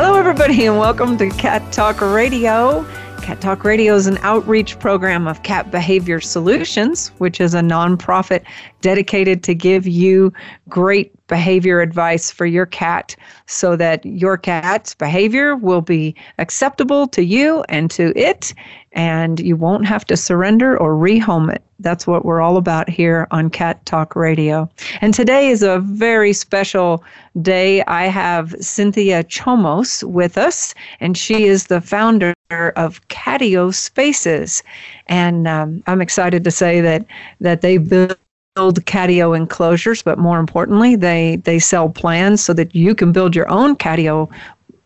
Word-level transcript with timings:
Hello, 0.00 0.14
everybody, 0.14 0.64
and 0.64 0.78
welcome 0.78 1.18
to 1.18 1.28
Cat 1.28 1.72
Talk 1.72 2.00
Radio. 2.00 2.84
Cat 3.20 3.40
Talk 3.40 3.64
Radio 3.64 3.96
is 3.96 4.06
an 4.06 4.16
outreach 4.18 4.78
program 4.78 5.26
of 5.26 5.42
Cat 5.42 5.72
Behavior 5.72 6.20
Solutions, 6.20 7.08
which 7.18 7.40
is 7.40 7.52
a 7.52 7.60
nonprofit 7.60 8.44
dedicated 8.80 9.42
to 9.42 9.56
give 9.56 9.88
you 9.88 10.32
great 10.68 11.17
behavior 11.28 11.80
advice 11.80 12.30
for 12.30 12.46
your 12.46 12.66
cat 12.66 13.14
so 13.46 13.76
that 13.76 14.04
your 14.04 14.36
cat's 14.36 14.94
behavior 14.94 15.54
will 15.54 15.80
be 15.82 16.14
acceptable 16.38 17.06
to 17.08 17.22
you 17.22 17.64
and 17.68 17.90
to 17.92 18.12
it, 18.18 18.52
and 18.92 19.38
you 19.38 19.54
won't 19.54 19.86
have 19.86 20.04
to 20.06 20.16
surrender 20.16 20.76
or 20.76 20.94
rehome 20.94 21.54
it. 21.54 21.62
That's 21.78 22.06
what 22.06 22.24
we're 22.24 22.40
all 22.40 22.56
about 22.56 22.88
here 22.88 23.28
on 23.30 23.50
Cat 23.50 23.84
Talk 23.86 24.16
Radio. 24.16 24.68
And 25.00 25.14
today 25.14 25.48
is 25.48 25.62
a 25.62 25.78
very 25.78 26.32
special 26.32 27.04
day. 27.40 27.84
I 27.84 28.06
have 28.06 28.54
Cynthia 28.60 29.22
Chomos 29.24 30.02
with 30.02 30.36
us, 30.36 30.74
and 30.98 31.16
she 31.16 31.44
is 31.44 31.68
the 31.68 31.80
founder 31.80 32.34
of 32.50 33.06
Catio 33.08 33.72
Spaces. 33.72 34.62
And 35.06 35.46
um, 35.46 35.82
I'm 35.86 36.00
excited 36.00 36.42
to 36.44 36.50
say 36.50 36.80
that 36.80 37.04
that 37.40 37.60
they 37.60 37.78
build 37.78 38.16
build 38.58 38.84
catio 38.86 39.36
enclosures, 39.36 40.02
but 40.02 40.18
more 40.18 40.40
importantly, 40.40 40.96
they 40.96 41.36
they 41.44 41.60
sell 41.60 41.88
plans 41.88 42.40
so 42.42 42.52
that 42.52 42.74
you 42.74 42.92
can 42.92 43.12
build 43.12 43.36
your 43.36 43.48
own 43.48 43.76
catio 43.76 44.28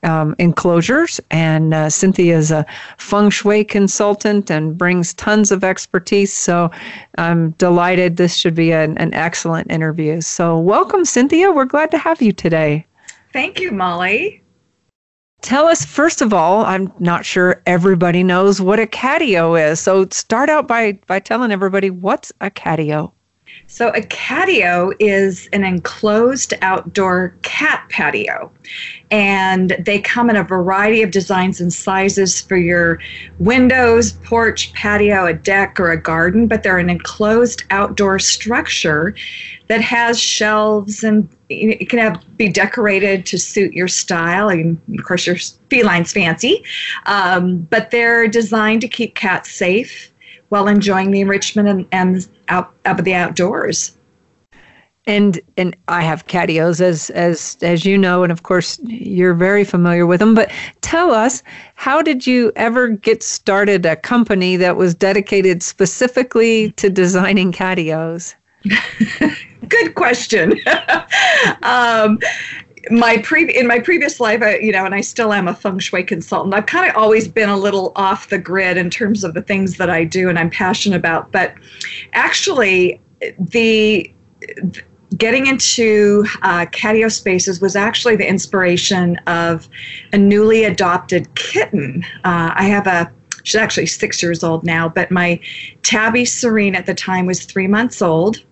um, 0.03 0.35
enclosures. 0.39 1.21
And 1.31 1.73
uh, 1.73 1.89
Cynthia 1.89 2.37
is 2.37 2.51
a 2.51 2.67
feng 2.99 3.31
shui 3.31 3.65
consultant 3.65 4.51
and 4.51 4.77
brings 4.77 5.15
tons 5.15 5.51
of 5.51 5.65
expertise. 5.65 6.35
So 6.35 6.71
I'm 7.17 7.53
delighted. 7.53 8.19
This 8.19 8.37
should 8.37 8.55
be 8.55 8.73
an, 8.73 8.99
an 8.99 9.15
excellent 9.15 9.71
interview. 9.71 10.21
So 10.21 10.59
welcome, 10.59 11.07
Cynthia. 11.07 11.51
We're 11.51 11.65
glad 11.65 11.91
to 11.93 11.99
have 11.99 12.21
you 12.21 12.33
today. 12.33 12.85
Thank 13.33 13.59
you, 13.59 13.71
Molly. 13.73 14.43
Tell 15.41 15.67
us, 15.67 15.83
first 15.83 16.21
of 16.21 16.35
all, 16.35 16.67
I'm 16.67 16.93
not 16.99 17.25
sure 17.25 17.63
everybody 17.65 18.23
knows 18.23 18.61
what 18.61 18.79
a 18.79 18.87
catio 18.87 19.57
is. 19.57 19.81
So 19.81 20.07
start 20.11 20.51
out 20.51 20.69
by, 20.69 20.99
by 21.07 21.21
telling 21.21 21.51
everybody 21.51 21.89
what's 21.89 22.33
a 22.43 22.51
catio. 22.51 23.13
So, 23.67 23.89
a 23.89 24.03
catio 24.03 24.93
is 24.99 25.49
an 25.53 25.65
enclosed 25.65 26.53
outdoor 26.63 27.35
cat 27.43 27.87
patio. 27.89 28.51
And 29.11 29.77
they 29.79 30.01
come 30.01 30.31
in 30.31 30.37
a 30.37 30.45
variety 30.45 31.03
of 31.03 31.11
designs 31.11 31.61
and 31.61 31.73
sizes 31.73 32.41
for 32.41 32.57
your 32.57 32.99
windows, 33.39 34.13
porch, 34.13 34.73
patio, 34.75 35.27
a 35.27 35.35
deck, 35.35 35.81
or 35.81 35.91
a 35.91 36.01
garden, 36.01 36.47
but 36.47 36.63
they're 36.63 36.79
an 36.79 36.91
enclosed 36.91 37.65
outdoor 37.71 38.19
structure 38.19 39.15
that 39.69 39.81
has 39.81 40.21
shelves 40.21 41.03
and 41.03 41.29
it 41.49 41.89
can 41.89 41.99
have, 41.99 42.23
be 42.37 42.49
decorated 42.49 43.25
to 43.27 43.39
suit 43.39 43.73
your 43.73 43.89
style. 43.89 44.49
And 44.49 44.81
of 44.99 45.05
course, 45.05 45.27
your 45.27 45.37
feline's 45.71 46.13
fancy, 46.13 46.65
um, 47.07 47.67
but 47.71 47.91
they're 47.91 48.29
designed 48.29 48.83
to 48.83 48.89
keep 48.89 49.15
cats 49.15 49.51
safe 49.51 50.12
while 50.53 50.69
enjoying 50.69 51.13
the 51.13 51.21
enrichment 51.23 51.67
and, 51.67 51.87
and 51.93 52.29
out 52.51 52.75
of 52.85 53.05
the 53.05 53.15
outdoors. 53.15 53.97
And 55.07 55.41
and 55.57 55.75
I 55.89 56.03
have 56.03 56.27
catios 56.27 56.79
as 56.79 57.09
as 57.11 57.57
as 57.63 57.87
you 57.87 57.97
know, 57.97 58.23
and 58.23 58.31
of 58.31 58.43
course 58.43 58.79
you're 58.85 59.33
very 59.33 59.65
familiar 59.65 60.05
with 60.05 60.21
them. 60.21 60.35
But 60.35 60.53
tell 60.83 61.13
us, 61.13 61.43
how 61.75 62.03
did 62.03 62.27
you 62.27 62.53
ever 62.55 62.89
get 62.89 63.23
started 63.23 63.87
a 63.87 63.97
company 63.97 64.57
that 64.57 64.77
was 64.77 64.95
dedicated 64.95 65.63
specifically 65.63 66.73
to 66.73 66.91
designing 66.91 67.51
catios? 67.51 68.35
Good 69.69 69.95
question. 69.95 70.61
um, 71.63 72.19
my 72.91 73.19
pre 73.19 73.53
in 73.55 73.67
my 73.67 73.79
previous 73.79 74.19
life, 74.19 74.43
I, 74.43 74.57
you 74.57 74.73
know, 74.73 74.85
and 74.85 74.95
I 74.95 75.01
still 75.01 75.33
am 75.33 75.49
a 75.49 75.55
feng 75.55 75.79
shui 75.79 76.03
consultant. 76.03 76.55
I've 76.55 76.67
kind 76.67 76.91
of 76.91 76.97
always 76.97 77.29
been 77.29 77.49
a 77.49 77.57
little 77.57 77.93
off 77.97 78.29
the 78.29 78.39
grid 78.39 78.77
in 78.77 78.91
terms 78.91 79.25
of 79.25 79.35
the 79.35 79.43
things 79.43 79.77
that 79.77 79.91
I 79.91 80.05
do 80.05 80.29
and 80.29 80.39
I'm 80.39 80.51
passionate 80.51 80.97
about. 80.97 81.31
But 81.31 81.55
actually, 82.15 83.01
the, 83.21 84.13
the 84.41 84.83
getting 85.17 85.47
into 85.47 86.25
uh, 86.43 86.67
catio 86.67 87.13
spaces 87.13 87.61
was 87.61 87.77
actually 87.77 88.17
the 88.17 88.29
inspiration 88.29 89.17
of 89.27 89.69
a 90.13 90.19
newly 90.19 90.65
adopted 90.65 91.33
kitten. 91.35 92.05
Uh, 92.25 92.53
I 92.55 92.65
have 92.65 92.87
a 92.87 93.13
she's 93.45 93.61
actually 93.61 93.87
six 93.87 94.23
years 94.23 94.43
old 94.43 94.65
now, 94.65 94.89
but 94.89 95.11
my 95.11 95.39
tabby 95.83 96.25
Serena 96.25 96.79
at 96.79 96.87
the 96.87 96.95
time 96.95 97.27
was 97.27 97.45
three 97.45 97.67
months 97.67 98.01
old 98.03 98.43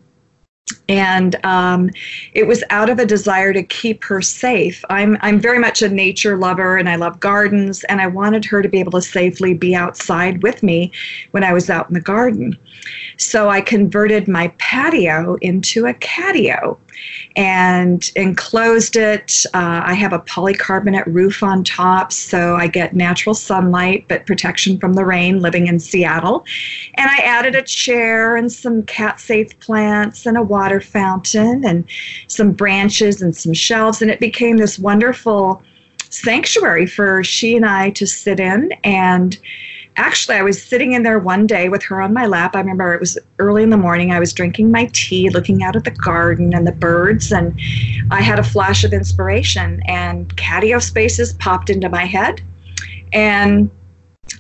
and 0.89 1.43
um, 1.45 1.91
it 2.35 2.47
was 2.47 2.65
out 2.71 2.91
of 2.91 2.99
a 2.99 3.07
desire 3.07 3.53
to 3.53 3.63
keep 3.63 4.05
her 4.05 4.21
safe. 4.21 4.85
I'm 4.91 5.17
I'm 5.21 5.41
very 5.41 5.59
much 5.59 5.83
a 5.83 5.89
nature 5.89 6.37
lover, 6.37 6.77
and 6.77 6.89
I 6.89 6.97
love 6.97 7.21
gardens, 7.21 7.85
and 7.85 8.01
I 8.01 8.07
wanted 8.07 8.45
her 8.47 8.63
to 8.63 8.69
be 8.69 8.81
able 8.81 8.93
to 8.93 9.03
safely 9.03 9.55
be 9.55 9.75
outside 9.75 10.43
with 10.43 10.63
me 10.63 10.93
when 11.31 11.45
I 11.45 11.53
was 11.53 11.71
out 11.71 11.89
in 11.89 11.95
the 11.95 12.01
garden. 12.01 12.59
So 13.17 13.49
I 13.49 13.61
converted 13.61 14.29
my 14.29 14.49
patio 14.59 15.37
into 15.41 15.87
a 15.87 15.95
catio, 15.95 16.79
and 17.37 18.11
enclosed 18.17 18.97
it. 18.97 19.45
Uh, 19.55 19.83
I 19.85 19.95
have 19.95 20.13
a 20.13 20.19
polycarbonate 20.21 21.07
roof 21.07 21.43
on 21.43 21.65
top, 21.65 22.13
so 22.13 22.57
I 22.57 22.67
get 22.67 22.95
natural 22.95 23.35
sunlight 23.35 24.07
but 24.09 24.27
protection 24.27 24.79
from 24.79 24.95
the 24.95 25.05
rain 25.05 25.41
living 25.41 25.67
in 25.67 25.79
Seattle. 25.79 26.45
And 26.95 27.11
I 27.11 27.19
added 27.19 27.55
a 27.55 27.63
chair 27.63 28.37
and 28.37 28.51
some 28.51 28.83
cat 28.85 29.21
safe 29.21 29.59
plants 29.61 30.27
and 30.27 30.37
a 30.37 30.43
water 30.43 30.81
fountain 30.81 31.65
and 31.65 31.85
some 32.27 32.53
branches 32.53 33.23
and 33.23 33.37
some 33.37 33.55
shelves, 33.55 34.03
and 34.03 34.11
it 34.11 34.21
became 34.21 34.57
this 34.57 34.79
wonderful 34.79 35.63
sanctuary 36.11 36.87
for 36.87 37.23
she 37.23 37.57
and 37.57 37.65
I 37.65 37.91
to 37.91 38.07
sit 38.07 38.41
in 38.41 38.73
and 38.85 39.39
actually, 40.01 40.37
I 40.37 40.43
was 40.43 40.63
sitting 40.63 40.95
in 40.95 41.03
there 41.03 41.19
one 41.19 41.47
day 41.47 41.69
with 41.69 41.83
her 41.85 42.01
on 42.01 42.15
my 42.15 42.27
lap. 42.27 42.57
I 42.57 42.61
remember 42.61 42.95
it 42.95 43.01
was 43.01 43.19
early 43.39 43.63
in 43.63 43.71
the 43.71 43.77
morning. 43.77 44.11
I 44.11 44.19
was 44.19 44.33
drinking 44.33 44.71
my 44.71 44.89
tea, 44.93 45.29
looking 45.31 45.63
out 45.63 45.77
at 45.77 45.85
the 45.85 45.91
garden 45.91 46.55
and 46.55 46.67
the 46.67 46.73
birds, 46.73 47.33
and 47.33 47.59
I 48.11 48.23
had 48.23 48.39
a 48.39 48.43
flash 48.43 48.83
of 48.83 48.93
inspiration, 48.93 49.83
and 49.87 50.35
catio 50.37 50.83
spaces 50.83 51.35
popped 51.35 51.71
into 51.71 51.89
my 51.89 52.05
head. 52.05 52.41
And 53.13 53.71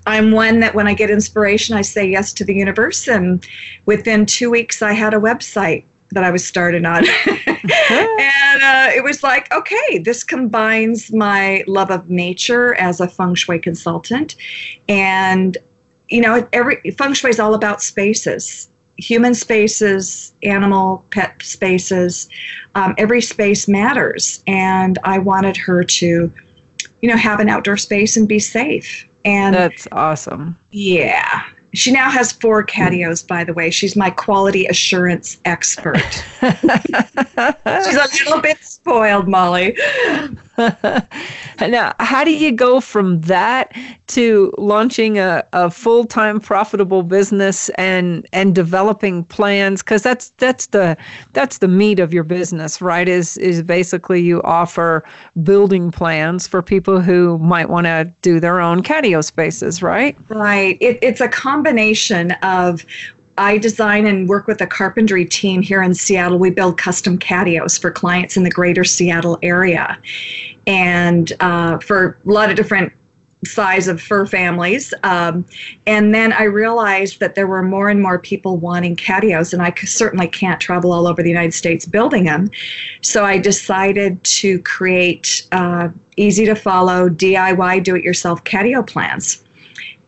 I'm 0.07 0.33
one 0.33 0.61
that 0.61 0.75
when 0.75 0.87
I 0.87 0.95
get 0.95 1.11
inspiration, 1.11 1.77
I 1.77 1.83
say 1.83 2.09
yes 2.09 2.33
to 2.35 2.45
the 2.45 2.55
universe. 2.55 3.07
And 3.07 3.45
within 3.87 4.27
two 4.27 4.51
weeks, 4.51 4.83
I 4.83 4.93
had 4.93 5.15
a 5.15 5.19
website 5.19 5.85
that 6.13 6.25
I 6.25 6.31
was 6.31 6.47
started 6.47 6.85
on. 6.85 7.05
and 7.27 8.63
uh, 8.63 8.91
it 8.95 9.05
was 9.05 9.23
like, 9.23 9.53
okay, 9.53 9.99
this 9.99 10.25
combines 10.25 11.13
my 11.13 11.65
love 11.67 11.91
of 11.91 12.11
nature 12.11 12.75
as 12.75 13.01
a 13.01 13.09
feng 13.09 13.35
shui 13.35 13.59
consultant. 13.59 14.37
And, 14.89 15.57
you 16.09 16.21
know, 16.21 16.49
every 16.53 16.81
feng 16.99 17.15
shui 17.15 17.31
is 17.31 17.41
all 17.41 17.55
about 17.55 17.83
spaces 17.83 18.71
human 19.01 19.35
spaces, 19.35 20.35
animal, 20.43 21.05
pet 21.11 21.43
spaces. 21.43 22.29
Um, 22.75 22.95
every 22.99 23.21
space 23.21 23.67
matters. 23.67 24.43
And 24.47 24.99
I 25.05 25.19
wanted 25.19 25.57
her 25.57 25.83
to, 25.83 26.33
you 27.01 27.09
know, 27.09 27.17
have 27.17 27.41
an 27.41 27.49
outdoor 27.49 27.79
space 27.79 28.17
and 28.17 28.29
be 28.29 28.39
safe. 28.39 29.09
And 29.25 29.55
that's 29.55 29.89
awesome. 29.93 30.57
Yeah. 30.71 31.43
She 31.73 31.93
now 31.93 32.11
has 32.11 32.33
four 32.33 32.65
catios, 32.65 33.27
by 33.27 33.45
the 33.45 33.55
way. 33.55 33.71
She's 33.71 33.95
my 33.95 34.11
quality 34.11 34.67
assurance 34.67 35.39
expert. 35.45 35.97
She's 36.41 36.55
a 37.97 38.09
little 38.25 38.41
bit 38.41 38.59
spoiled, 38.59 39.29
Molly. 39.29 39.77
now, 41.61 41.95
how 42.01 42.25
do 42.25 42.33
you 42.33 42.53
go 42.53 42.81
from 42.81 43.21
that 43.23 43.73
to 44.09 44.53
launching 44.59 45.19
a, 45.19 45.45
a 45.53 45.71
full 45.71 46.05
time 46.05 46.41
profitable 46.41 47.03
business 47.03 47.69
and 47.71 48.27
and 48.33 48.55
developing 48.55 49.25
plans? 49.25 49.83
Because 49.83 50.03
that's 50.03 50.31
that's 50.39 50.67
the 50.67 50.97
that's 51.33 51.59
the 51.59 51.69
meat 51.69 51.99
of 51.99 52.13
your 52.13 52.25
business, 52.25 52.81
right? 52.81 53.09
Is 53.09 53.37
is 53.39 53.63
basically 53.63 54.21
you 54.21 54.43
offer 54.43 55.05
building 55.43 55.91
plans 55.91 56.47
for 56.47 56.63
people 56.63 57.01
who 57.01 57.39
might 57.39 57.69
want 57.69 57.87
to 57.87 58.13
do 58.23 58.41
their 58.41 58.61
own 58.61 58.83
catio 58.83 59.25
spaces, 59.25 59.83
right? 59.83 60.17
Right. 60.29 60.77
It, 60.81 60.99
it's 61.03 61.21
a 61.21 61.29
combination 61.29 62.33
of 62.43 62.85
I 63.39 63.59
design 63.59 64.07
and 64.07 64.29
work 64.29 64.47
with 64.47 64.61
a 64.61 64.67
carpentry 64.67 65.25
team 65.25 65.63
here 65.63 65.83
in 65.83 65.95
Seattle. 65.95 66.39
We 66.39 66.51
build 66.51 66.79
custom 66.79 67.19
catios 67.19 67.81
for 67.81 67.91
clients 67.91 68.37
in 68.37 68.43
the 68.43 68.51
greater 68.51 68.85
Seattle 68.85 69.39
area. 69.43 69.99
And 70.67 71.33
uh, 71.41 71.79
for 71.79 72.19
a 72.27 72.31
lot 72.31 72.51
of 72.51 72.57
different 72.57 72.93
size 73.47 73.89
of 73.89 74.01
fur 74.01 74.27
families. 74.27 74.93
Um, 75.03 75.47
and 75.87 76.15
then 76.15 76.33
I 76.33 76.45
realized 76.45 77.21
that 77.21 77.35
there 77.35 77.47
were 77.47 77.63
more 77.63 77.89
and 77.89 78.03
more 78.03 78.19
people 78.19 78.59
wanting 78.59 78.97
catios, 78.97 79.53
and 79.53 79.63
I 79.63 79.73
certainly 79.85 80.29
can't 80.29 80.61
travel 80.61 80.93
all 80.93 81.07
over 81.07 81.23
the 81.23 81.31
United 81.31 81.55
States 81.55 81.87
building 81.87 82.25
them. 82.25 82.51
So 83.01 83.25
I 83.25 83.39
decided 83.39 84.23
to 84.25 84.61
create 84.63 85.47
uh, 85.53 85.89
easy 86.17 86.45
to 86.47 86.55
follow 86.55 87.09
DIY 87.09 87.83
do 87.83 87.97
it 87.97 88.05
yourself 88.05 88.45
catio 88.45 88.87
plans. 88.87 89.43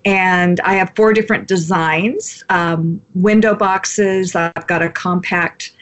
And 0.05 0.61
I 0.61 0.75
have 0.75 0.93
four 0.97 1.13
different 1.13 1.47
designs 1.47 2.45
um, 2.49 3.01
window 3.15 3.55
boxes, 3.55 4.35
I've 4.35 4.67
got 4.67 4.83
a 4.83 4.89
compact 4.89 5.73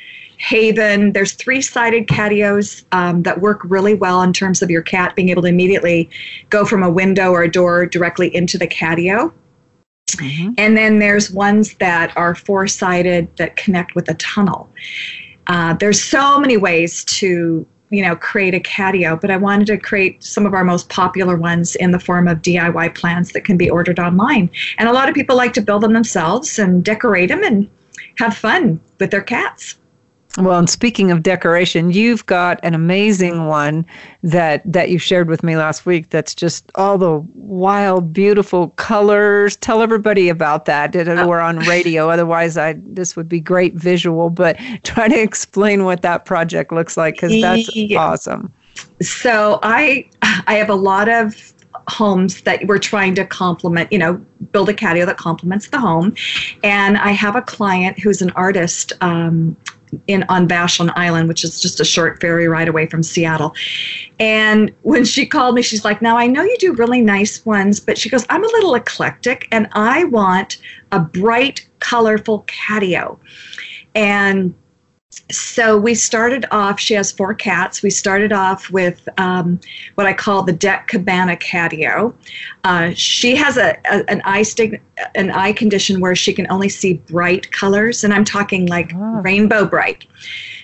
Haven. 0.41 1.13
There's 1.13 1.33
three 1.33 1.61
sided 1.61 2.07
catios 2.07 2.85
um, 2.93 3.23
that 3.25 3.43
work 3.43 3.61
really 3.63 3.93
well 3.93 4.23
in 4.23 4.33
terms 4.33 4.63
of 4.63 4.71
your 4.71 4.81
cat 4.81 5.15
being 5.15 5.29
able 5.29 5.43
to 5.43 5.49
immediately 5.49 6.09
go 6.49 6.65
from 6.65 6.83
a 6.83 6.89
window 6.89 7.31
or 7.31 7.43
a 7.43 7.51
door 7.51 7.85
directly 7.85 8.35
into 8.35 8.57
the 8.57 8.67
catio. 8.67 9.33
Mm-hmm. 10.13 10.55
And 10.57 10.77
then 10.79 10.99
there's 10.99 11.31
ones 11.31 11.75
that 11.75 12.17
are 12.17 12.35
four 12.35 12.67
sided 12.69 13.29
that 13.37 13.57
connect 13.57 13.95
with 13.95 14.09
a 14.09 14.15
tunnel. 14.15 14.71
Uh, 15.47 15.75
there's 15.75 16.03
so 16.03 16.41
many 16.41 16.57
ways 16.57 17.05
to 17.05 17.67
you 17.91 18.03
know 18.03 18.17
create 18.17 18.55
a 18.55 18.61
catio 18.61 19.21
but 19.21 19.31
i 19.31 19.37
wanted 19.37 19.67
to 19.67 19.77
create 19.77 20.23
some 20.23 20.47
of 20.47 20.55
our 20.55 20.65
most 20.65 20.89
popular 20.89 21.37
ones 21.37 21.75
in 21.77 21.91
the 21.91 21.99
form 21.99 22.27
of 22.29 22.39
diy 22.39 22.95
plans 22.95 23.33
that 23.33 23.45
can 23.45 23.57
be 23.57 23.69
ordered 23.69 23.99
online. 23.99 24.49
And 24.79 24.89
a 24.89 24.93
lot 24.93 25.09
of 25.09 25.15
people 25.15 25.37
like 25.37 25.53
to 25.55 25.61
build 25.61 25.83
them 25.83 25.93
themselves 25.93 26.59
and 26.59 26.85
decorate 26.85 27.29
them 27.29 27.43
and 27.43 27.69
have 28.17 28.37
fun 28.37 28.81
with 28.99 29.11
their 29.11 29.23
cats 29.23 29.77
well, 30.39 30.59
and 30.59 30.71
speaking 30.71 31.11
of 31.11 31.23
decoration, 31.23 31.91
you've 31.91 32.25
got 32.27 32.61
an 32.63 32.73
amazing 32.73 33.47
one 33.47 33.85
that 34.23 34.63
that 34.71 34.89
you 34.89 34.99
shared 34.99 35.29
with 35.29 35.43
me 35.43 35.57
last 35.57 35.87
week. 35.87 36.11
That's 36.11 36.35
just 36.37 36.71
all 36.77 36.99
the 36.99 37.19
wild, 37.35 38.13
beautiful 38.13 38.69
colors. 38.71 39.57
Tell 39.57 39.83
everybody 39.83 40.29
about 40.29 40.67
that. 40.67 40.95
Oh. 40.95 41.27
we're 41.27 41.41
on 41.41 41.59
radio? 41.61 42.11
Otherwise, 42.11 42.57
I 42.57 42.75
this 42.79 43.17
would 43.17 43.29
be 43.29 43.41
great 43.41 43.75
visual. 43.75 44.31
But 44.31 44.57
try 44.85 45.09
to 45.09 45.21
explain 45.21 45.85
what 45.85 46.03
that 46.03 46.27
project 46.27 46.73
looks 46.73 46.97
like 46.97 47.15
because 47.15 47.41
that's 47.41 47.75
yeah. 47.75 47.99
awesome. 47.99 48.53
So 49.03 49.59
I 49.65 50.09
I 50.47 50.55
have 50.55 50.71
a 50.71 50.77
lot 50.77 51.09
of 51.09 51.53
homes 51.89 52.43
that 52.43 52.65
we're 52.67 52.79
trying 52.79 53.15
to 53.17 53.27
complement, 53.27 53.93
you 53.93 53.99
know, 53.99 54.15
build 54.53 54.69
a 54.69 54.75
catio 54.75 55.05
that 55.07 55.17
complements 55.17 55.69
the 55.69 55.79
home. 55.79 56.15
And 56.63 56.97
I 56.99 57.11
have 57.11 57.35
a 57.35 57.43
client 57.43 57.99
who's 57.99 58.23
an 58.23 58.31
artist 58.31 58.93
um, 59.01 59.57
in 60.07 60.25
on 60.29 60.49
Vashon 60.49 60.93
Island, 60.97 61.29
which 61.29 61.45
is 61.45 61.61
just 61.61 61.81
a 61.81 61.85
short 61.85 62.21
ferry 62.21 62.49
ride 62.49 62.69
away 62.69 62.87
from 62.87 63.03
Seattle. 63.03 63.55
And 64.19 64.73
when 64.83 65.05
she 65.05 65.27
called 65.27 65.55
me, 65.55 65.63
she's 65.63 65.85
like, 65.85 66.03
"Now 66.03 66.17
I 66.17 66.27
know 66.27 66.43
you 66.43 66.57
do 66.59 66.73
really 66.75 67.01
nice 67.01 67.45
ones, 67.45 67.81
but 67.81 67.99
she 67.99 68.09
goes, 68.09 68.27
I'm 68.29 68.45
a 68.45 68.49
little 68.49 68.75
eclectic, 68.75 69.49
and 69.51 69.69
I 69.73 70.05
want 70.05 70.59
a 70.93 71.01
bright, 71.01 71.67
colorful 71.81 72.45
catio." 72.47 73.19
And 73.95 74.55
so 75.31 75.77
we 75.77 75.95
started 75.95 76.45
off 76.51 76.79
she 76.79 76.95
has 76.95 77.11
four 77.11 77.35
cats. 77.35 77.83
We 77.83 77.91
started 77.91 78.33
off 78.33 78.71
with 78.71 79.09
um, 79.19 79.61
what 79.97 80.07
i 80.07 80.13
call 80.13 80.43
the 80.43 80.53
deck 80.53 80.89
cabana 80.89 81.37
catio. 81.37 82.15
Uh, 82.65 82.93
she 82.95 83.35
has 83.35 83.57
a, 83.57 83.77
a, 83.91 84.09
an 84.09 84.23
eye 84.25 84.43
stig- 84.43 84.81
an 85.15 85.31
eye 85.31 85.53
condition 85.53 86.01
where 86.01 86.15
she 86.15 86.33
can 86.33 86.47
only 86.51 86.69
see 86.69 86.95
bright 86.95 87.51
colors 87.51 88.05
and 88.05 88.13
i'm 88.13 88.25
talking 88.25 88.67
like 88.67 88.93
oh. 88.95 89.21
rainbow 89.23 89.65
bright. 89.65 90.05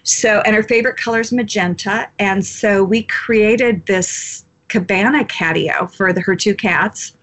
So 0.04 0.43
and 0.46 0.54
her 0.54 0.62
favorite 0.62 0.96
color 0.96 1.20
is 1.20 1.32
magenta 1.32 2.08
and 2.19 2.44
so 2.44 2.84
we 2.84 3.02
created 3.04 3.84
this 3.87 4.46
cabana 4.69 5.25
catio 5.25 5.93
for 5.93 6.12
the, 6.12 6.20
her 6.20 6.37
two 6.37 6.54
cats. 6.54 7.16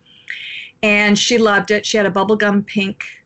And 0.82 1.18
she 1.18 1.38
loved 1.38 1.72
it. 1.72 1.86
She 1.86 1.96
had 1.96 2.06
a 2.06 2.12
bubblegum 2.12 2.66
pink 2.66 3.23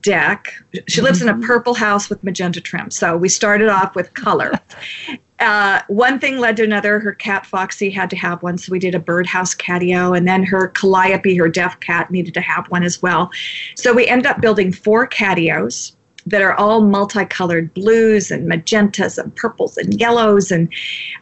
deck. 0.00 0.62
She 0.88 1.00
lives 1.00 1.22
in 1.22 1.28
a 1.28 1.32
mm-hmm. 1.32 1.42
purple 1.42 1.74
house 1.74 2.10
with 2.10 2.22
magenta 2.22 2.60
trim. 2.60 2.90
So 2.90 3.16
we 3.16 3.28
started 3.28 3.68
off 3.68 3.94
with 3.94 4.12
color. 4.14 4.52
uh, 5.40 5.80
one 5.88 6.18
thing 6.18 6.38
led 6.38 6.56
to 6.58 6.64
another. 6.64 7.00
Her 7.00 7.14
cat 7.14 7.46
Foxy 7.46 7.90
had 7.90 8.10
to 8.10 8.16
have 8.16 8.42
one, 8.42 8.58
so 8.58 8.70
we 8.70 8.78
did 8.78 8.94
a 8.94 9.00
birdhouse 9.00 9.54
catio, 9.54 10.16
and 10.16 10.28
then 10.28 10.42
her 10.44 10.68
Calliope, 10.68 11.36
her 11.36 11.48
deaf 11.48 11.80
cat, 11.80 12.10
needed 12.10 12.34
to 12.34 12.40
have 12.40 12.66
one 12.66 12.82
as 12.82 13.00
well. 13.00 13.30
So 13.74 13.92
we 13.94 14.06
ended 14.06 14.26
up 14.26 14.40
building 14.40 14.72
four 14.72 15.08
catios 15.08 15.92
that 16.26 16.42
are 16.42 16.54
all 16.54 16.82
multicolored 16.82 17.72
blues 17.74 18.30
and 18.30 18.50
magentas 18.50 19.16
and 19.18 19.34
purples 19.36 19.76
and 19.78 19.98
yellows 19.98 20.50
and 20.50 20.72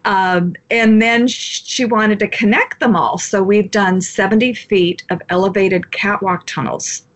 um, 0.05 0.55
and 0.71 1.01
then 1.01 1.29
she 1.29 1.85
wanted 1.85 2.19
to 2.19 2.29
connect 2.29 2.81
them 2.81 2.97
all 2.97 3.17
so 3.17 3.41
we've 3.41 3.71
done 3.71 4.01
70 4.01 4.55
feet 4.55 5.05
of 5.11 5.23
elevated 5.29 5.93
catwalk 5.93 6.47
tunnels 6.47 7.07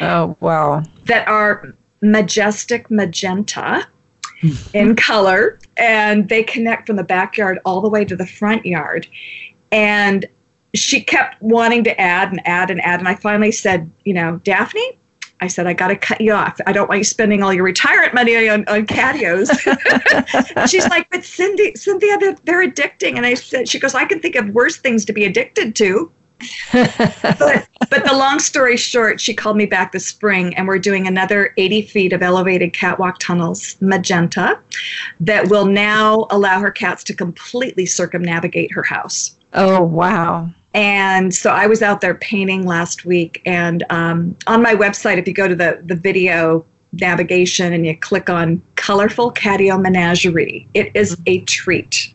Oh, 0.00 0.36
wow. 0.40 0.82
That 1.06 1.26
are 1.28 1.74
majestic 2.00 2.90
magenta 2.90 3.86
in 4.72 4.94
color, 4.94 5.58
and 5.76 6.28
they 6.28 6.42
connect 6.42 6.86
from 6.86 6.96
the 6.96 7.04
backyard 7.04 7.58
all 7.64 7.80
the 7.80 7.88
way 7.88 8.04
to 8.04 8.14
the 8.14 8.26
front 8.26 8.64
yard. 8.64 9.06
And 9.72 10.26
she 10.74 11.02
kept 11.02 11.40
wanting 11.42 11.84
to 11.84 12.00
add 12.00 12.30
and 12.30 12.46
add 12.46 12.70
and 12.70 12.80
add. 12.82 13.00
And 13.00 13.08
I 13.08 13.14
finally 13.14 13.52
said, 13.52 13.90
you 14.04 14.14
know, 14.14 14.40
Daphne, 14.44 14.98
I 15.40 15.46
said, 15.46 15.66
I 15.66 15.72
got 15.72 15.88
to 15.88 15.96
cut 15.96 16.20
you 16.20 16.32
off. 16.32 16.58
I 16.66 16.72
don't 16.72 16.88
want 16.88 16.98
you 16.98 17.04
spending 17.04 17.42
all 17.42 17.52
your 17.52 17.64
retirement 17.64 18.12
money 18.12 18.48
on, 18.48 18.64
on 18.68 18.86
catios. 18.86 19.48
She's 20.68 20.86
like, 20.88 21.08
but 21.10 21.24
Cindy, 21.24 21.74
Cynthia, 21.74 22.18
they're, 22.18 22.36
they're 22.44 22.68
addicting. 22.68 23.16
And 23.16 23.24
I 23.24 23.34
said, 23.34 23.68
she 23.68 23.78
goes, 23.78 23.94
I 23.94 24.04
can 24.04 24.20
think 24.20 24.34
of 24.34 24.48
worse 24.48 24.78
things 24.78 25.04
to 25.06 25.12
be 25.12 25.24
addicted 25.24 25.76
to 25.76 26.10
but, 26.72 27.68
but 27.90 28.04
the 28.04 28.12
long 28.12 28.38
story 28.38 28.76
short, 28.76 29.20
she 29.20 29.34
called 29.34 29.56
me 29.56 29.66
back 29.66 29.92
this 29.92 30.06
spring, 30.06 30.54
and 30.56 30.66
we're 30.68 30.78
doing 30.78 31.06
another 31.06 31.52
80 31.56 31.82
feet 31.82 32.12
of 32.12 32.22
elevated 32.22 32.72
catwalk 32.72 33.18
tunnels, 33.18 33.76
magenta, 33.80 34.58
that 35.20 35.48
will 35.48 35.66
now 35.66 36.26
allow 36.30 36.60
her 36.60 36.70
cats 36.70 37.02
to 37.04 37.14
completely 37.14 37.86
circumnavigate 37.86 38.72
her 38.72 38.82
house. 38.82 39.36
Oh, 39.54 39.82
wow. 39.82 40.50
And 40.74 41.34
so 41.34 41.50
I 41.50 41.66
was 41.66 41.82
out 41.82 42.00
there 42.00 42.14
painting 42.14 42.66
last 42.66 43.04
week, 43.04 43.42
and 43.46 43.84
um, 43.90 44.36
on 44.46 44.62
my 44.62 44.74
website, 44.74 45.18
if 45.18 45.26
you 45.26 45.34
go 45.34 45.48
to 45.48 45.54
the, 45.54 45.82
the 45.84 45.96
video 45.96 46.64
navigation 46.92 47.72
and 47.72 47.86
you 47.86 47.96
click 47.96 48.30
on 48.30 48.62
colorful 48.76 49.32
catio 49.32 49.80
menagerie 49.80 50.66
it 50.72 50.90
is 50.94 51.20
a 51.26 51.40
treat 51.40 52.14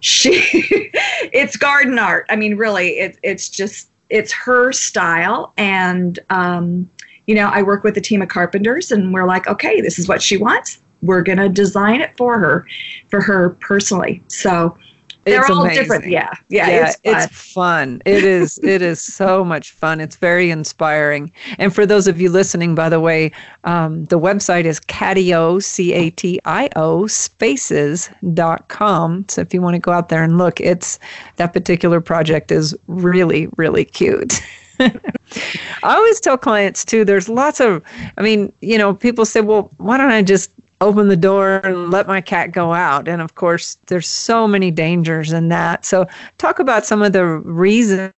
she 0.00 0.42
it's 1.32 1.56
garden 1.56 1.98
art. 1.98 2.26
I 2.28 2.36
mean 2.36 2.56
really 2.56 2.98
it, 2.98 3.18
it's 3.22 3.48
just 3.48 3.90
it's 4.08 4.32
her 4.32 4.72
style. 4.72 5.52
And 5.56 6.18
um, 6.30 6.90
you 7.26 7.34
know 7.34 7.48
i 7.48 7.62
work 7.62 7.84
with 7.84 7.96
a 7.96 8.00
team 8.00 8.22
of 8.22 8.28
carpenters 8.28 8.90
and 8.90 9.14
we're 9.14 9.26
like 9.26 9.46
okay 9.46 9.80
this 9.80 9.98
is 9.98 10.08
what 10.08 10.22
she 10.22 10.36
wants. 10.36 10.80
We're 11.02 11.22
going 11.22 11.38
to 11.38 11.48
design 11.48 12.00
it 12.00 12.16
for 12.16 12.38
her 12.38 12.66
for 13.08 13.22
her 13.22 13.50
personally. 13.60 14.22
So 14.28 14.76
they're 15.24 15.40
it's 15.40 15.50
all 15.50 15.62
amazing. 15.62 15.82
different. 15.82 16.06
Yeah, 16.06 16.32
yeah, 16.48 16.68
yeah 16.68 16.86
it's, 16.86 16.96
fun. 16.96 17.22
it's 17.22 17.52
fun. 17.52 18.02
It 18.06 18.24
is. 18.24 18.58
it 18.62 18.82
is 18.82 19.00
so 19.02 19.44
much 19.52 19.72
fun. 19.72 20.00
It's 20.00 20.16
very 20.16 20.50
inspiring. 20.50 21.30
And 21.58 21.74
for 21.74 21.84
those 21.84 22.06
of 22.06 22.20
you 22.20 22.30
listening, 22.30 22.74
by 22.74 22.88
the 22.88 23.00
way, 23.00 23.32
um, 23.64 24.06
the 24.06 24.18
website 24.18 24.64
is 24.64 24.80
catio 24.80 25.62
c 25.62 25.92
a 25.92 26.10
t 26.10 26.40
i 26.44 26.68
o 26.76 27.06
spaces 27.06 28.10
dot 28.32 28.68
com. 28.68 29.26
So 29.28 29.42
if 29.42 29.52
you 29.52 29.60
want 29.60 29.74
to 29.74 29.80
go 29.80 29.92
out 29.92 30.08
there 30.08 30.22
and 30.24 30.38
look, 30.38 30.60
it's 30.60 30.98
that 31.36 31.52
particular 31.52 32.00
project 32.00 32.50
is 32.50 32.74
really 32.86 33.48
really 33.56 33.84
cute. 33.84 34.40
I 34.80 35.94
always 35.96 36.20
tell 36.20 36.38
clients 36.38 36.84
too, 36.84 37.04
there's 37.04 37.28
lots 37.28 37.60
of, 37.60 37.82
I 38.16 38.22
mean, 38.22 38.50
you 38.62 38.78
know, 38.78 38.94
people 38.94 39.26
say, 39.26 39.42
well, 39.42 39.70
why 39.76 39.98
don't 39.98 40.10
I 40.10 40.22
just 40.22 40.50
open 40.80 41.08
the 41.08 41.16
door 41.16 41.58
and 41.64 41.90
let 41.90 42.06
my 42.06 42.20
cat 42.20 42.52
go 42.52 42.72
out. 42.72 43.08
And 43.08 43.20
of 43.20 43.34
course, 43.34 43.76
there's 43.86 44.08
so 44.08 44.48
many 44.48 44.70
dangers 44.70 45.32
in 45.32 45.48
that. 45.48 45.84
So, 45.84 46.06
talk 46.38 46.58
about 46.58 46.86
some 46.86 47.02
of 47.02 47.12
the 47.12 47.24
reasons 47.26 48.12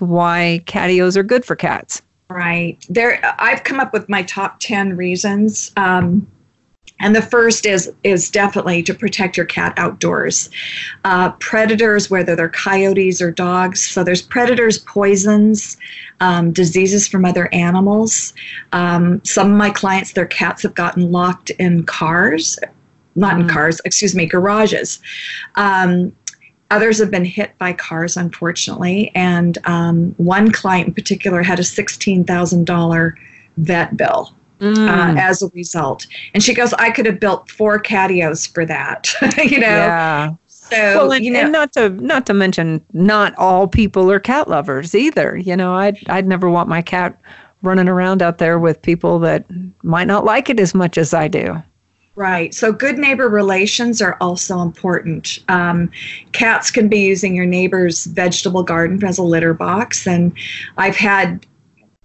why 0.00 0.62
catios 0.66 1.16
are 1.16 1.22
good 1.22 1.44
for 1.44 1.56
cats. 1.56 2.02
Right. 2.30 2.84
There, 2.88 3.20
I've 3.38 3.64
come 3.64 3.80
up 3.80 3.92
with 3.92 4.08
my 4.08 4.22
top 4.22 4.56
10 4.60 4.96
reasons. 4.96 5.72
Um, 5.76 6.26
and 7.00 7.14
the 7.14 7.22
first 7.22 7.66
is 7.66 7.92
is 8.04 8.30
definitely 8.30 8.82
to 8.82 8.94
protect 8.94 9.36
your 9.36 9.46
cat 9.46 9.74
outdoors. 9.76 10.50
Uh, 11.04 11.32
predators, 11.32 12.10
whether 12.10 12.36
they're 12.36 12.48
coyotes 12.48 13.20
or 13.20 13.30
dogs, 13.30 13.84
so 13.84 14.04
there's 14.04 14.22
predators, 14.22 14.78
poisons, 14.78 15.76
um, 16.20 16.52
diseases 16.52 17.08
from 17.08 17.24
other 17.24 17.52
animals. 17.52 18.32
Um, 18.72 19.20
some 19.24 19.50
of 19.50 19.56
my 19.56 19.70
clients, 19.70 20.12
their 20.12 20.26
cats 20.26 20.62
have 20.62 20.74
gotten 20.74 21.10
locked 21.10 21.50
in 21.50 21.84
cars, 21.84 22.58
not 23.16 23.38
in 23.38 23.46
mm. 23.46 23.50
cars, 23.50 23.80
excuse 23.84 24.14
me, 24.14 24.26
garages. 24.26 25.00
Um, 25.56 26.14
others 26.70 26.98
have 26.98 27.10
been 27.10 27.24
hit 27.24 27.56
by 27.58 27.72
cars, 27.72 28.16
unfortunately, 28.16 29.10
and 29.14 29.58
um, 29.66 30.14
one 30.16 30.52
client 30.52 30.88
in 30.88 30.94
particular 30.94 31.42
had 31.42 31.58
a 31.58 31.64
sixteen 31.64 32.24
thousand 32.24 32.66
dollar 32.66 33.18
vet 33.56 33.96
bill 33.96 34.32
mm. 34.64 34.88
uh, 34.88 35.18
as 35.20 35.42
a 35.42 35.48
result. 35.48 36.06
And 36.32 36.42
she 36.42 36.54
goes, 36.54 36.72
I 36.74 36.90
could 36.90 37.06
have 37.06 37.20
built 37.20 37.50
four 37.50 37.80
catios 37.80 38.52
for 38.52 38.64
that, 38.66 39.12
you 39.38 39.60
know? 39.60 39.66
Yeah. 39.66 40.34
So, 40.46 40.76
well, 40.76 41.12
and, 41.12 41.24
you 41.24 41.30
know, 41.30 41.40
and 41.40 41.52
not 41.52 41.72
to 41.74 41.90
not 41.90 42.24
to 42.26 42.34
mention, 42.34 42.82
not 42.94 43.34
all 43.36 43.68
people 43.68 44.10
are 44.10 44.18
cat 44.18 44.48
lovers 44.48 44.94
either. 44.94 45.36
You 45.36 45.56
know, 45.56 45.74
I'd 45.74 45.98
I'd 46.08 46.26
never 46.26 46.48
want 46.48 46.70
my 46.70 46.80
cat 46.80 47.20
running 47.60 47.88
around 47.88 48.22
out 48.22 48.38
there 48.38 48.58
with 48.58 48.80
people 48.80 49.18
that 49.20 49.44
might 49.82 50.06
not 50.06 50.24
like 50.24 50.48
it 50.48 50.58
as 50.58 50.74
much 50.74 50.96
as 50.96 51.12
I 51.12 51.28
do. 51.28 51.62
Right. 52.16 52.54
So 52.54 52.72
good 52.72 52.96
neighbor 52.96 53.28
relations 53.28 54.00
are 54.00 54.16
also 54.20 54.60
important. 54.60 55.40
Um, 55.48 55.90
cats 56.30 56.70
can 56.70 56.88
be 56.88 57.00
using 57.00 57.34
your 57.34 57.46
neighbor's 57.46 58.04
vegetable 58.04 58.62
garden 58.62 59.02
as 59.04 59.18
a 59.18 59.22
litter 59.22 59.52
box. 59.52 60.06
And 60.06 60.32
I've 60.76 60.96
had 60.96 61.44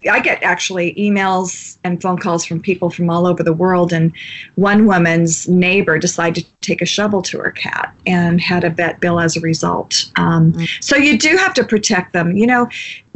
I 0.09 0.21
get 0.21 0.41
actually 0.43 0.93
emails 0.95 1.77
and 1.83 2.01
phone 2.01 2.17
calls 2.17 2.45
from 2.45 2.61
people 2.61 2.89
from 2.89 3.09
all 3.09 3.27
over 3.27 3.43
the 3.43 3.51
world. 3.51 3.91
And 3.91 4.13
one 4.55 4.85
woman's 4.85 5.49
neighbor 5.49 5.99
decided 5.99 6.45
to 6.45 6.51
take 6.61 6.81
a 6.81 6.85
shovel 6.85 7.21
to 7.23 7.39
her 7.39 7.51
cat 7.51 7.93
and 8.07 8.39
had 8.39 8.63
a 8.63 8.69
vet 8.69 9.01
bill 9.01 9.19
as 9.19 9.35
a 9.35 9.41
result. 9.41 10.09
Um. 10.15 10.55
So 10.79 10.95
you 10.95 11.17
do 11.17 11.35
have 11.35 11.53
to 11.55 11.65
protect 11.65 12.13
them. 12.13 12.37
You 12.37 12.47
know, 12.47 12.69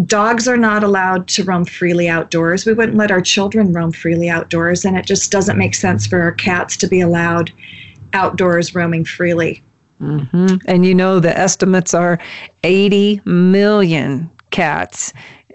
dogs 0.06 0.48
are 0.48 0.58
not 0.58 0.84
allowed 0.84 1.28
to 1.30 1.44
roam 1.44 1.64
freely 1.64 2.10
outdoors. 2.10 2.66
We 2.66 2.74
wouldn't 2.74 2.98
let 2.98 3.12
our 3.12 3.22
children 3.22 3.72
roam 3.72 3.94
freely 3.94 4.30
outdoors. 4.30 4.84
And 4.84 4.98
it 4.98 5.06
just 5.06 5.32
doesn't 5.32 5.58
make 5.58 5.76
sense 5.76 6.06
for 6.06 6.22
our 6.22 6.34
cats 6.34 6.76
to 6.78 6.88
be 6.88 7.00
allowed 7.00 7.52
outdoors 8.14 8.76
roaming 8.76 9.06
freely. 9.06 9.64
Mm-hmm. 10.02 10.56
And 10.68 10.86
you 10.86 10.94
know, 10.94 11.20
the 11.20 11.38
estimates 11.38 11.94
are 11.94 12.20
80 12.64 13.22
million 13.26 14.30
cats 14.52 15.14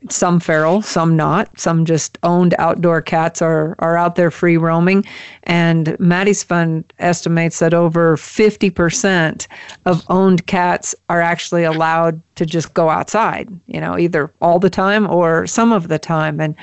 some 0.09 0.41
feral, 0.41 0.83
some 0.83 1.17
not. 1.17 1.59
Some 1.59 1.85
just 1.85 2.19
owned 2.23 2.55
outdoor 2.59 3.03
cats 3.03 3.43
are, 3.43 3.75
are 3.79 3.97
out 3.97 4.17
there 4.17 4.31
free 4.31 4.57
roaming. 4.57 5.05
And 5.45 5.99
Maddie's 5.99 6.43
Fund 6.43 6.91
estimates 6.99 7.59
that 7.59 7.75
over 7.75 8.17
50% 8.17 9.47
of 9.87 10.05
owned 10.09 10.47
cats 10.47 10.95
are 11.09 11.21
actually 11.21 11.65
allowed 11.65 12.21
to 12.37 12.47
just 12.47 12.75
go 12.75 12.89
outside, 12.89 13.49
you 13.67 13.81
know, 13.81 13.99
either 13.99 14.33
all 14.41 14.59
the 14.59 14.71
time 14.71 15.09
or 15.11 15.47
some 15.47 15.73
of 15.73 15.89
the 15.89 15.99
time. 15.99 16.41
And 16.41 16.55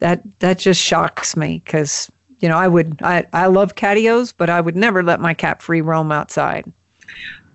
that, 0.00 0.22
that 0.40 0.58
just 0.58 0.80
shocks 0.82 1.36
me 1.36 1.62
because, 1.64 2.10
you 2.40 2.48
know, 2.48 2.56
I 2.56 2.68
would, 2.68 3.00
I, 3.02 3.26
I 3.32 3.46
love 3.46 3.76
catios, 3.76 4.34
but 4.36 4.50
I 4.50 4.60
would 4.60 4.76
never 4.76 5.02
let 5.02 5.20
my 5.20 5.34
cat 5.34 5.62
free 5.62 5.80
roam 5.80 6.10
outside. 6.10 6.70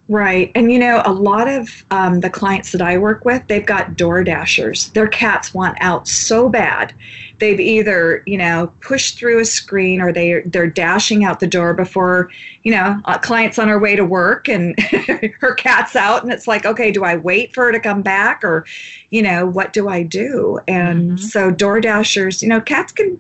Right. 0.07 0.51
And 0.53 0.71
you 0.71 0.77
know, 0.77 1.01
a 1.03 1.11
lot 1.11 1.47
of 1.47 1.83
um, 1.89 2.19
the 2.19 2.29
clients 2.29 2.71
that 2.73 2.81
I 2.81 2.95
work 2.97 3.25
with, 3.25 3.47
they've 3.47 3.65
got 3.65 3.97
door 3.97 4.23
dashers. 4.23 4.89
Their 4.89 5.07
cats 5.07 5.51
want 5.51 5.77
out 5.81 6.07
so 6.07 6.47
bad. 6.47 6.93
They've 7.39 7.59
either, 7.59 8.21
you 8.27 8.37
know, 8.37 8.71
pushed 8.81 9.17
through 9.17 9.39
a 9.39 9.45
screen 9.45 9.99
or 9.99 10.13
they, 10.13 10.41
they're 10.41 10.69
dashing 10.69 11.23
out 11.23 11.39
the 11.39 11.47
door 11.47 11.73
before, 11.73 12.29
you 12.61 12.71
know, 12.71 13.01
a 13.05 13.17
client's 13.17 13.57
on 13.57 13.67
her 13.67 13.79
way 13.79 13.95
to 13.95 14.05
work 14.05 14.47
and 14.47 14.79
her 15.39 15.55
cat's 15.55 15.95
out. 15.95 16.21
And 16.21 16.31
it's 16.31 16.47
like, 16.47 16.67
okay, 16.67 16.91
do 16.91 17.03
I 17.03 17.17
wait 17.17 17.51
for 17.53 17.65
her 17.65 17.71
to 17.71 17.79
come 17.79 18.03
back 18.03 18.43
or, 18.43 18.63
you 19.09 19.23
know, 19.23 19.47
what 19.47 19.73
do 19.73 19.89
I 19.89 20.03
do? 20.03 20.59
And 20.67 21.11
mm-hmm. 21.13 21.17
so 21.17 21.49
door 21.49 21.81
dashers, 21.81 22.43
you 22.43 22.47
know, 22.47 22.61
cats 22.61 22.93
can, 22.93 23.19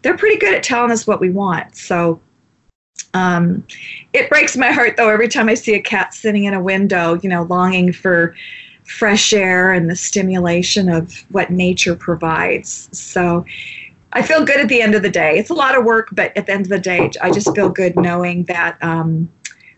they're 0.00 0.16
pretty 0.16 0.38
good 0.38 0.54
at 0.54 0.62
telling 0.62 0.90
us 0.90 1.06
what 1.06 1.20
we 1.20 1.28
want. 1.28 1.76
So, 1.76 2.20
um, 3.14 3.66
it 4.12 4.28
breaks 4.30 4.56
my 4.56 4.70
heart 4.72 4.96
though 4.96 5.08
every 5.08 5.28
time 5.28 5.48
I 5.48 5.54
see 5.54 5.74
a 5.74 5.80
cat 5.80 6.14
sitting 6.14 6.44
in 6.44 6.54
a 6.54 6.62
window, 6.62 7.18
you 7.22 7.28
know, 7.28 7.42
longing 7.44 7.92
for 7.92 8.34
fresh 8.84 9.32
air 9.32 9.72
and 9.72 9.88
the 9.88 9.96
stimulation 9.96 10.88
of 10.88 11.12
what 11.30 11.50
nature 11.50 11.94
provides. 11.94 12.88
So 12.92 13.44
I 14.12 14.22
feel 14.22 14.44
good 14.44 14.60
at 14.60 14.68
the 14.68 14.82
end 14.82 14.94
of 14.94 15.02
the 15.02 15.10
day. 15.10 15.38
It's 15.38 15.50
a 15.50 15.54
lot 15.54 15.76
of 15.76 15.84
work, 15.84 16.08
but 16.12 16.36
at 16.36 16.46
the 16.46 16.52
end 16.52 16.66
of 16.66 16.68
the 16.68 16.78
day, 16.78 17.10
I 17.22 17.30
just 17.30 17.54
feel 17.54 17.68
good 17.68 17.96
knowing 17.96 18.44
that 18.44 18.76
um, 18.82 19.30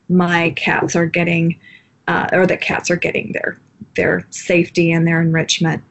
my 0.08 0.50
cats 0.50 0.96
are 0.96 1.06
getting, 1.06 1.60
uh, 2.08 2.28
or 2.32 2.46
that 2.46 2.60
cats 2.60 2.90
are 2.90 2.96
getting 2.96 3.32
their 3.32 3.58
their 3.94 4.26
safety 4.30 4.90
and 4.90 5.06
their 5.06 5.20
enrichment. 5.20 5.84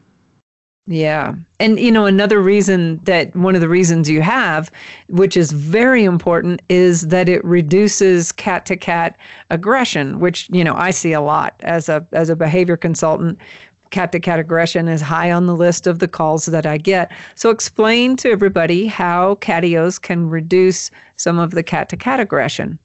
Yeah. 0.85 1.35
And, 1.61 1.79
you 1.79 1.91
know, 1.91 2.05
another 2.05 2.41
reason 2.41 2.97
that 3.05 3.33
one 3.37 3.55
of 3.55 3.61
the 3.61 3.69
reasons 3.69 4.09
you 4.09 4.21
have, 4.21 4.69
which 5.07 5.37
is 5.37 5.53
very 5.53 6.03
important, 6.03 6.61
is 6.67 7.07
that 7.07 7.29
it 7.29 7.43
reduces 7.45 8.33
cat 8.33 8.65
to 8.65 8.75
cat 8.75 9.17
aggression, 9.49 10.19
which, 10.19 10.49
you 10.51 10.63
know, 10.63 10.75
I 10.75 10.91
see 10.91 11.13
a 11.13 11.21
lot 11.21 11.55
as 11.61 11.87
a, 11.87 12.05
as 12.11 12.29
a 12.29 12.35
behavior 12.35 12.75
consultant. 12.75 13.39
Cat 13.91 14.11
to 14.11 14.19
cat 14.19 14.39
aggression 14.39 14.89
is 14.89 15.01
high 15.01 15.31
on 15.31 15.45
the 15.45 15.55
list 15.55 15.87
of 15.87 15.99
the 15.99 16.07
calls 16.07 16.47
that 16.47 16.65
I 16.65 16.77
get. 16.77 17.11
So 17.35 17.49
explain 17.49 18.17
to 18.17 18.31
everybody 18.31 18.85
how 18.85 19.35
catios 19.35 20.01
can 20.01 20.29
reduce 20.29 20.91
some 21.15 21.39
of 21.39 21.51
the 21.51 21.63
cat 21.63 21.87
to 21.89 21.97
cat 21.97 22.19
aggression. 22.19 22.77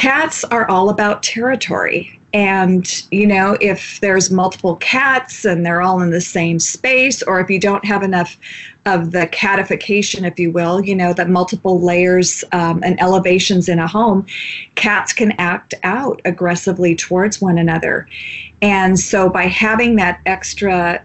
Cats 0.00 0.44
are 0.44 0.66
all 0.70 0.88
about 0.88 1.22
territory 1.22 2.18
and, 2.32 3.04
you 3.10 3.26
know, 3.26 3.58
if 3.60 3.98
there's 4.00 4.30
multiple 4.30 4.76
cats 4.76 5.44
and 5.44 5.66
they're 5.66 5.82
all 5.82 6.00
in 6.00 6.10
the 6.10 6.22
same 6.22 6.58
space, 6.58 7.22
or 7.22 7.40
if 7.40 7.50
you 7.50 7.58
don't 7.58 7.84
have 7.84 8.02
enough 8.02 8.38
of 8.86 9.10
the 9.10 9.26
catification, 9.26 10.24
if 10.24 10.38
you 10.38 10.52
will, 10.52 10.82
you 10.82 10.94
know, 10.94 11.12
that 11.12 11.28
multiple 11.28 11.80
layers 11.80 12.44
um, 12.52 12.80
and 12.84 13.00
elevations 13.00 13.68
in 13.68 13.78
a 13.78 13.86
home, 13.86 14.24
cats 14.76 15.12
can 15.12 15.32
act 15.32 15.74
out 15.82 16.22
aggressively 16.24 16.94
towards 16.94 17.40
one 17.40 17.58
another. 17.58 18.08
And 18.62 18.98
so 18.98 19.28
by 19.28 19.44
having 19.44 19.96
that 19.96 20.20
extra 20.24 21.04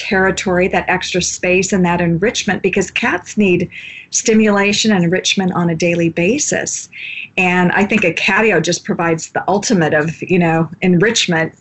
territory, 0.00 0.66
that 0.68 0.88
extra 0.88 1.20
space, 1.20 1.72
and 1.72 1.84
that 1.84 2.00
enrichment 2.00 2.62
because 2.62 2.90
cats 2.90 3.36
need 3.36 3.68
stimulation 4.10 4.90
and 4.90 5.04
enrichment 5.04 5.52
on 5.52 5.70
a 5.70 5.76
daily 5.76 6.08
basis. 6.08 6.88
And 7.36 7.70
I 7.72 7.84
think 7.84 8.04
a 8.04 8.14
catio 8.14 8.62
just 8.62 8.84
provides 8.84 9.30
the 9.30 9.44
ultimate 9.48 9.94
of, 9.94 10.22
you 10.22 10.38
know, 10.38 10.70
enrichment 10.80 11.54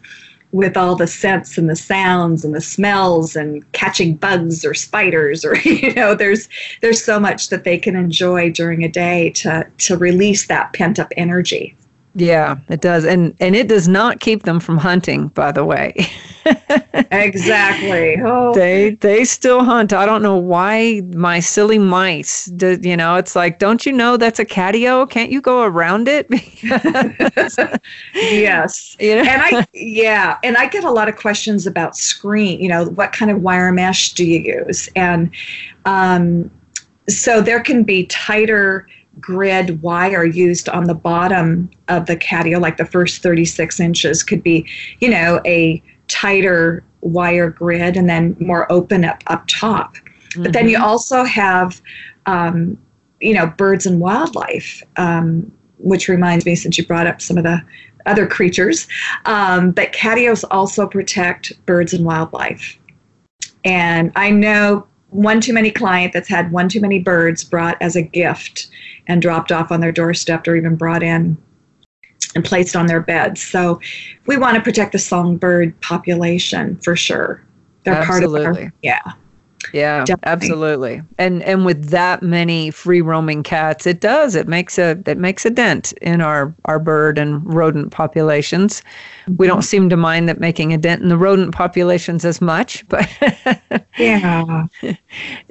with 0.51 0.75
all 0.75 0.95
the 0.95 1.05
scents 1.05 1.57
and 1.57 1.69
the 1.69 1.75
sounds 1.75 2.43
and 2.43 2.55
the 2.55 2.61
smells 2.61 3.35
and 3.35 3.69
catching 3.73 4.15
bugs 4.15 4.65
or 4.65 4.73
spiders 4.73 5.45
or 5.45 5.55
you 5.63 5.93
know 5.93 6.15
there's 6.15 6.49
there's 6.81 7.03
so 7.03 7.19
much 7.19 7.49
that 7.49 7.65
they 7.65 7.77
can 7.77 7.95
enjoy 7.95 8.49
during 8.49 8.83
a 8.83 8.89
day 8.89 9.29
to 9.29 9.63
to 9.77 9.95
release 9.95 10.47
that 10.47 10.73
pent 10.73 10.97
up 10.97 11.11
energy 11.17 11.75
yeah, 12.15 12.57
it 12.69 12.81
does. 12.81 13.05
And 13.05 13.35
and 13.39 13.55
it 13.55 13.67
does 13.67 13.87
not 13.87 14.19
keep 14.19 14.43
them 14.43 14.59
from 14.59 14.77
hunting, 14.77 15.27
by 15.29 15.51
the 15.51 15.63
way. 15.63 15.93
exactly. 17.11 18.17
Oh. 18.23 18.53
They 18.53 18.95
they 18.95 19.23
still 19.25 19.63
hunt. 19.63 19.93
I 19.93 20.05
don't 20.07 20.23
know 20.23 20.35
why 20.35 21.01
my 21.13 21.39
silly 21.39 21.77
mice 21.77 22.45
do, 22.45 22.79
you 22.81 22.97
know, 22.97 23.15
it's 23.15 23.35
like, 23.35 23.59
don't 23.59 23.85
you 23.85 23.93
know 23.93 24.17
that's 24.17 24.39
a 24.39 24.45
catio? 24.45 25.07
Can't 25.07 25.31
you 25.31 25.39
go 25.39 25.61
around 25.63 26.07
it? 26.07 26.27
yes. 28.13 28.95
You 29.09 29.15
know? 29.15 29.21
And 29.21 29.41
I 29.41 29.65
yeah, 29.73 30.37
and 30.43 30.57
I 30.57 30.67
get 30.67 30.83
a 30.83 30.91
lot 30.91 31.07
of 31.07 31.15
questions 31.15 31.65
about 31.65 31.95
screen, 31.95 32.59
you 32.59 32.67
know, 32.67 32.85
what 32.85 33.11
kind 33.13 33.31
of 33.31 33.41
wire 33.41 33.71
mesh 33.71 34.13
do 34.13 34.25
you 34.25 34.39
use? 34.39 34.89
And 34.95 35.31
um 35.85 36.49
so 37.07 37.41
there 37.41 37.59
can 37.59 37.83
be 37.83 38.05
tighter 38.07 38.87
grid 39.19 39.81
wire 39.81 40.25
used 40.25 40.69
on 40.69 40.85
the 40.85 40.93
bottom 40.93 41.69
of 41.87 42.05
the 42.05 42.15
catio, 42.15 42.59
like 42.59 42.77
the 42.77 42.85
first 42.85 43.21
36 43.21 43.79
inches, 43.79 44.23
could 44.23 44.43
be, 44.43 44.67
you 44.99 45.09
know, 45.09 45.41
a 45.45 45.81
tighter 46.07 46.83
wire 47.01 47.49
grid 47.49 47.95
and 47.95 48.09
then 48.09 48.35
more 48.39 48.69
open 48.71 49.05
up 49.05 49.23
up 49.27 49.45
top. 49.47 49.95
Mm-hmm. 49.95 50.43
But 50.43 50.53
then 50.53 50.67
you 50.69 50.77
mm-hmm. 50.77 50.85
also 50.85 51.23
have, 51.23 51.81
um, 52.25 52.77
you 53.19 53.33
know, 53.33 53.47
birds 53.47 53.85
and 53.85 53.99
wildlife, 53.99 54.83
um, 54.97 55.51
which 55.77 56.07
reminds 56.07 56.45
me, 56.45 56.55
since 56.55 56.77
you 56.77 56.85
brought 56.85 57.07
up 57.07 57.21
some 57.21 57.37
of 57.37 57.43
the 57.43 57.61
other 58.05 58.27
creatures, 58.27 58.87
um, 59.25 59.71
but 59.71 59.91
catios 59.91 60.43
also 60.51 60.87
protect 60.87 61.53
birds 61.65 61.93
and 61.93 62.05
wildlife. 62.05 62.77
And 63.65 64.11
I 64.15 64.31
know 64.31 64.87
one 65.11 65.41
too 65.41 65.53
many 65.53 65.71
client 65.71 66.13
that's 66.13 66.27
had 66.27 66.51
one 66.51 66.69
too 66.69 66.79
many 66.79 66.99
birds 66.99 67.43
brought 67.43 67.77
as 67.81 67.95
a 67.95 68.01
gift 68.01 68.67
and 69.07 69.21
dropped 69.21 69.51
off 69.51 69.71
on 69.71 69.81
their 69.81 69.91
doorstep 69.91 70.47
or 70.47 70.55
even 70.55 70.75
brought 70.75 71.03
in 71.03 71.37
and 72.35 72.45
placed 72.45 72.75
on 72.75 72.85
their 72.85 73.01
beds. 73.01 73.41
So 73.41 73.79
we 74.27 74.37
want 74.37 74.55
to 74.55 74.61
protect 74.61 74.91
the 74.91 74.99
songbird 74.99 75.79
population 75.81 76.77
for 76.77 76.95
sure. 76.95 77.43
They're 77.83 77.95
Absolutely. 77.95 78.43
part 78.43 78.57
of 78.57 78.63
our 78.63 78.73
yeah. 78.83 79.13
Yeah, 79.73 80.03
Definitely. 80.05 80.47
absolutely. 80.47 81.01
And 81.17 81.43
and 81.43 81.65
with 81.65 81.89
that 81.89 82.23
many 82.23 82.71
free 82.71 83.01
roaming 83.01 83.43
cats, 83.43 83.85
it 83.85 83.99
does. 83.99 84.35
It 84.35 84.47
makes 84.47 84.79
a 84.79 84.97
it 85.05 85.17
makes 85.17 85.45
a 85.45 85.49
dent 85.49 85.91
in 86.01 86.21
our 86.21 86.53
our 86.65 86.79
bird 86.79 87.17
and 87.17 87.41
rodent 87.53 87.91
populations. 87.91 88.81
Mm-hmm. 89.25 89.35
We 89.37 89.47
don't 89.47 89.61
seem 89.61 89.89
to 89.89 89.97
mind 89.97 90.29
that 90.29 90.39
making 90.39 90.73
a 90.73 90.77
dent 90.77 91.01
in 91.01 91.09
the 91.09 91.17
rodent 91.17 91.53
populations 91.53 92.25
as 92.25 92.41
much, 92.41 92.87
but 92.87 93.07
Yeah. 93.99 94.67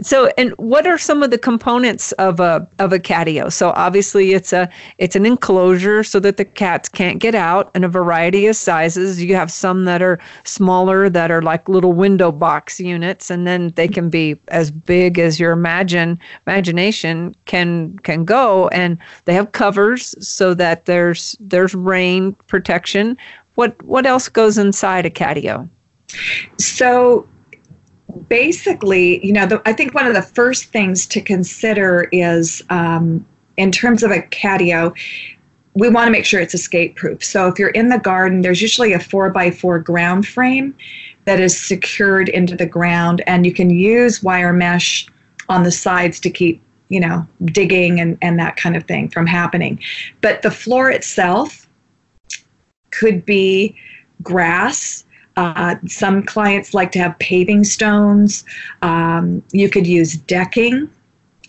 so, 0.01 0.33
and 0.39 0.53
what 0.53 0.87
are 0.87 0.97
some 0.97 1.23
of 1.23 1.31
the 1.31 1.39
components 1.39 2.13
of 2.13 2.41
a 2.41 2.67
of 2.79 2.93
a 2.93 2.99
catio? 2.99 3.53
So, 3.53 3.71
obviously, 3.77 4.33
it's 4.33 4.53
a 4.53 4.71
it's 4.97 5.15
an 5.15 5.27
enclosure 5.27 6.03
so 6.03 6.19
that 6.21 6.39
the 6.39 6.45
cats 6.45 6.89
can't 6.89 7.19
get 7.19 7.35
out, 7.35 7.71
in 7.75 7.85
a 7.85 7.89
variety 7.89 8.47
of 8.47 8.57
sizes. 8.57 9.23
You 9.23 9.35
have 9.35 9.53
some 9.53 9.85
that 9.85 10.01
are 10.01 10.19
smaller, 10.45 11.11
that 11.11 11.31
are 11.31 11.43
like 11.43 11.69
little 11.69 11.93
window 11.93 12.33
box 12.33 12.81
units, 12.81 13.31
and 13.31 13.47
then 13.47 13.69
they 13.77 13.87
can 13.87 14.09
be 14.09 14.41
as 14.49 14.71
big 14.71 15.19
as 15.19 15.39
your 15.39 15.53
imagine 15.53 16.19
imagination 16.47 17.35
can 17.45 17.99
can 17.99 18.25
go. 18.25 18.69
And 18.69 18.99
they 19.27 19.35
have 19.35 19.53
covers 19.53 20.15
so 20.27 20.55
that 20.55 20.87
there's 20.87 21.37
there's 21.39 21.75
rain 21.75 22.33
protection. 22.47 23.19
What 23.57 23.81
what 23.83 24.07
else 24.07 24.29
goes 24.29 24.57
inside 24.57 25.05
a 25.05 25.11
catio? 25.11 25.69
So 26.59 27.29
basically, 28.29 29.25
you 29.25 29.33
know, 29.33 29.47
the, 29.47 29.63
I 29.67 29.73
think 29.73 29.95
one 29.95 30.07
of 30.07 30.15
the 30.15 30.23
first 30.23 30.67
things 30.67 31.07
to 31.07 31.21
consider 31.21 32.09
is 32.13 32.63
um, 32.71 33.27
in 33.57 33.73
terms 33.73 34.03
of 34.03 34.11
a 34.11 34.23
catio, 34.23 34.97
we 35.75 35.89
want 35.89 36.07
to 36.09 36.11
make 36.11 36.25
sure 36.25 36.41
it's 36.41 36.55
escape 36.55 36.97
proof. 36.97 37.23
So 37.23 37.49
if 37.49 37.59
you're 37.59 37.69
in 37.71 37.89
the 37.89 37.99
garden, 37.99 38.41
there's 38.41 38.63
usually 38.63 38.93
a 38.93 38.99
four 39.01 39.31
by 39.31 39.51
four 39.51 39.79
ground 39.79 40.27
frame 40.27 40.75
that 41.25 41.41
is 41.41 41.61
secured 41.61 42.29
into 42.31 42.57
the 42.57 42.67
ground, 42.67 43.23
and 43.27 43.45
you 43.45 43.53
can 43.53 43.71
use 43.71 44.23
wire 44.23 44.53
mesh 44.53 45.07
on 45.49 45.63
the 45.63 45.71
sides 45.71 46.19
to 46.21 46.31
keep, 46.31 46.61
you 46.89 47.01
know, 47.01 47.27
digging 47.47 48.01
and, 48.01 48.17
and 48.23 48.39
that 48.39 48.57
kind 48.57 48.77
of 48.77 48.85
thing 48.85 49.09
from 49.09 49.27
happening. 49.27 49.79
But 50.21 50.43
the 50.43 50.51
floor 50.51 50.91
itself 50.91 51.69
could 52.91 53.25
be 53.27 53.77
grass 54.23 55.05
uh, 55.39 55.77
some 55.87 56.25
clients 56.25 56.75
like 56.75 56.91
to 56.91 56.99
have 56.99 57.17
paving 57.21 57.63
stones. 57.63 58.45
Um, 58.83 59.41
you 59.53 59.71
could 59.71 59.87
use 59.87 60.17
decking 60.17 60.91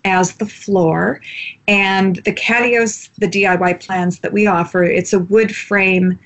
as 0.05 0.34
the 0.34 0.46
floor. 0.46 1.22
And 1.67 2.17
the 2.17 2.34
catios, 2.34 3.10
the 3.17 3.27
DIY 3.27 3.84
plans 3.84 4.19
that 4.19 4.31
we 4.31 4.46
offer, 4.46 4.84
it's 4.84 5.12
a 5.12 5.19
wood 5.19 5.55
frame 5.55 6.19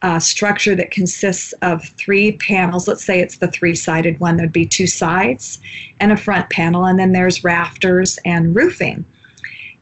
uh, 0.00 0.18
structure 0.18 0.74
that 0.74 0.92
consists 0.92 1.52
of 1.60 1.84
three 1.84 2.32
panels. 2.38 2.88
Let's 2.88 3.04
say 3.04 3.20
it's 3.20 3.36
the 3.36 3.48
three 3.48 3.74
sided 3.74 4.18
one, 4.18 4.38
there'd 4.38 4.50
be 4.50 4.64
two 4.64 4.86
sides 4.86 5.60
and 6.00 6.12
a 6.12 6.16
front 6.16 6.48
panel, 6.48 6.86
and 6.86 6.98
then 6.98 7.12
there's 7.12 7.44
rafters 7.44 8.18
and 8.24 8.56
roofing. 8.56 9.04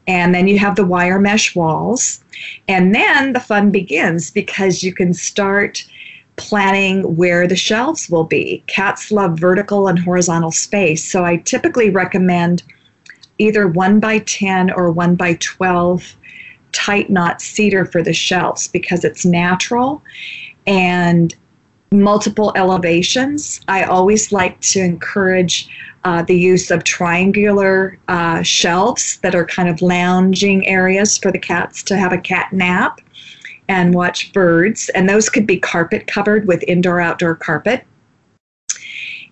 And 0.09 0.35
then 0.35 0.49
you 0.49 0.59
have 0.59 0.75
the 0.75 0.85
wire 0.85 1.21
mesh 1.21 1.55
walls. 1.55 2.25
And 2.67 2.93
then 2.93 3.33
the 3.33 3.41
fun 3.41 3.71
begins 3.71 4.33
because 4.33 4.83
you 4.83 4.93
can 4.93 5.15
start 5.15 5.87
planning 6.39 7.17
where 7.17 7.47
the 7.47 7.57
shelves 7.57 8.09
will 8.09 8.25
be. 8.25 8.63
Cats 8.67 9.11
love 9.11 9.39
vertical 9.39 9.89
and 9.89 9.99
horizontal 9.99 10.53
space, 10.53 11.05
so 11.05 11.25
I 11.25 11.37
typically 11.37 11.91
recommend 11.91 12.63
either 13.39 13.69
1 13.69 14.01
by 14.01 14.21
10 14.21 14.71
or 14.73 14.91
1 14.91 15.15
by 15.17 15.35
12 15.35 16.17
tight 16.73 17.11
knot 17.11 17.41
cedar 17.41 17.85
for 17.85 18.03
the 18.03 18.13
shelves 18.13 18.69
because 18.69 19.05
it's 19.05 19.25
natural 19.25 20.03
and 20.67 21.35
multiple 21.91 22.53
elevations. 22.57 23.61
I 23.69 23.85
always 23.85 24.33
like 24.33 24.61
to 24.61 24.81
encourage 24.81 25.69
uh, 26.05 26.23
the 26.23 26.39
use 26.39 26.71
of 26.71 26.85
triangular 26.85 27.99
uh, 28.09 28.43
shelves 28.43 29.19
that 29.19 29.35
are 29.35 29.47
kind 29.47 29.69
of 29.69 29.83
lounging 29.83 30.67
areas 30.67 31.19
for 31.19 31.33
the 31.33 31.39
cats 31.39 31.83
to 31.85 31.97
have 31.97 32.13
a 32.13 32.19
cat 32.19 32.53
nap 32.53 33.01
and 33.69 33.95
watch 33.95 34.33
birds. 34.33 34.89
And 34.91 35.09
those 35.09 35.29
could 35.29 35.47
be 35.47 35.59
carpet 35.59 36.07
covered 36.07 36.47
with 36.47 36.63
indoor 36.67 37.01
outdoor 37.01 37.35
carpet. 37.35 37.85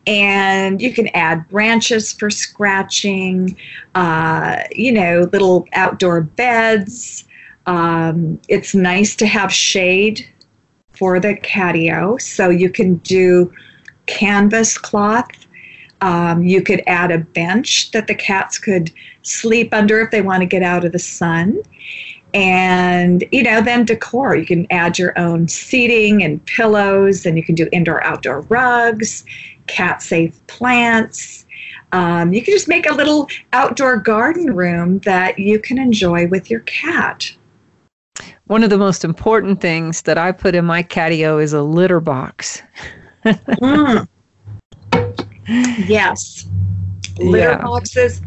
And 0.07 0.81
you 0.81 0.93
can 0.93 1.09
add 1.09 1.49
branches 1.49 2.13
for 2.13 2.31
scratching, 2.31 3.57
uh, 3.97 4.63
you 4.71 4.93
know, 4.93 5.29
little 5.33 5.67
outdoor 5.73 6.21
beds. 6.21 7.25
Um, 7.67 8.41
it's 8.49 8.75
nice 8.75 9.17
to 9.17 9.27
have 9.27 9.53
shade 9.53 10.29
for 10.93 11.19
the 11.19 11.35
catio. 11.37 12.21
So 12.21 12.51
you 12.51 12.71
can 12.71 12.97
do 12.99 13.53
canvas 14.07 14.79
cloth. 14.79 15.47
Um, 16.03 16.45
you 16.45 16.63
could 16.63 16.83
add 16.87 17.11
a 17.11 17.19
bench 17.19 17.91
that 17.91 18.07
the 18.07 18.15
cats 18.15 18.59
could 18.59 18.93
sleep 19.23 19.75
under 19.75 20.01
if 20.01 20.13
they 20.13 20.23
want 20.23 20.43
to 20.43 20.47
get 20.47 20.63
out 20.63 20.85
of 20.85 20.93
the 20.93 20.99
sun 21.01 21.61
and 22.37 23.25
you 23.33 23.43
know 23.43 23.63
then 23.63 23.87
decor. 23.87 24.37
You 24.37 24.45
can 24.45 24.67
add 24.71 24.99
your 24.99 25.19
own 25.19 25.49
seating 25.49 26.23
and 26.23 26.45
pillows 26.45 27.25
and 27.25 27.39
you 27.39 27.43
can 27.43 27.55
do 27.55 27.67
indoor 27.73 28.05
outdoor 28.05 28.43
rugs 28.43 29.25
cat 29.67 30.03
safe 30.03 30.47
plants. 30.47 31.47
Um, 31.93 32.35
you 32.35 32.43
can 32.43 32.53
just 32.53 32.69
make 32.69 32.89
a 32.89 32.93
little 32.93 33.27
outdoor 33.55 33.97
garden 33.97 34.55
room 34.55 34.99
that 35.01 35.39
you 35.39 35.59
can 35.59 35.79
enjoy 35.79 36.27
with 36.29 36.51
your 36.51 36.61
cat. 36.61 37.35
One 38.45 38.63
of 38.63 38.71
the 38.71 38.79
most 38.79 39.03
important 39.03 39.61
things 39.61 40.03
that 40.03 40.19
i 40.19 40.31
put 40.31 40.55
in 40.55 40.65
my 40.65 40.83
catio 40.83 41.43
is 41.43 41.55
a 41.55 41.63
litter 41.63 42.01
box. 42.01 42.63
Mm. 43.25 44.07
yes. 45.89 46.47
Litter 47.19 47.51
yeah. 47.51 47.63
boxes 47.63 48.21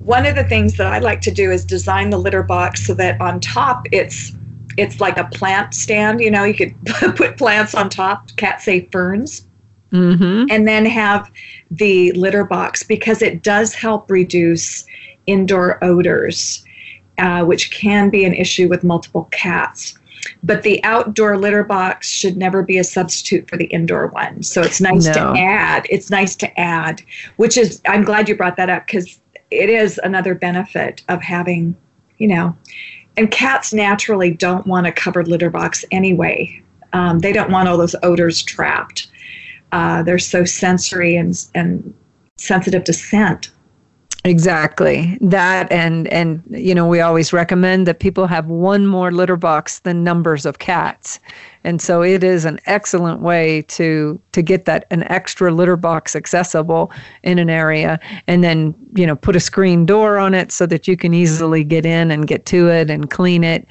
one 0.00 0.26
of 0.26 0.34
the 0.34 0.44
things 0.44 0.76
that 0.76 0.86
I 0.86 0.98
like 0.98 1.20
to 1.22 1.30
do 1.30 1.50
is 1.50 1.64
design 1.64 2.10
the 2.10 2.18
litter 2.18 2.42
box 2.42 2.86
so 2.86 2.94
that 2.94 3.20
on 3.20 3.38
top 3.40 3.86
it's 3.92 4.32
it's 4.76 5.00
like 5.00 5.18
a 5.18 5.24
plant 5.24 5.74
stand. 5.74 6.20
You 6.20 6.30
know, 6.30 6.44
you 6.44 6.54
could 6.54 6.74
put 7.16 7.36
plants 7.36 7.74
on 7.74 7.90
top, 7.90 8.34
cat 8.36 8.62
safe 8.62 8.90
ferns, 8.90 9.46
mm-hmm. 9.92 10.46
and 10.50 10.66
then 10.66 10.86
have 10.86 11.30
the 11.70 12.12
litter 12.12 12.44
box 12.44 12.82
because 12.82 13.20
it 13.20 13.42
does 13.42 13.74
help 13.74 14.10
reduce 14.10 14.86
indoor 15.26 15.82
odors, 15.84 16.64
uh, 17.18 17.44
which 17.44 17.70
can 17.70 18.10
be 18.10 18.24
an 18.24 18.32
issue 18.32 18.68
with 18.68 18.82
multiple 18.84 19.24
cats. 19.32 19.98
But 20.42 20.62
the 20.62 20.82
outdoor 20.84 21.36
litter 21.36 21.64
box 21.64 22.08
should 22.08 22.36
never 22.36 22.62
be 22.62 22.78
a 22.78 22.84
substitute 22.84 23.48
for 23.48 23.56
the 23.56 23.66
indoor 23.66 24.08
one. 24.08 24.42
So 24.42 24.62
it's 24.62 24.80
nice 24.80 25.06
no. 25.06 25.12
to 25.12 25.20
add. 25.38 25.86
It's 25.90 26.10
nice 26.10 26.36
to 26.36 26.60
add, 26.60 27.02
which 27.36 27.56
is, 27.56 27.80
I'm 27.86 28.04
glad 28.04 28.28
you 28.28 28.36
brought 28.36 28.56
that 28.56 28.70
up 28.70 28.86
because 28.86 29.20
it 29.50 29.68
is 29.68 30.00
another 30.02 30.34
benefit 30.34 31.02
of 31.08 31.22
having, 31.22 31.76
you 32.18 32.28
know, 32.28 32.56
and 33.16 33.30
cats 33.30 33.72
naturally 33.72 34.30
don't 34.30 34.66
want 34.66 34.86
a 34.86 34.92
covered 34.92 35.28
litter 35.28 35.50
box 35.50 35.84
anyway. 35.90 36.62
Um, 36.92 37.18
they 37.20 37.32
don't 37.32 37.50
want 37.50 37.68
all 37.68 37.78
those 37.78 37.96
odors 38.02 38.42
trapped. 38.42 39.08
Uh, 39.72 40.02
they're 40.02 40.18
so 40.18 40.44
sensory 40.44 41.16
and 41.16 41.46
and 41.54 41.94
sensitive 42.36 42.84
to 42.84 42.92
scent. 42.92 43.50
Exactly. 44.22 45.16
That 45.22 45.70
and 45.72 46.06
and 46.08 46.42
you 46.50 46.74
know, 46.74 46.86
we 46.86 47.00
always 47.00 47.32
recommend 47.32 47.86
that 47.86 48.00
people 48.00 48.26
have 48.26 48.46
one 48.48 48.86
more 48.86 49.10
litter 49.10 49.36
box 49.36 49.78
than 49.80 50.04
numbers 50.04 50.44
of 50.44 50.58
cats. 50.58 51.18
And 51.64 51.80
so 51.80 52.02
it 52.02 52.22
is 52.22 52.44
an 52.44 52.58
excellent 52.66 53.22
way 53.22 53.62
to 53.68 54.20
to 54.32 54.42
get 54.42 54.66
that 54.66 54.84
an 54.90 55.04
extra 55.04 55.50
litter 55.50 55.76
box 55.76 56.14
accessible 56.14 56.92
in 57.22 57.38
an 57.38 57.48
area 57.48 57.98
and 58.26 58.44
then, 58.44 58.74
you 58.94 59.06
know, 59.06 59.16
put 59.16 59.36
a 59.36 59.40
screen 59.40 59.86
door 59.86 60.18
on 60.18 60.34
it 60.34 60.52
so 60.52 60.66
that 60.66 60.86
you 60.86 60.98
can 60.98 61.14
easily 61.14 61.64
get 61.64 61.86
in 61.86 62.10
and 62.10 62.26
get 62.26 62.44
to 62.46 62.68
it 62.68 62.90
and 62.90 63.08
clean 63.10 63.42
it. 63.42 63.66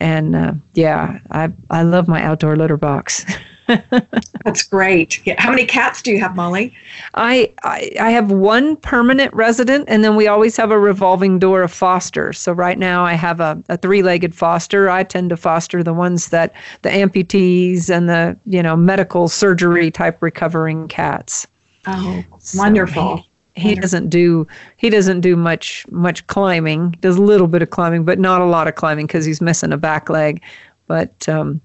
And 0.00 0.36
uh, 0.36 0.52
yeah, 0.74 1.18
I 1.30 1.50
I 1.70 1.82
love 1.82 2.08
my 2.08 2.22
outdoor 2.22 2.56
litter 2.56 2.76
box. 2.76 3.24
That's 3.66 4.62
great. 4.62 5.24
Yeah. 5.26 5.40
How 5.40 5.50
many 5.50 5.64
cats 5.64 6.02
do 6.02 6.10
you 6.10 6.20
have, 6.20 6.36
Molly? 6.36 6.74
I, 7.14 7.52
I, 7.62 7.90
I 8.00 8.10
have 8.10 8.30
one 8.30 8.76
permanent 8.76 9.32
resident, 9.32 9.86
and 9.88 10.04
then 10.04 10.16
we 10.16 10.26
always 10.26 10.56
have 10.56 10.70
a 10.70 10.78
revolving 10.78 11.38
door 11.38 11.62
of 11.62 11.72
fosters. 11.72 12.38
So 12.38 12.52
right 12.52 12.78
now 12.78 13.04
I 13.04 13.14
have 13.14 13.40
a, 13.40 13.62
a 13.68 13.76
three-legged 13.76 14.34
foster. 14.34 14.90
I 14.90 15.02
tend 15.02 15.30
to 15.30 15.36
foster 15.36 15.82
the 15.82 15.94
ones 15.94 16.28
that 16.28 16.52
the 16.82 16.90
amputees 16.90 17.88
and 17.90 18.08
the 18.08 18.36
you 18.46 18.62
know 18.62 18.76
medical 18.76 19.28
surgery 19.28 19.90
type 19.90 20.22
recovering 20.22 20.88
cats. 20.88 21.46
Oh, 21.86 22.24
so 22.38 22.58
wonderful. 22.58 23.24
He, 23.54 23.70
he 23.70 23.74
doesn't 23.76 24.08
do 24.08 24.46
he 24.76 24.90
doesn't 24.90 25.20
do 25.20 25.36
much 25.36 25.86
much 25.90 26.26
climbing. 26.26 26.90
Does 27.00 27.16
a 27.16 27.22
little 27.22 27.46
bit 27.46 27.62
of 27.62 27.70
climbing, 27.70 28.04
but 28.04 28.18
not 28.18 28.40
a 28.40 28.46
lot 28.46 28.68
of 28.68 28.74
climbing 28.74 29.06
because 29.06 29.24
he's 29.24 29.40
missing 29.40 29.72
a 29.72 29.78
back 29.78 30.10
leg. 30.10 30.42
But 30.86 31.28
um, 31.28 31.60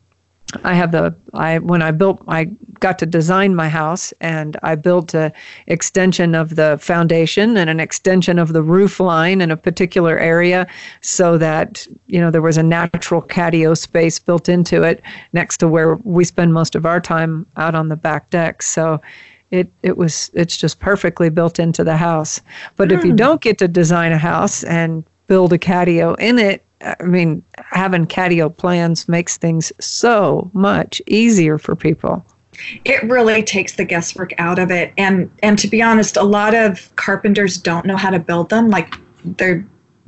I 0.64 0.74
have 0.74 0.92
the 0.92 1.16
I 1.34 1.60
when 1.60 1.82
I 1.82 1.92
built 1.92 2.22
I 2.28 2.46
got 2.80 2.98
to 3.00 3.06
design 3.06 3.56
my 3.56 3.70
house 3.70 4.14
and 4.20 4.58
I 4.64 4.76
built 4.76 5.14
a 5.14 5.32
extension 5.68 6.34
of 6.34 6.56
the 6.56 6.78
foundation 6.82 7.56
and 7.58 7.70
an 7.70 7.80
extension 7.80 8.40
of 8.40 8.54
the 8.54 8.64
roof 8.64 9.00
line 9.00 9.42
in 9.42 9.52
a 9.52 9.58
particular 9.58 10.18
area 10.18 10.66
so 11.02 11.38
that 11.38 11.88
you 12.08 12.20
know 12.20 12.32
there 12.32 12.42
was 12.42 12.58
a 12.58 12.64
natural 12.64 13.22
catio 13.22 13.78
space 13.78 14.18
built 14.18 14.50
into 14.50 14.82
it 14.82 15.02
next 15.34 15.58
to 15.58 15.68
where 15.68 15.96
we 15.98 16.26
spend 16.26 16.54
most 16.54 16.76
of 16.76 16.86
our 16.86 17.00
time 17.00 17.46
out 17.58 17.76
on 17.76 17.90
the 17.90 17.96
back 17.96 18.30
deck 18.30 18.62
so 18.64 19.00
it 19.52 19.72
it 19.84 19.98
was 19.98 20.32
it's 20.34 20.58
just 20.58 20.80
perfectly 20.80 21.30
built 21.30 21.60
into 21.60 21.84
the 21.84 21.98
house 21.98 22.42
but 22.76 22.90
mm. 22.90 22.98
if 22.98 23.04
you 23.04 23.12
hmm. 23.12 23.18
don't 23.18 23.42
get 23.42 23.58
to 23.58 23.68
design 23.68 24.12
a 24.12 24.18
house 24.18 24.64
and 24.64 25.04
build 25.28 25.54
a 25.54 25.58
catio 25.58 26.18
in 26.20 26.40
it 26.40 26.64
I 26.82 27.04
mean, 27.04 27.44
having 27.58 28.06
catio 28.06 28.56
plans 28.56 29.08
makes 29.10 29.38
things 29.38 29.72
so 29.80 30.50
much 30.54 31.02
easier 31.08 31.58
for 31.58 31.76
people. 31.76 32.26
it 32.86 33.04
really 33.04 33.44
takes 33.44 33.76
the 33.76 33.86
guesswork 33.86 34.34
out 34.38 34.60
of 34.60 34.72
it. 34.72 34.94
And 34.98 35.32
and 35.44 35.58
to 35.60 35.68
be 35.68 35.82
honest 35.82 36.18
a 36.18 36.24
lot 36.24 36.54
of 36.56 36.94
carpenters 36.96 37.58
don't 37.58 37.86
know 37.86 37.98
how 37.98 38.10
to 38.10 38.20
build 38.20 38.50
them. 38.50 38.70
Like 38.70 38.96
they're 39.24 39.66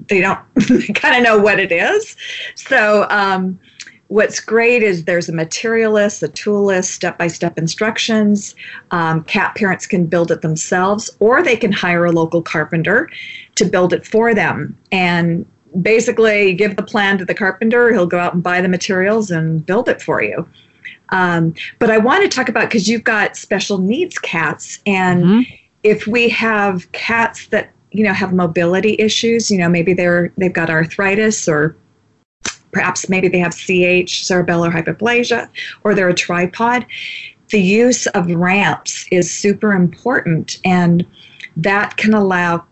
they 0.08 0.22
don't 0.22 0.40
kind 0.96 1.16
of 1.16 1.24
know 1.24 1.38
what 1.38 1.60
it 1.60 1.72
is. 1.72 2.16
So 2.56 3.06
um, 3.10 3.60
what's 4.08 4.40
great 4.40 4.82
is 4.84 5.06
there's 5.06 5.30
a 5.30 5.34
material 5.34 5.94
list 5.94 6.24
a 6.24 6.28
tool 6.28 6.66
list 6.66 6.92
step-by-step 6.92 7.58
instructions. 7.58 8.56
Um, 8.92 9.24
cat 9.24 9.56
parents 9.56 9.86
can 9.86 10.06
build 10.06 10.32
it 10.32 10.42
themselves 10.42 11.10
or 11.20 11.44
they 11.44 11.56
can 11.56 11.72
hire 11.72 12.06
a 12.06 12.12
local 12.12 12.42
carpenter 12.42 13.10
to 13.56 13.66
build 13.66 13.94
it 13.94 14.06
for 14.06 14.34
them. 14.34 14.78
And 14.92 15.46
basically 15.82 16.54
give 16.54 16.76
the 16.76 16.84
plan 16.84 17.18
to 17.18 17.26
the 17.26 17.34
carpenter 17.34 17.92
he'll 17.94 18.06
go 18.06 18.20
out 18.20 18.34
and 18.34 18.44
buy 18.44 18.62
the 18.62 18.68
materials 18.68 19.32
and 19.32 19.66
build 19.66 19.88
it 19.88 20.02
for 20.02 20.22
you 20.22 20.48
um, 21.12 21.54
but 21.80 21.92
I 21.92 21.98
want 21.98 22.24
to 22.24 22.30
talk 22.30 22.50
about 22.50 22.70
because 22.70 22.88
you've 22.88 23.04
got 23.04 23.36
special 23.36 23.78
needs 23.78 24.18
cats, 24.18 24.80
and 24.86 25.24
mm-hmm. 25.24 25.56
if 25.84 26.08
we 26.08 26.30
have 26.30 26.90
cats 26.94 27.48
that 27.48 27.72
you 27.92 28.04
know 28.04 28.14
have 28.14 28.34
mobility 28.34 28.96
issues, 28.98 29.52
you 29.52 29.58
know 29.58 29.70
maybe 29.70 29.94
they're 29.94 30.32
they've 30.38 30.54
got 30.54 30.70
arthritis 30.70 31.48
or 31.48 31.76
perhaps 32.72 33.10
maybe 33.10 33.28
they 33.28 33.40
have 33.40 33.54
CH 33.54 34.24
cerebellar 34.24 34.72
hypoplasia 34.72 35.50
or 35.84 35.94
they're 35.94 36.10
a 36.10 36.14
tripod. 36.14 36.86
The 37.50 37.62
use 37.62 38.08
of 38.08 38.32
ramps 38.32 39.06
is 39.12 39.30
super 39.30 39.74
important, 39.74 40.60
and 40.64 41.06
that 41.58 41.98
can 41.98 42.14
allow 42.14 42.66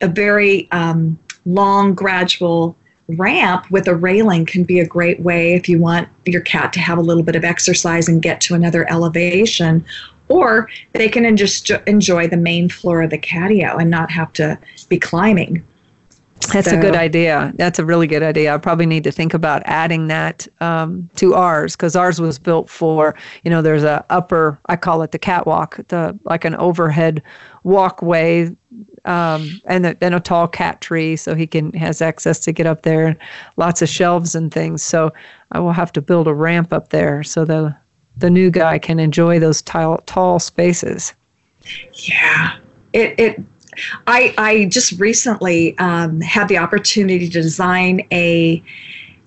a 0.00 0.08
very 0.08 0.70
um, 0.72 1.18
long, 1.46 1.94
gradual 1.94 2.76
ramp 3.08 3.70
with 3.70 3.86
a 3.86 3.94
railing 3.94 4.46
can 4.46 4.64
be 4.64 4.80
a 4.80 4.86
great 4.86 5.20
way 5.20 5.54
if 5.54 5.68
you 5.68 5.78
want 5.78 6.08
your 6.24 6.40
cat 6.40 6.72
to 6.72 6.80
have 6.80 6.96
a 6.96 7.02
little 7.02 7.22
bit 7.22 7.36
of 7.36 7.44
exercise 7.44 8.08
and 8.08 8.22
get 8.22 8.40
to 8.40 8.54
another 8.54 8.90
elevation 8.90 9.84
or 10.28 10.70
they 10.94 11.06
can 11.06 11.36
just 11.36 11.68
enjoy 11.86 12.26
the 12.26 12.36
main 12.36 12.66
floor 12.66 13.02
of 13.02 13.10
the 13.10 13.18
catio 13.18 13.78
and 13.78 13.90
not 13.90 14.10
have 14.10 14.32
to 14.32 14.58
be 14.88 14.98
climbing 14.98 15.62
that's 16.52 16.70
so. 16.70 16.78
a 16.78 16.80
good 16.80 16.96
idea. 16.96 17.52
That's 17.56 17.78
a 17.78 17.84
really 17.84 18.06
good 18.06 18.22
idea. 18.22 18.54
I 18.54 18.58
probably 18.58 18.86
need 18.86 19.04
to 19.04 19.12
think 19.12 19.34
about 19.34 19.62
adding 19.64 20.08
that 20.08 20.46
um, 20.60 21.08
to 21.16 21.34
ours 21.34 21.76
because 21.76 21.96
ours 21.96 22.20
was 22.20 22.38
built 22.38 22.68
for, 22.68 23.14
you 23.44 23.50
know, 23.50 23.62
there's 23.62 23.84
a 23.84 24.04
upper, 24.10 24.58
I 24.66 24.76
call 24.76 25.02
it 25.02 25.12
the 25.12 25.18
catwalk, 25.18 25.80
the 25.88 26.18
like 26.24 26.44
an 26.44 26.54
overhead 26.56 27.22
walkway, 27.62 28.54
um, 29.04 29.60
and 29.66 29.84
then 29.84 30.14
a 30.14 30.20
tall 30.20 30.48
cat 30.48 30.80
tree 30.80 31.16
so 31.16 31.34
he 31.34 31.46
can 31.46 31.72
has 31.74 32.00
access 32.00 32.38
to 32.40 32.52
get 32.52 32.66
up 32.66 32.82
there. 32.82 33.06
and 33.06 33.16
Lots 33.56 33.82
of 33.82 33.88
shelves 33.88 34.34
and 34.34 34.52
things. 34.52 34.82
So 34.82 35.12
I 35.52 35.60
will 35.60 35.72
have 35.72 35.92
to 35.92 36.02
build 36.02 36.26
a 36.28 36.34
ramp 36.34 36.72
up 36.72 36.90
there 36.90 37.22
so 37.22 37.44
the 37.44 37.76
the 38.16 38.30
new 38.30 38.50
guy 38.50 38.78
can 38.78 38.98
enjoy 38.98 39.38
those 39.38 39.60
tall 39.62 39.98
tall 40.06 40.38
spaces. 40.38 41.12
Yeah, 41.94 42.56
it 42.92 43.18
it 43.18 43.42
I, 44.06 44.34
I 44.38 44.64
just 44.66 44.98
recently 45.00 45.76
um, 45.78 46.20
had 46.20 46.48
the 46.48 46.58
opportunity 46.58 47.26
to 47.26 47.32
design 47.32 48.06
a 48.12 48.62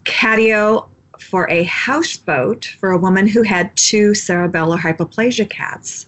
catio 0.04 0.90
for 1.20 1.50
a 1.50 1.63
houseboat 1.63 2.66
for 2.66 2.92
a 2.92 2.98
woman 2.98 3.28
who 3.28 3.42
had 3.42 3.76
two 3.76 4.12
cerebellar 4.12 4.78
hypoplasia 4.78 5.50
cats. 5.50 6.08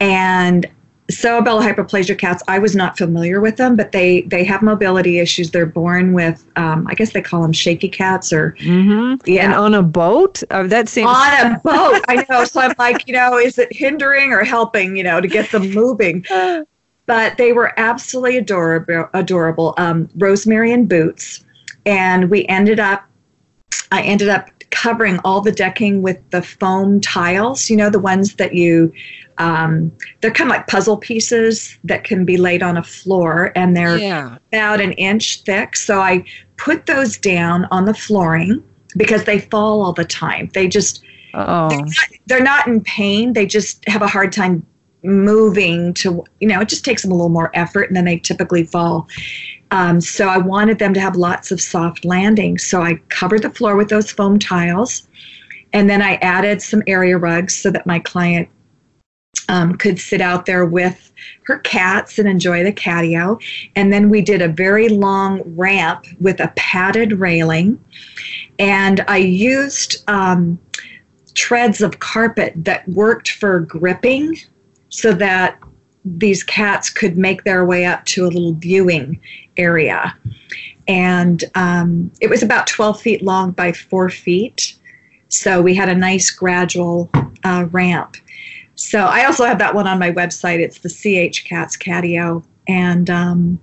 And 0.00 0.66
cerebellar 1.10 1.62
hypoplasia 1.62 2.16
cats, 2.18 2.42
I 2.48 2.58
was 2.58 2.76
not 2.76 2.98
familiar 2.98 3.40
with 3.40 3.56
them, 3.56 3.76
but 3.76 3.92
they, 3.92 4.22
they 4.22 4.44
have 4.44 4.62
mobility 4.62 5.18
issues. 5.18 5.50
They're 5.50 5.66
born 5.66 6.12
with, 6.12 6.44
um, 6.56 6.86
I 6.86 6.94
guess 6.94 7.12
they 7.12 7.22
call 7.22 7.42
them 7.42 7.52
shaky 7.52 7.88
cats 7.88 8.32
or. 8.32 8.52
Mm-hmm. 8.60 9.28
Yeah. 9.28 9.44
And 9.44 9.54
on 9.54 9.74
a 9.74 9.82
boat? 9.82 10.42
Uh, 10.50 10.64
that 10.64 10.88
seems. 10.88 11.08
On 11.08 11.52
a 11.52 11.60
boat. 11.64 12.04
I 12.08 12.26
know. 12.28 12.44
So 12.44 12.60
I'm 12.60 12.74
like, 12.78 13.06
you 13.08 13.14
know, 13.14 13.38
is 13.38 13.58
it 13.58 13.72
hindering 13.72 14.32
or 14.32 14.44
helping, 14.44 14.96
you 14.96 15.02
know, 15.02 15.20
to 15.20 15.28
get 15.28 15.50
them 15.50 15.70
moving? 15.70 16.24
but 17.08 17.38
they 17.38 17.52
were 17.52 17.72
absolutely 17.78 18.36
adorable. 18.36 19.08
Adorable. 19.14 19.74
Um, 19.78 20.08
Rosemary 20.16 20.72
and 20.72 20.88
Boots, 20.88 21.44
and 21.86 22.30
we 22.30 22.46
ended 22.46 22.78
up. 22.78 23.04
I 23.90 24.02
ended 24.02 24.28
up 24.28 24.50
covering 24.70 25.18
all 25.24 25.40
the 25.40 25.52
decking 25.52 26.02
with 26.02 26.18
the 26.30 26.42
foam 26.42 27.00
tiles. 27.00 27.70
You 27.70 27.76
know, 27.76 27.90
the 27.90 27.98
ones 27.98 28.34
that 28.36 28.54
you. 28.54 28.92
Um, 29.38 29.92
they're 30.20 30.32
kind 30.32 30.50
of 30.50 30.56
like 30.56 30.66
puzzle 30.66 30.96
pieces 30.96 31.78
that 31.84 32.02
can 32.02 32.24
be 32.24 32.36
laid 32.36 32.60
on 32.60 32.76
a 32.76 32.82
floor, 32.82 33.52
and 33.54 33.76
they're 33.76 33.96
yeah. 33.96 34.38
about 34.52 34.80
an 34.80 34.92
inch 34.94 35.42
thick. 35.42 35.76
So 35.76 36.00
I 36.00 36.24
put 36.56 36.86
those 36.86 37.16
down 37.16 37.66
on 37.66 37.84
the 37.84 37.94
flooring 37.94 38.64
because 38.96 39.24
they 39.24 39.38
fall 39.38 39.82
all 39.82 39.92
the 39.92 40.04
time. 40.04 40.50
They 40.54 40.66
just. 40.66 41.04
Oh. 41.34 41.68
They're 41.68 41.78
not, 41.78 42.08
they're 42.26 42.42
not 42.42 42.66
in 42.66 42.80
pain. 42.80 43.34
They 43.34 43.46
just 43.46 43.86
have 43.88 44.02
a 44.02 44.08
hard 44.08 44.32
time 44.32 44.66
moving 45.02 45.94
to 45.94 46.24
you 46.40 46.48
know 46.48 46.60
it 46.60 46.68
just 46.68 46.84
takes 46.84 47.02
them 47.02 47.12
a 47.12 47.14
little 47.14 47.28
more 47.28 47.50
effort 47.54 47.82
and 47.82 47.96
then 47.96 48.04
they 48.04 48.18
typically 48.18 48.64
fall 48.64 49.06
um, 49.70 50.00
so 50.00 50.28
i 50.28 50.38
wanted 50.38 50.78
them 50.78 50.94
to 50.94 51.00
have 51.00 51.16
lots 51.16 51.50
of 51.50 51.60
soft 51.60 52.04
landings. 52.04 52.66
So 52.66 52.82
i 52.82 52.94
covered 53.08 53.42
the 53.42 53.50
floor 53.50 53.76
with 53.76 53.88
those 53.88 54.10
foam 54.10 54.38
tiles. 54.38 55.08
And 55.72 55.88
then 55.88 56.02
i 56.02 56.14
added 56.16 56.62
some 56.62 56.82
area 56.86 57.18
rugs 57.18 57.54
so 57.54 57.70
that 57.70 57.86
my 57.86 57.98
client 57.98 58.48
um, 59.50 59.76
could 59.76 59.98
sit 59.98 60.20
out 60.20 60.46
there 60.46 60.66
with 60.66 61.12
her 61.44 61.58
cats 61.60 62.18
and 62.18 62.28
enjoy 62.28 62.62
the 62.64 62.72
catio 62.72 63.42
and 63.76 63.92
then 63.92 64.08
we 64.08 64.20
did 64.20 64.42
a 64.42 64.48
very 64.48 64.88
long 64.88 65.42
ramp 65.56 66.06
with 66.20 66.40
a 66.40 66.52
padded 66.56 67.12
railing. 67.12 67.82
And 68.58 69.04
i 69.08 69.18
used 69.18 70.04
um, 70.08 70.58
treads 71.34 71.82
of 71.82 72.00
carpet 72.00 72.52
that 72.56 72.88
worked 72.88 73.32
for 73.32 73.60
gripping 73.60 74.36
so 74.88 75.12
that 75.12 75.58
these 76.16 76.42
cats 76.42 76.90
could 76.90 77.18
make 77.18 77.44
their 77.44 77.64
way 77.64 77.84
up 77.84 78.04
to 78.06 78.24
a 78.24 78.28
little 78.28 78.54
viewing 78.54 79.20
area. 79.56 80.16
And 80.86 81.44
um, 81.54 82.10
it 82.20 82.30
was 82.30 82.42
about 82.42 82.66
12 82.66 83.00
feet 83.00 83.22
long 83.22 83.50
by 83.50 83.72
four 83.72 84.08
feet. 84.08 84.74
So 85.28 85.60
we 85.60 85.74
had 85.74 85.88
a 85.88 85.94
nice 85.94 86.30
gradual 86.30 87.10
uh, 87.44 87.66
ramp. 87.70 88.16
So 88.76 89.00
I 89.00 89.24
also 89.24 89.44
have 89.44 89.58
that 89.58 89.74
one 89.74 89.86
on 89.86 89.98
my 89.98 90.12
website. 90.12 90.60
It's 90.60 90.78
the 90.78 90.88
CH 90.88 91.44
Cats 91.44 91.76
Catio. 91.76 92.42
And 92.68 93.10
um, 93.10 93.60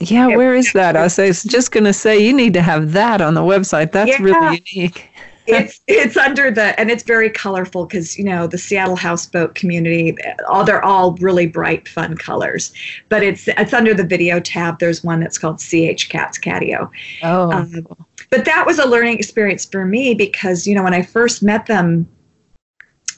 yeah, 0.00 0.28
where 0.28 0.54
is 0.54 0.72
that? 0.72 0.96
I 0.96 1.02
was 1.02 1.42
just 1.44 1.70
going 1.70 1.84
to 1.84 1.92
say 1.92 2.18
you 2.18 2.32
need 2.32 2.54
to 2.54 2.62
have 2.62 2.92
that 2.92 3.20
on 3.20 3.34
the 3.34 3.42
website. 3.42 3.92
That's 3.92 4.10
yeah. 4.10 4.22
really 4.22 4.64
unique 4.72 5.08
it's 5.48 5.80
it's 5.86 6.16
under 6.16 6.50
the 6.50 6.78
and 6.78 6.90
it's 6.90 7.02
very 7.02 7.30
colorful 7.30 7.86
because 7.86 8.18
you 8.18 8.24
know 8.24 8.46
the 8.46 8.58
Seattle 8.58 8.96
houseboat 8.96 9.54
community 9.54 10.16
all 10.48 10.64
they're 10.64 10.84
all 10.84 11.14
really 11.16 11.46
bright 11.46 11.88
fun 11.88 12.16
colors. 12.16 12.72
But 13.08 13.22
it's 13.22 13.48
it's 13.48 13.72
under 13.72 13.94
the 13.94 14.04
video 14.04 14.40
tab. 14.40 14.78
There's 14.78 15.02
one 15.02 15.20
that's 15.20 15.38
called 15.38 15.58
ch 15.58 16.08
cats 16.08 16.38
catio. 16.38 16.90
Oh 17.22 17.50
um, 17.50 17.86
but 18.30 18.44
that 18.44 18.66
was 18.66 18.78
a 18.78 18.86
learning 18.86 19.18
experience 19.18 19.64
for 19.64 19.84
me 19.84 20.14
because 20.14 20.66
you 20.66 20.74
know 20.74 20.82
when 20.82 20.94
i 20.94 21.02
first 21.02 21.42
met 21.42 21.66
them 21.66 22.08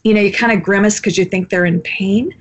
you 0.04 0.14
know 0.14 0.20
you 0.20 0.32
kind 0.32 0.52
of 0.52 0.62
grimace 0.62 0.98
because 0.98 1.18
you 1.18 1.24
think 1.24 1.48
they're 1.48 1.64
in 1.64 1.80
pain 1.80 2.34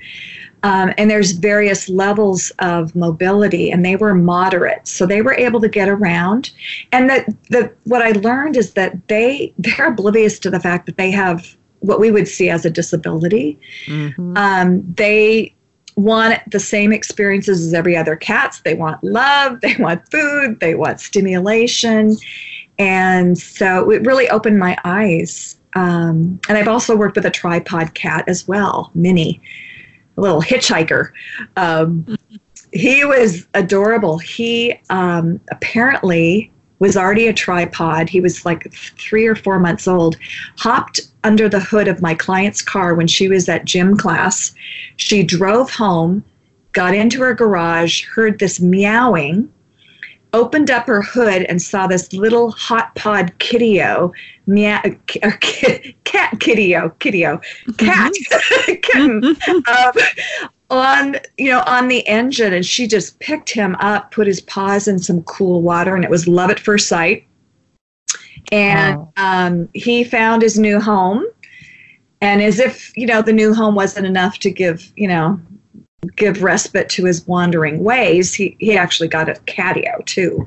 um, 0.63 0.93
and 0.97 1.09
there's 1.09 1.31
various 1.31 1.87
levels 1.87 2.51
of 2.59 2.93
mobility, 2.95 3.71
and 3.71 3.85
they 3.85 3.95
were 3.95 4.13
moderate, 4.13 4.87
so 4.87 5.05
they 5.05 5.21
were 5.21 5.33
able 5.33 5.61
to 5.61 5.69
get 5.69 5.87
around. 5.87 6.51
And 6.91 7.09
that 7.09 7.27
the 7.49 7.71
what 7.85 8.01
I 8.01 8.11
learned 8.11 8.57
is 8.57 8.73
that 8.73 9.07
they 9.07 9.53
they're 9.59 9.87
oblivious 9.87 10.39
to 10.39 10.49
the 10.49 10.59
fact 10.59 10.85
that 10.87 10.97
they 10.97 11.11
have 11.11 11.55
what 11.79 11.99
we 11.99 12.11
would 12.11 12.27
see 12.27 12.49
as 12.49 12.65
a 12.65 12.69
disability. 12.69 13.57
Mm-hmm. 13.85 14.35
Um, 14.35 14.93
they 14.95 15.55
want 15.95 16.39
the 16.51 16.59
same 16.59 16.91
experiences 16.91 17.65
as 17.65 17.73
every 17.73 17.95
other 17.95 18.17
cats. 18.17 18.61
They 18.61 18.73
want 18.73 19.01
love, 19.01 19.61
they 19.61 19.75
want 19.79 20.09
food, 20.11 20.59
they 20.59 20.75
want 20.75 20.99
stimulation, 20.99 22.17
and 22.77 23.37
so 23.37 23.89
it 23.91 24.05
really 24.05 24.29
opened 24.29 24.59
my 24.59 24.77
eyes. 24.83 25.55
Um, 25.75 26.39
and 26.49 26.57
I've 26.57 26.67
also 26.67 26.97
worked 26.97 27.15
with 27.15 27.25
a 27.25 27.31
tripod 27.31 27.93
cat 27.93 28.25
as 28.27 28.45
well, 28.45 28.91
Minnie 28.93 29.39
little 30.19 30.41
hitchhiker. 30.41 31.11
Um, 31.57 32.17
he 32.71 33.03
was 33.03 33.47
adorable. 33.53 34.19
He 34.19 34.79
um, 34.89 35.39
apparently 35.51 36.51
was 36.79 36.95
already 36.95 37.27
a 37.27 37.33
tripod. 37.33 38.09
He 38.09 38.21
was 38.21 38.45
like 38.45 38.73
three 38.73 39.25
or 39.25 39.35
four 39.35 39.59
months 39.59 39.87
old. 39.87 40.17
Hopped 40.57 40.99
under 41.23 41.49
the 41.49 41.59
hood 41.59 41.87
of 41.87 42.01
my 42.01 42.13
client's 42.15 42.61
car 42.61 42.95
when 42.95 43.07
she 43.07 43.27
was 43.27 43.49
at 43.49 43.65
gym 43.65 43.97
class. 43.97 44.53
She 44.95 45.23
drove 45.23 45.69
home, 45.71 46.23
got 46.71 46.95
into 46.95 47.21
her 47.21 47.33
garage, 47.33 48.05
heard 48.05 48.39
this 48.39 48.61
meowing, 48.61 49.51
opened 50.33 50.69
up 50.69 50.87
her 50.87 51.01
hood 51.01 51.43
and 51.43 51.61
saw 51.61 51.87
this 51.87 52.13
little 52.13 52.51
hot 52.51 52.93
pod 52.95 53.31
kittio, 53.39 54.11
meow, 54.47 54.81
or 55.23 55.31
cat 55.31 55.83
kittio, 56.39 56.93
kittio, 56.97 57.41
cat 57.77 58.11
mm-hmm. 58.11 58.73
kitten, 58.81 59.25
um, 59.67 59.91
on 60.69 61.15
you 61.37 61.49
know 61.49 61.63
on 61.65 61.87
the 61.87 62.07
engine, 62.07 62.53
and 62.53 62.65
she 62.65 62.87
just 62.87 63.19
picked 63.19 63.49
him 63.49 63.75
up, 63.79 64.11
put 64.11 64.27
his 64.27 64.41
paws 64.41 64.87
in 64.87 64.99
some 64.99 65.23
cool 65.23 65.61
water, 65.61 65.95
and 65.95 66.03
it 66.03 66.09
was 66.09 66.27
love 66.27 66.49
at 66.49 66.59
first 66.59 66.87
sight. 66.87 67.25
And 68.51 68.97
wow. 68.97 69.13
um, 69.17 69.69
he 69.73 70.03
found 70.03 70.41
his 70.41 70.57
new 70.57 70.79
home 70.79 71.25
and 72.21 72.41
as 72.41 72.59
if 72.59 72.95
you 72.97 73.05
know 73.05 73.21
the 73.21 73.33
new 73.33 73.53
home 73.53 73.75
wasn't 73.75 74.05
enough 74.05 74.39
to 74.39 74.51
give 74.51 74.91
you 74.95 75.07
know 75.07 75.39
give 76.15 76.43
respite 76.43 76.89
to 76.89 77.05
his 77.05 77.25
wandering 77.27 77.83
ways, 77.83 78.33
he 78.33 78.55
he 78.59 78.77
actually 78.77 79.09
got 79.09 79.29
a 79.29 79.33
catio 79.47 80.05
too. 80.05 80.45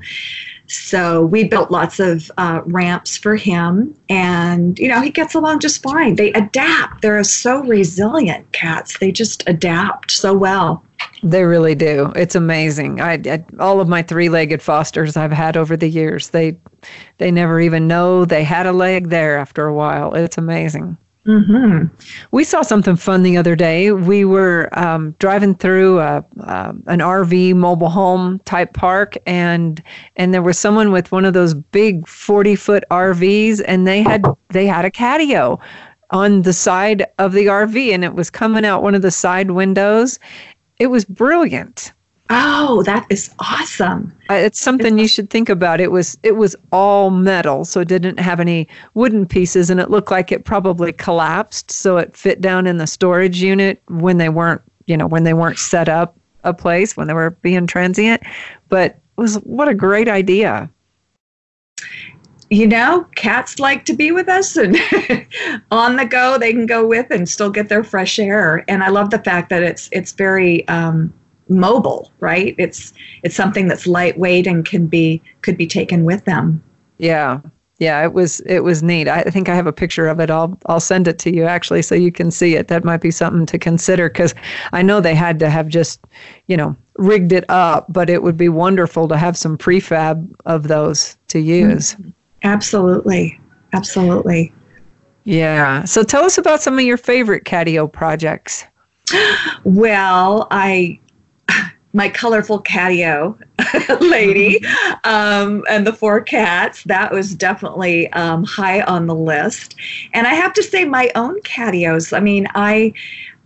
So 0.67 1.25
we 1.25 1.43
built 1.43 1.71
lots 1.71 1.99
of 1.99 2.31
uh, 2.37 2.61
ramps 2.65 3.17
for 3.17 3.35
him, 3.35 3.93
and 4.09 4.79
you 4.79 4.87
know 4.87 5.01
he 5.01 5.09
gets 5.09 5.35
along 5.35 5.59
just 5.59 5.83
fine. 5.83 6.15
They 6.15 6.31
adapt. 6.33 7.01
They're 7.01 7.23
so 7.23 7.63
resilient 7.63 8.51
cats. 8.53 8.97
They 8.97 9.11
just 9.11 9.43
adapt 9.47 10.11
so 10.11 10.33
well. 10.33 10.83
They 11.21 11.43
really 11.43 11.75
do. 11.75 12.11
It's 12.15 12.35
amazing. 12.35 13.01
I, 13.01 13.13
I, 13.25 13.45
all 13.59 13.79
of 13.79 13.87
my 13.87 14.01
three-legged 14.01 14.61
fosters 14.61 15.15
I've 15.15 15.31
had 15.31 15.55
over 15.55 15.77
the 15.77 15.87
years, 15.87 16.29
they 16.29 16.57
they 17.17 17.29
never 17.29 17.59
even 17.59 17.87
know 17.87 18.25
they 18.25 18.43
had 18.43 18.65
a 18.65 18.73
leg 18.73 19.09
there 19.09 19.37
after 19.37 19.65
a 19.65 19.73
while. 19.73 20.13
It's 20.15 20.37
amazing. 20.37 20.97
Mm-hmm. 21.25 21.85
We 22.31 22.43
saw 22.43 22.63
something 22.63 22.97
fun 22.97 23.23
the 23.23 23.37
other 23.37 23.55
day. 23.55 23.93
We 23.93 24.25
were 24.25 24.67
um, 24.73 25.15
driving 25.19 25.55
through 25.55 25.99
a, 25.99 26.25
uh, 26.41 26.73
an 26.87 26.99
RV 26.99 27.55
mobile 27.55 27.89
home 27.89 28.39
type 28.39 28.73
park, 28.73 29.15
and 29.25 29.81
and 30.17 30.33
there 30.33 30.41
was 30.41 30.59
someone 30.59 30.91
with 30.91 31.13
one 31.13 31.23
of 31.23 31.33
those 31.33 31.53
big 31.53 32.05
forty 32.09 32.57
foot 32.57 32.83
RVs, 32.91 33.63
and 33.65 33.87
they 33.87 34.01
had 34.01 34.25
they 34.49 34.65
had 34.65 34.83
a 34.83 34.91
catio 34.91 35.61
on 36.09 36.41
the 36.41 36.53
side 36.53 37.05
of 37.19 37.31
the 37.31 37.45
RV, 37.45 37.93
and 37.93 38.03
it 38.03 38.15
was 38.15 38.29
coming 38.29 38.65
out 38.65 38.83
one 38.83 38.93
of 38.93 39.01
the 39.01 39.11
side 39.11 39.51
windows. 39.51 40.19
It 40.77 40.87
was 40.87 41.05
brilliant. 41.05 41.93
Oh, 42.35 42.81
that 42.81 43.05
is 43.11 43.29
awesome. 43.37 44.11
It's 44.31 44.59
something 44.59 44.97
you 44.97 45.07
should 45.07 45.29
think 45.29 45.49
about. 45.49 45.79
It 45.79 45.91
was 45.91 46.17
it 46.23 46.31
was 46.31 46.55
all 46.71 47.11
metal, 47.11 47.63
so 47.63 47.81
it 47.81 47.87
didn't 47.87 48.19
have 48.19 48.39
any 48.39 48.67
wooden 48.95 49.27
pieces 49.27 49.69
and 49.69 49.79
it 49.79 49.91
looked 49.91 50.09
like 50.09 50.31
it 50.31 50.43
probably 50.43 50.93
collapsed 50.93 51.69
so 51.69 51.97
it 51.97 52.17
fit 52.17 52.41
down 52.41 52.65
in 52.65 52.77
the 52.77 52.87
storage 52.87 53.43
unit 53.43 53.83
when 53.87 54.17
they 54.17 54.29
weren't, 54.29 54.61
you 54.87 54.97
know, 54.97 55.05
when 55.05 55.23
they 55.23 55.35
weren't 55.35 55.59
set 55.59 55.87
up 55.87 56.17
a 56.43 56.55
place 56.55 56.97
when 56.97 57.07
they 57.07 57.13
were 57.13 57.29
being 57.29 57.67
transient. 57.67 58.23
But 58.67 58.99
it 59.17 59.21
was 59.21 59.35
what 59.43 59.67
a 59.67 59.75
great 59.75 60.07
idea. 60.07 60.71
You 62.49 62.67
know, 62.67 63.05
cats 63.15 63.59
like 63.59 63.85
to 63.85 63.93
be 63.93 64.11
with 64.11 64.27
us 64.27 64.57
and 64.57 64.75
on 65.71 65.97
the 65.97 66.05
go 66.05 66.39
they 66.39 66.51
can 66.51 66.65
go 66.65 66.85
with 66.87 67.11
and 67.11 67.29
still 67.29 67.51
get 67.51 67.69
their 67.69 67.83
fresh 67.83 68.17
air. 68.17 68.65
And 68.67 68.83
I 68.83 68.89
love 68.89 69.11
the 69.11 69.19
fact 69.19 69.51
that 69.51 69.61
it's 69.61 69.87
it's 69.91 70.13
very 70.13 70.67
um, 70.67 71.13
mobile, 71.49 72.11
right? 72.19 72.55
It's 72.57 72.93
it's 73.23 73.35
something 73.35 73.67
that's 73.67 73.87
lightweight 73.87 74.47
and 74.47 74.65
can 74.65 74.87
be 74.87 75.21
could 75.41 75.57
be 75.57 75.67
taken 75.67 76.05
with 76.05 76.25
them. 76.25 76.63
Yeah. 76.97 77.39
Yeah, 77.79 78.01
it 78.03 78.13
was 78.13 78.39
it 78.41 78.59
was 78.59 78.81
neat. 78.83 79.07
I 79.07 79.23
think 79.23 79.49
I 79.49 79.55
have 79.55 79.67
a 79.67 79.73
picture 79.73 80.07
of 80.07 80.19
it. 80.19 80.29
I'll 80.29 80.57
I'll 80.67 80.79
send 80.79 81.07
it 81.07 81.19
to 81.19 81.35
you 81.35 81.43
actually 81.43 81.81
so 81.81 81.95
you 81.95 82.11
can 82.11 82.31
see 82.31 82.55
it. 82.55 82.67
That 82.67 82.83
might 82.83 83.01
be 83.01 83.11
something 83.11 83.45
to 83.47 83.57
consider 83.57 84.09
cuz 84.09 84.33
I 84.71 84.81
know 84.81 85.01
they 85.01 85.15
had 85.15 85.39
to 85.39 85.49
have 85.49 85.67
just, 85.67 85.99
you 86.47 86.55
know, 86.55 86.75
rigged 86.97 87.31
it 87.31 87.45
up, 87.49 87.87
but 87.89 88.09
it 88.09 88.23
would 88.23 88.37
be 88.37 88.49
wonderful 88.49 89.07
to 89.07 89.17
have 89.17 89.35
some 89.35 89.57
prefab 89.57 90.29
of 90.45 90.67
those 90.67 91.17
to 91.29 91.39
mm-hmm. 91.39 91.71
use. 91.71 91.95
Absolutely. 92.43 93.39
Absolutely. 93.73 94.53
Yeah. 95.23 95.83
So 95.85 96.03
tell 96.03 96.23
us 96.23 96.37
about 96.37 96.61
some 96.61 96.77
of 96.77 96.85
your 96.85 96.97
favorite 96.97 97.43
catio 97.43 97.91
projects. 97.91 98.65
Well, 99.63 100.47
I 100.51 100.99
my 101.93 102.09
colorful 102.09 102.61
catio 102.61 103.39
lady 104.01 104.59
um, 105.03 105.63
and 105.69 105.85
the 105.85 105.93
four 105.93 106.19
cats. 106.21 106.83
That 106.83 107.11
was 107.11 107.35
definitely 107.35 108.11
um, 108.13 108.43
high 108.43 108.81
on 108.81 109.07
the 109.07 109.15
list. 109.15 109.75
And 110.13 110.27
i 110.27 110.33
have 110.33 110.53
to 110.53 110.63
say 110.63 110.85
my 110.85 111.11
own 111.15 111.39
catios 111.41 112.15
i 112.15 112.19
mean 112.19 112.47
i 112.55 112.93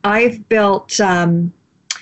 i've 0.04 0.48
built 0.50 1.00
um, 1.00 1.54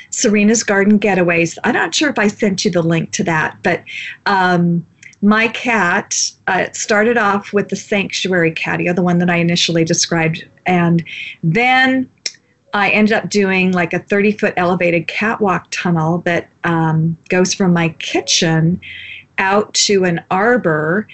serena's 0.09 0.63
garden 0.63 0.99
getaways. 0.99 1.57
I'm 1.63 1.73
not 1.73 1.93
sure 1.93 2.09
if 2.09 2.19
i 2.19 2.27
sent 2.27 2.63
you 2.63 2.71
the 2.71 2.83
link 2.83 3.11
to 3.11 3.23
that 3.23 3.57
but 3.63 3.83
um, 4.25 4.85
my 5.21 5.47
cat 5.47 6.31
uh, 6.47 6.67
started 6.71 7.17
off 7.17 7.51
with 7.53 7.69
the 7.69 7.75
sanctuary 7.75 8.51
catio 8.51 8.95
the 8.95 9.01
one 9.01 9.17
that 9.19 9.29
i 9.29 9.37
initially 9.37 9.83
described 9.83 10.47
and 10.65 11.03
then 11.43 12.09
I 12.75 12.89
ended 12.89 13.13
up 13.13 13.29
doing 13.29 13.71
like 13.71 13.93
a 13.93 13.99
30 13.99 14.33
foot 14.33 14.53
elevated 14.57 15.07
catwalk 15.07 15.67
tunnel 15.71 16.17
that 16.25 16.49
um, 16.65 17.17
goes 17.29 17.53
from 17.53 17.71
my 17.71 17.89
kitchen 17.99 18.81
out 19.37 19.73
to 19.75 20.03
an 20.03 20.21
arbor. 20.29 21.07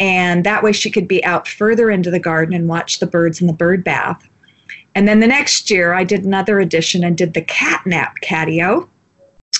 And 0.00 0.42
that 0.44 0.62
way 0.62 0.72
she 0.72 0.90
could 0.90 1.06
be 1.06 1.22
out 1.22 1.46
further 1.46 1.90
into 1.90 2.10
the 2.10 2.18
garden 2.18 2.54
and 2.54 2.66
watch 2.66 2.98
the 2.98 3.06
birds 3.06 3.42
in 3.42 3.46
the 3.46 3.52
bird 3.52 3.84
bath. 3.84 4.26
And 4.94 5.06
then 5.06 5.20
the 5.20 5.26
next 5.26 5.70
year, 5.70 5.92
I 5.92 6.02
did 6.02 6.24
another 6.24 6.60
addition 6.60 7.04
and 7.04 7.14
did 7.14 7.34
the 7.34 7.42
catnap 7.42 8.12
catio, 8.24 8.88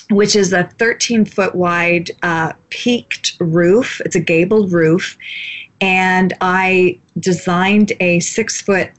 which 0.08 0.34
is 0.34 0.54
a 0.54 0.64
13 0.78 1.26
foot 1.26 1.54
wide 1.54 2.12
uh, 2.22 2.54
peaked 2.70 3.36
roof. 3.40 4.00
It's 4.06 4.16
a 4.16 4.20
gabled 4.20 4.72
roof. 4.72 5.18
And 5.82 6.32
I 6.40 6.98
designed 7.20 7.92
a 8.00 8.20
six 8.20 8.62
foot 8.62 8.90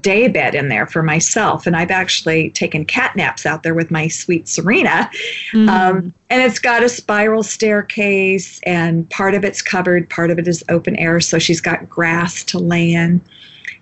day 0.00 0.28
bed 0.28 0.54
in 0.54 0.68
there 0.68 0.86
for 0.86 1.02
myself. 1.02 1.66
And 1.66 1.76
I've 1.76 1.90
actually 1.90 2.50
taken 2.50 2.84
cat 2.84 3.16
naps 3.16 3.44
out 3.44 3.62
there 3.62 3.74
with 3.74 3.90
my 3.90 4.08
sweet 4.08 4.46
Serena. 4.48 5.10
Mm-hmm. 5.52 5.68
Um, 5.68 6.14
and 6.28 6.42
it's 6.42 6.58
got 6.58 6.82
a 6.82 6.88
spiral 6.88 7.42
staircase, 7.42 8.60
and 8.60 9.08
part 9.10 9.34
of 9.34 9.44
it's 9.44 9.62
covered, 9.62 10.08
part 10.08 10.30
of 10.30 10.38
it 10.38 10.46
is 10.46 10.64
open 10.68 10.96
air. 10.96 11.20
So 11.20 11.38
she's 11.38 11.60
got 11.60 11.88
grass 11.88 12.44
to 12.44 12.58
lay 12.58 12.92
in. 12.92 13.20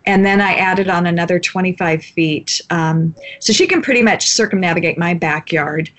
And 0.06 0.24
then 0.24 0.40
I 0.40 0.54
added 0.54 0.88
on 0.88 1.06
another 1.06 1.38
25 1.38 2.02
feet. 2.02 2.62
Um, 2.70 3.14
so 3.40 3.52
she 3.52 3.66
can 3.66 3.82
pretty 3.82 4.02
much 4.02 4.26
circumnavigate 4.26 4.96
my 4.96 5.12
backyard. 5.12 5.90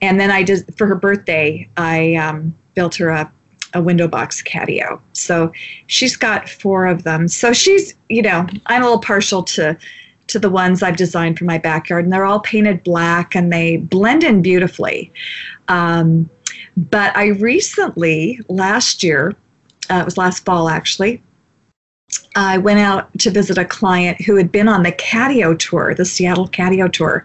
And 0.00 0.18
then 0.18 0.32
I 0.32 0.42
did, 0.42 0.76
for 0.76 0.88
her 0.88 0.96
birthday, 0.96 1.68
I 1.76 2.16
um, 2.16 2.56
built 2.74 2.96
her 2.96 3.10
a 3.10 3.30
a 3.74 3.82
window 3.82 4.08
box 4.08 4.42
catio. 4.42 5.00
So 5.12 5.52
she's 5.86 6.16
got 6.16 6.48
four 6.48 6.86
of 6.86 7.02
them. 7.04 7.28
So 7.28 7.52
she's, 7.52 7.94
you 8.08 8.22
know, 8.22 8.46
I'm 8.66 8.82
a 8.82 8.84
little 8.84 9.00
partial 9.00 9.42
to 9.44 9.76
to 10.28 10.38
the 10.38 10.50
ones 10.50 10.82
I've 10.82 10.96
designed 10.96 11.38
for 11.38 11.44
my 11.44 11.58
backyard, 11.58 12.04
and 12.04 12.12
they're 12.12 12.24
all 12.24 12.40
painted 12.40 12.82
black 12.84 13.34
and 13.34 13.52
they 13.52 13.78
blend 13.78 14.24
in 14.24 14.40
beautifully. 14.40 15.12
Um, 15.68 16.30
but 16.76 17.14
I 17.16 17.28
recently, 17.28 18.40
last 18.48 19.02
year, 19.02 19.34
uh, 19.90 19.96
it 19.96 20.04
was 20.04 20.16
last 20.16 20.44
fall 20.44 20.68
actually, 20.68 21.20
I 22.34 22.58
went 22.58 22.80
out 22.80 23.10
to 23.18 23.30
visit 23.30 23.58
a 23.58 23.64
client 23.64 24.20
who 24.22 24.36
had 24.36 24.50
been 24.50 24.68
on 24.68 24.82
the 24.82 24.92
Catio 24.92 25.58
Tour, 25.58 25.94
the 25.94 26.04
Seattle 26.04 26.48
Catio 26.48 26.90
Tour. 26.90 27.24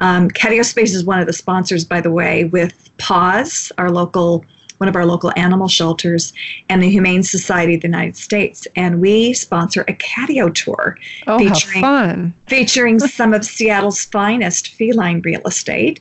Um, 0.00 0.28
Catio 0.30 0.64
Space 0.64 0.94
is 0.94 1.04
one 1.04 1.20
of 1.20 1.26
the 1.26 1.32
sponsors, 1.32 1.84
by 1.84 2.00
the 2.00 2.10
way, 2.10 2.44
with 2.44 2.90
PAWS, 2.98 3.70
our 3.78 3.90
local 3.90 4.44
one 4.80 4.88
of 4.88 4.96
our 4.96 5.04
local 5.04 5.30
animal 5.36 5.68
shelters, 5.68 6.32
and 6.70 6.82
the 6.82 6.88
Humane 6.88 7.22
Society 7.22 7.74
of 7.74 7.82
the 7.82 7.88
United 7.88 8.16
States. 8.16 8.66
And 8.76 8.98
we 8.98 9.34
sponsor 9.34 9.82
a 9.82 9.92
catio 9.92 10.52
tour 10.54 10.96
oh, 11.26 11.38
featuring, 11.38 11.82
fun. 11.82 12.34
featuring 12.48 12.98
some 12.98 13.34
of 13.34 13.44
Seattle's 13.44 14.02
finest 14.06 14.68
feline 14.68 15.20
real 15.20 15.42
estate. 15.44 16.00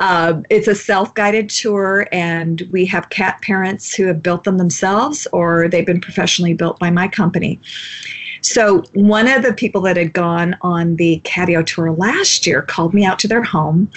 Uh, 0.00 0.42
it's 0.50 0.66
a 0.66 0.74
self 0.74 1.14
guided 1.14 1.48
tour, 1.48 2.08
and 2.10 2.62
we 2.72 2.84
have 2.86 3.10
cat 3.10 3.40
parents 3.42 3.94
who 3.94 4.06
have 4.06 4.24
built 4.24 4.42
them 4.42 4.58
themselves 4.58 5.28
or 5.32 5.68
they've 5.68 5.86
been 5.86 6.00
professionally 6.00 6.52
built 6.52 6.80
by 6.80 6.90
my 6.90 7.06
company. 7.06 7.60
So, 8.40 8.82
one 8.92 9.28
of 9.28 9.42
the 9.42 9.54
people 9.54 9.80
that 9.82 9.96
had 9.96 10.12
gone 10.12 10.56
on 10.62 10.96
the 10.96 11.20
catio 11.24 11.64
tour 11.64 11.92
last 11.92 12.44
year 12.44 12.62
called 12.62 12.92
me 12.92 13.04
out 13.04 13.20
to 13.20 13.28
their 13.28 13.42
home, 13.42 13.88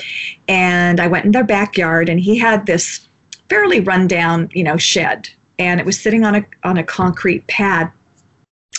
and 0.47 0.99
I 0.99 1.07
went 1.07 1.25
in 1.25 1.31
their 1.31 1.43
backyard, 1.43 2.09
and 2.09 2.19
he 2.19 2.37
had 2.37 2.67
this 2.67 3.07
fairly 3.49 3.79
rundown, 3.79 4.49
you 4.53 4.63
know, 4.63 4.77
shed, 4.77 5.29
and 5.57 5.79
it 5.79 5.85
was 5.85 5.99
sitting 5.99 6.23
on 6.23 6.35
a 6.35 6.45
on 6.63 6.77
a 6.77 6.83
concrete 6.83 7.45
pad. 7.47 7.91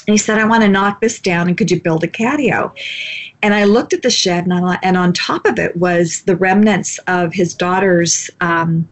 And 0.07 0.15
he 0.15 0.19
said, 0.19 0.39
"I 0.39 0.45
want 0.45 0.63
to 0.63 0.69
knock 0.69 1.01
this 1.01 1.21
down, 1.21 1.49
and 1.49 1.59
could 1.59 1.71
you 1.71 1.81
build 1.81 2.05
a 2.05 2.09
catio?" 2.09 2.73
And 3.43 3.55
I 3.55 3.65
looked 3.65 3.93
at 3.93 4.03
the 4.03 4.11
shed, 4.11 4.45
and 4.45 4.53
on, 4.53 4.79
and 4.83 4.97
on 4.97 5.13
top 5.13 5.47
of 5.47 5.59
it 5.59 5.77
was 5.77 6.23
the 6.23 6.37
remnants 6.37 6.99
of 7.07 7.33
his 7.35 7.55
daughter's 7.55 8.31
um, 8.41 8.89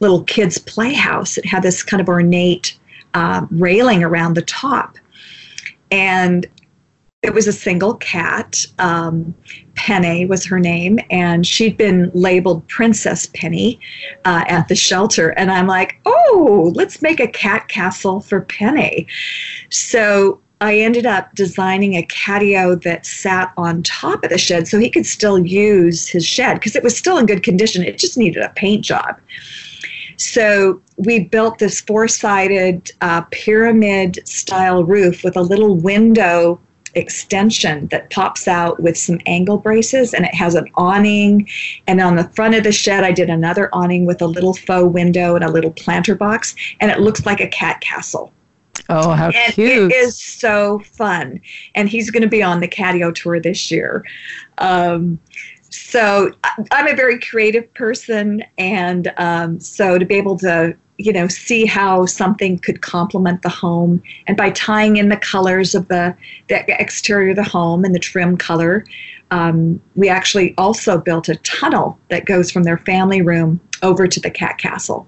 little 0.00 0.22
kids' 0.24 0.58
playhouse. 0.58 1.38
It 1.38 1.46
had 1.46 1.62
this 1.62 1.82
kind 1.82 2.00
of 2.00 2.08
ornate 2.08 2.78
uh, 3.14 3.46
railing 3.50 4.04
around 4.04 4.34
the 4.34 4.42
top, 4.42 4.98
and 5.90 6.46
it 7.22 7.34
was 7.34 7.48
a 7.48 7.52
single 7.52 7.94
cat. 7.94 8.64
Um, 8.78 9.34
Penny 9.74 10.24
was 10.24 10.44
her 10.44 10.60
name, 10.60 11.00
and 11.10 11.46
she'd 11.46 11.76
been 11.76 12.10
labeled 12.14 12.66
Princess 12.68 13.28
Penny 13.34 13.80
uh, 14.24 14.44
at 14.46 14.68
the 14.68 14.76
shelter. 14.76 15.30
And 15.30 15.50
I'm 15.50 15.66
like, 15.66 16.00
oh, 16.06 16.72
let's 16.74 17.02
make 17.02 17.18
a 17.18 17.26
cat 17.26 17.68
castle 17.68 18.20
for 18.20 18.42
Penny. 18.42 19.08
So 19.70 20.40
I 20.60 20.78
ended 20.78 21.04
up 21.04 21.34
designing 21.34 21.94
a 21.94 22.02
catio 22.04 22.80
that 22.82 23.04
sat 23.04 23.52
on 23.56 23.82
top 23.82 24.22
of 24.22 24.30
the 24.30 24.38
shed 24.38 24.68
so 24.68 24.78
he 24.78 24.88
could 24.88 25.04
still 25.04 25.44
use 25.44 26.06
his 26.08 26.24
shed 26.24 26.54
because 26.54 26.76
it 26.76 26.82
was 26.82 26.96
still 26.96 27.18
in 27.18 27.26
good 27.26 27.42
condition. 27.42 27.82
It 27.82 27.98
just 27.98 28.16
needed 28.16 28.42
a 28.42 28.50
paint 28.50 28.84
job. 28.84 29.20
So 30.16 30.80
we 30.96 31.18
built 31.20 31.58
this 31.58 31.80
four 31.80 32.08
sided 32.08 32.90
uh, 33.00 33.22
pyramid 33.32 34.26
style 34.26 34.84
roof 34.84 35.24
with 35.24 35.36
a 35.36 35.42
little 35.42 35.76
window 35.76 36.58
extension 36.96 37.86
that 37.88 38.10
pops 38.10 38.48
out 38.48 38.80
with 38.80 38.96
some 38.96 39.20
angle 39.26 39.58
braces 39.58 40.14
and 40.14 40.24
it 40.24 40.34
has 40.34 40.54
an 40.54 40.68
awning. 40.74 41.48
And 41.86 42.00
on 42.00 42.16
the 42.16 42.28
front 42.30 42.54
of 42.54 42.64
the 42.64 42.72
shed, 42.72 43.04
I 43.04 43.12
did 43.12 43.30
another 43.30 43.68
awning 43.72 44.06
with 44.06 44.22
a 44.22 44.26
little 44.26 44.54
faux 44.54 44.92
window 44.92 45.34
and 45.34 45.44
a 45.44 45.50
little 45.50 45.70
planter 45.70 46.14
box. 46.14 46.54
And 46.80 46.90
it 46.90 47.00
looks 47.00 47.26
like 47.26 47.40
a 47.40 47.48
cat 47.48 47.80
castle. 47.80 48.32
Oh, 48.88 49.12
how 49.12 49.30
and 49.30 49.54
cute. 49.54 49.92
It 49.92 49.94
is 49.94 50.20
so 50.20 50.80
fun. 50.80 51.40
And 51.74 51.88
he's 51.88 52.10
going 52.10 52.22
to 52.22 52.28
be 52.28 52.42
on 52.42 52.60
the 52.60 52.68
Catio 52.68 53.14
tour 53.14 53.40
this 53.40 53.70
year. 53.70 54.04
Um, 54.58 55.18
so 55.70 56.32
I'm 56.70 56.86
a 56.86 56.94
very 56.94 57.18
creative 57.18 57.72
person. 57.74 58.42
And 58.58 59.12
um, 59.16 59.60
so 59.60 59.98
to 59.98 60.04
be 60.04 60.14
able 60.14 60.38
to 60.38 60.76
you 60.98 61.12
know 61.12 61.28
see 61.28 61.66
how 61.66 62.06
something 62.06 62.58
could 62.58 62.82
complement 62.82 63.42
the 63.42 63.48
home. 63.48 64.02
And 64.26 64.36
by 64.36 64.50
tying 64.50 64.96
in 64.96 65.08
the 65.08 65.16
colors 65.16 65.74
of 65.74 65.88
the, 65.88 66.16
the 66.48 66.80
exterior 66.80 67.30
of 67.30 67.36
the 67.36 67.42
home 67.42 67.84
and 67.84 67.94
the 67.94 67.98
trim 67.98 68.36
color 68.36 68.84
um, 69.30 69.82
we 69.94 70.08
actually 70.08 70.54
also 70.56 70.98
built 70.98 71.28
a 71.28 71.36
tunnel 71.36 71.98
that 72.10 72.26
goes 72.26 72.50
from 72.50 72.62
their 72.62 72.78
family 72.78 73.22
room 73.22 73.60
over 73.82 74.06
to 74.06 74.20
the 74.20 74.30
cat 74.30 74.58
castle. 74.58 75.06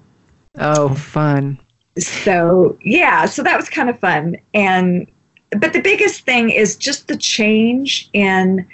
Oh 0.57 0.94
fun. 0.94 1.59
So 1.98 2.77
yeah 2.83 3.27
so 3.27 3.42
that 3.42 3.57
was 3.57 3.68
kind 3.68 3.88
of 3.88 3.98
fun. 3.98 4.37
And 4.55 5.11
but 5.51 5.72
the 5.72 5.81
biggest 5.81 6.22
thing 6.22 6.51
is 6.51 6.77
just 6.77 7.09
the 7.09 7.16
change 7.16 8.11
in 8.12 8.66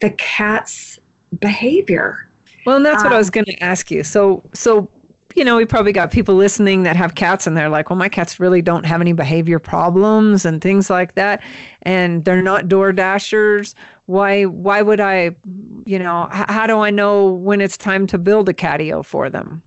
the 0.00 0.10
cat's 0.12 0.98
behavior. 1.38 2.28
Well 2.64 2.76
and 2.76 2.86
that's 2.86 3.02
um, 3.02 3.10
what 3.10 3.14
i 3.14 3.18
was 3.18 3.30
going 3.30 3.46
to 3.46 3.62
ask 3.62 3.90
you. 3.90 4.02
So 4.02 4.42
so 4.54 4.90
you 5.36 5.44
know, 5.44 5.58
we 5.58 5.66
probably 5.66 5.92
got 5.92 6.10
people 6.10 6.34
listening 6.34 6.82
that 6.84 6.96
have 6.96 7.14
cats 7.14 7.46
and 7.46 7.54
they're 7.54 7.68
like, 7.68 7.90
well, 7.90 7.98
my 7.98 8.08
cats 8.08 8.40
really 8.40 8.62
don't 8.62 8.86
have 8.86 9.02
any 9.02 9.12
behavior 9.12 9.58
problems 9.58 10.46
and 10.46 10.62
things 10.62 10.88
like 10.88 11.14
that. 11.14 11.42
And 11.82 12.24
they're 12.24 12.42
not 12.42 12.68
door 12.68 12.90
dashers. 12.90 13.74
Why, 14.06 14.46
why 14.46 14.80
would 14.80 14.98
I, 14.98 15.36
you 15.84 15.98
know, 15.98 16.28
h- 16.32 16.46
how 16.48 16.66
do 16.66 16.78
I 16.78 16.90
know 16.90 17.30
when 17.30 17.60
it's 17.60 17.76
time 17.76 18.06
to 18.06 18.18
build 18.18 18.48
a 18.48 18.54
catio 18.54 19.04
for 19.04 19.28
them? 19.28 19.62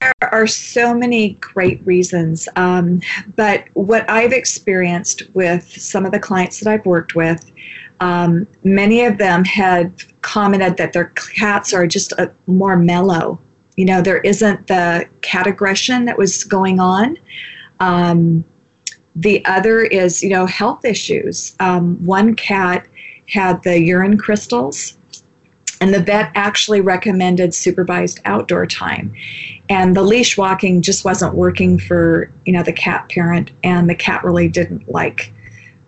There 0.00 0.32
are 0.32 0.46
so 0.46 0.94
many 0.94 1.34
great 1.34 1.84
reasons. 1.86 2.48
Um, 2.56 3.02
but 3.36 3.66
what 3.74 4.08
I've 4.08 4.32
experienced 4.32 5.22
with 5.34 5.64
some 5.64 6.06
of 6.06 6.12
the 6.12 6.18
clients 6.18 6.60
that 6.60 6.70
I've 6.70 6.86
worked 6.86 7.14
with, 7.14 7.52
um, 8.04 8.46
many 8.64 9.02
of 9.06 9.16
them 9.16 9.46
had 9.46 9.90
commented 10.20 10.76
that 10.76 10.92
their 10.92 11.06
cats 11.06 11.72
are 11.72 11.86
just 11.86 12.12
a, 12.12 12.30
more 12.46 12.76
mellow. 12.76 13.40
You 13.76 13.86
know, 13.86 14.02
there 14.02 14.18
isn't 14.18 14.66
the 14.66 15.08
cat 15.22 15.46
aggression 15.46 16.04
that 16.04 16.18
was 16.18 16.44
going 16.44 16.80
on. 16.80 17.16
Um, 17.80 18.44
the 19.16 19.42
other 19.46 19.80
is, 19.80 20.22
you 20.22 20.28
know, 20.28 20.44
health 20.44 20.84
issues. 20.84 21.56
Um, 21.60 21.96
one 22.04 22.36
cat 22.36 22.86
had 23.26 23.62
the 23.62 23.80
urine 23.80 24.18
crystals, 24.18 24.98
and 25.80 25.94
the 25.94 26.02
vet 26.02 26.30
actually 26.34 26.82
recommended 26.82 27.54
supervised 27.54 28.20
outdoor 28.26 28.66
time. 28.66 29.14
And 29.70 29.96
the 29.96 30.02
leash 30.02 30.36
walking 30.36 30.82
just 30.82 31.06
wasn't 31.06 31.34
working 31.34 31.78
for, 31.78 32.30
you 32.44 32.52
know, 32.52 32.62
the 32.62 32.72
cat 32.74 33.08
parent, 33.08 33.50
and 33.62 33.88
the 33.88 33.94
cat 33.94 34.22
really 34.24 34.48
didn't 34.48 34.90
like 34.90 35.32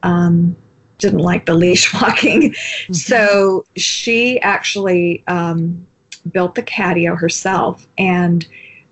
um, 0.02 0.56
didn't 0.98 1.20
like 1.20 1.46
the 1.46 1.54
leash 1.54 1.92
walking. 2.00 2.52
Mm-hmm. 2.52 2.92
So 2.92 3.64
she 3.76 4.40
actually 4.40 5.24
um, 5.26 5.86
built 6.30 6.54
the 6.54 6.62
catio 6.62 7.18
herself. 7.18 7.86
And 7.98 8.46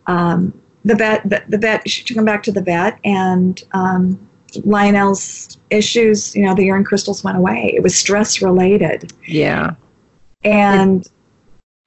um, 0.06 0.58
the 0.84 0.94
vet, 0.94 1.28
the, 1.28 1.42
the, 1.48 1.58
vet, 1.58 1.88
she 1.88 2.04
took 2.04 2.16
him 2.16 2.24
back 2.24 2.42
to 2.44 2.52
the 2.52 2.60
vet, 2.60 2.98
and 3.04 3.62
um, 3.72 4.28
Lionel's 4.64 5.58
issues, 5.70 6.36
you 6.36 6.44
know, 6.44 6.54
the 6.54 6.64
urine 6.64 6.84
crystals 6.84 7.24
went 7.24 7.36
away. 7.36 7.72
It 7.74 7.82
was 7.82 7.94
stress 7.94 8.42
related. 8.42 9.12
Yeah. 9.26 9.74
And 10.44 11.08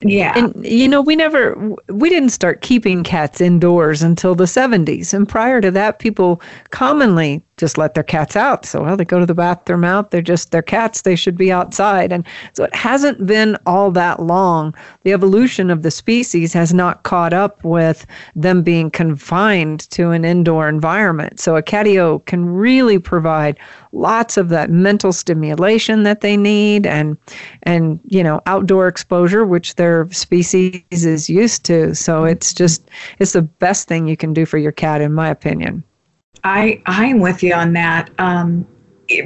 yeah. 0.02 0.34
And 0.36 0.66
you 0.66 0.88
know, 0.88 1.02
we 1.02 1.16
never 1.16 1.56
we 1.90 2.10
didn't 2.10 2.30
start 2.30 2.62
keeping 2.62 3.04
cats 3.04 3.42
indoors 3.42 4.04
until 4.04 4.36
the 4.36 4.44
70s. 4.44 5.12
And 5.12 5.28
prior 5.28 5.60
to 5.60 5.72
that, 5.72 5.98
people 5.98 6.40
commonly 6.70 7.42
just 7.58 7.80
let 7.80 7.96
their 7.96 8.04
cats 8.04 8.36
out. 8.36 8.66
So, 8.66 8.84
well, 8.84 8.96
they 8.96 9.04
go 9.04 9.20
to 9.20 9.26
the 9.26 9.34
bathroom 9.34 9.84
out. 9.84 10.12
They're 10.12 10.22
just 10.22 10.52
their 10.52 10.62
cats. 10.62 11.02
They 11.02 11.16
should 11.16 11.36
be 11.36 11.52
outside. 11.52 12.12
And 12.12 12.26
so 12.54 12.64
it 12.64 12.76
hasn't 12.76 13.26
been 13.26 13.58
all 13.66 13.90
that 13.92 14.22
long. 14.22 14.76
The 15.02 15.14
evolution 15.14 15.72
of 15.72 15.82
the 15.82 15.90
species 15.90 16.54
has 16.54 16.72
not 16.72 17.02
caught 17.02 17.34
up 17.34 17.64
with 17.64 18.06
them 18.36 18.62
being 18.62 18.92
confined 18.92 19.90
to 19.90 20.12
an 20.12 20.24
indoor 20.24 20.70
environment. 20.70 21.40
So 21.40 21.56
a 21.56 21.64
catio 21.64 22.24
can 22.26 22.46
really 22.46 23.00
provide 23.00 23.58
lots 23.92 24.38
of 24.38 24.50
that 24.50 24.70
mental 24.70 25.12
stimulation 25.12 26.04
that 26.04 26.22
they 26.22 26.38
need 26.38 26.86
and 26.86 27.18
and 27.64 28.00
you 28.06 28.22
know 28.22 28.42
outdoor 28.46 28.88
exposure 28.88 29.46
which 29.46 29.76
their 29.88 30.12
species 30.12 30.84
is 30.91 31.30
used 31.30 31.63
to 31.63 31.95
so 31.95 32.26
it's 32.26 32.54
just 32.54 32.89
it's 33.19 33.32
the 33.32 33.41
best 33.41 33.88
thing 33.88 34.08
you 34.08 34.17
can 34.17 34.34
do 34.34 34.45
for 34.45 34.58
your 34.58 34.71
cat 34.71 35.00
in 35.02 35.13
my 35.13 35.30
opinion 35.30 35.84
I 36.43 36.82
I'm 36.86 37.19
with 37.19 37.43
you 37.43 37.54
on 37.54 37.73
that. 37.73 38.10
Um, 38.19 38.65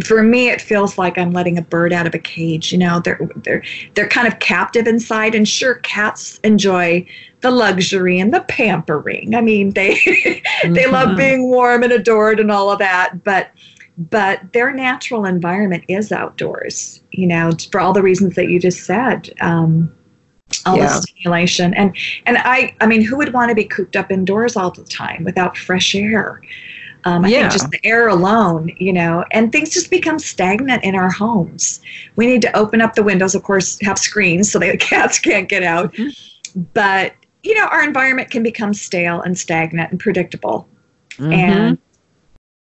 for 0.03 0.21
me, 0.21 0.49
it 0.49 0.61
feels 0.61 0.97
like 0.97 1.17
I'm 1.17 1.31
letting 1.31 1.57
a 1.57 1.61
bird 1.61 1.91
out 1.91 2.05
of 2.05 2.13
a 2.13 2.19
cage. 2.19 2.71
You 2.71 2.77
know, 2.77 2.99
they're 2.99 3.29
they're 3.37 3.63
they're 3.93 4.07
kind 4.07 4.27
of 4.27 4.39
captive 4.39 4.87
inside, 4.87 5.35
and 5.35 5.47
sure, 5.47 5.75
cats 5.75 6.39
enjoy 6.43 7.05
the 7.41 7.51
luxury 7.51 8.19
and 8.19 8.33
the 8.33 8.41
pampering. 8.41 9.35
I 9.35 9.41
mean, 9.41 9.71
they 9.71 9.95
mm-hmm. 9.95 10.73
they 10.73 10.87
love 10.87 11.09
mm-hmm. 11.09 11.17
being 11.17 11.49
warm 11.49 11.83
and 11.83 11.91
adored 11.91 12.39
and 12.39 12.51
all 12.51 12.71
of 12.71 12.79
that, 12.79 13.23
but 13.23 13.51
but 13.97 14.41
their 14.53 14.73
natural 14.73 15.25
environment 15.25 15.83
is 15.87 16.11
outdoors. 16.11 17.01
You 17.11 17.27
know, 17.27 17.51
for 17.71 17.79
all 17.79 17.93
the 17.93 18.03
reasons 18.03 18.35
that 18.35 18.49
you 18.49 18.59
just 18.59 18.85
said. 18.85 19.31
Um, 19.41 19.93
all 20.65 20.77
yeah. 20.77 20.87
the 20.87 21.01
stimulation 21.01 21.73
and 21.73 21.95
and 22.25 22.37
I 22.37 22.75
I 22.81 22.85
mean, 22.85 23.01
who 23.01 23.17
would 23.17 23.33
want 23.33 23.49
to 23.49 23.55
be 23.55 23.65
cooped 23.65 23.95
up 23.95 24.11
indoors 24.11 24.55
all 24.55 24.71
the 24.71 24.83
time 24.83 25.23
without 25.23 25.57
fresh 25.57 25.95
air? 25.95 26.41
Um, 27.03 27.25
I 27.25 27.29
yeah. 27.29 27.39
think 27.41 27.53
just 27.53 27.71
the 27.71 27.83
air 27.85 28.07
alone, 28.09 28.71
you 28.77 28.93
know, 28.93 29.25
and 29.31 29.51
things 29.51 29.71
just 29.71 29.89
become 29.89 30.19
stagnant 30.19 30.83
in 30.83 30.95
our 30.95 31.09
homes. 31.09 31.81
We 32.15 32.27
need 32.27 32.41
to 32.43 32.55
open 32.55 32.81
up 32.81 32.93
the 32.93 33.03
windows, 33.03 33.33
of 33.33 33.43
course, 33.43 33.79
have 33.81 33.97
screens 33.97 34.51
so 34.51 34.59
the 34.59 34.77
cats 34.79 35.17
can't 35.19 35.49
get 35.49 35.63
out. 35.63 35.93
Mm-hmm. 35.93 36.61
But, 36.73 37.13
you 37.43 37.55
know, 37.55 37.65
our 37.67 37.83
environment 37.83 38.29
can 38.29 38.43
become 38.43 38.73
stale 38.73 39.21
and 39.21 39.37
stagnant 39.37 39.91
and 39.91 39.99
predictable. 39.99 40.67
Mm-hmm. 41.11 41.31
And 41.31 41.77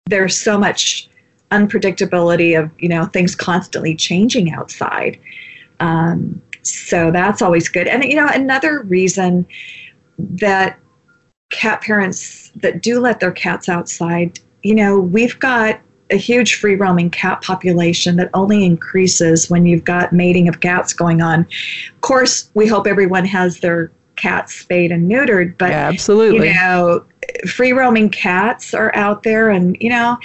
there's 0.06 0.36
so 0.40 0.58
much 0.58 1.08
unpredictability 1.50 2.58
of, 2.58 2.70
you 2.78 2.88
know, 2.88 3.04
things 3.04 3.34
constantly 3.34 3.94
changing 3.94 4.52
outside. 4.52 5.18
Um, 5.80 6.40
so 6.62 7.10
that's 7.10 7.42
always 7.42 7.68
good. 7.68 7.88
And, 7.88 8.04
you 8.04 8.16
know, 8.16 8.28
another 8.28 8.82
reason 8.82 9.46
that 10.18 10.78
cat 11.50 11.82
parents 11.82 12.50
that 12.56 12.82
do 12.82 13.00
let 13.00 13.20
their 13.20 13.32
cats 13.32 13.68
outside, 13.68 14.38
you 14.62 14.74
know, 14.74 14.98
we've 14.98 15.38
got 15.38 15.80
a 16.10 16.16
huge 16.16 16.56
free 16.56 16.74
roaming 16.74 17.10
cat 17.10 17.42
population 17.42 18.16
that 18.16 18.30
only 18.34 18.64
increases 18.64 19.50
when 19.50 19.66
you've 19.66 19.84
got 19.84 20.12
mating 20.12 20.48
of 20.48 20.60
cats 20.60 20.92
going 20.92 21.22
on. 21.22 21.40
Of 21.40 22.00
course, 22.02 22.50
we 22.54 22.66
hope 22.66 22.86
everyone 22.86 23.24
has 23.24 23.60
their 23.60 23.90
cats 24.16 24.54
spayed 24.54 24.92
and 24.92 25.10
neutered, 25.10 25.56
but 25.58 25.70
yeah, 25.70 25.88
absolutely. 25.88 26.48
you 26.48 26.54
know, 26.54 27.04
free 27.48 27.72
roaming 27.72 28.10
cats 28.10 28.74
are 28.74 28.94
out 28.94 29.22
there 29.22 29.50
and 29.50 29.76
you 29.80 29.88
know, 29.88 30.18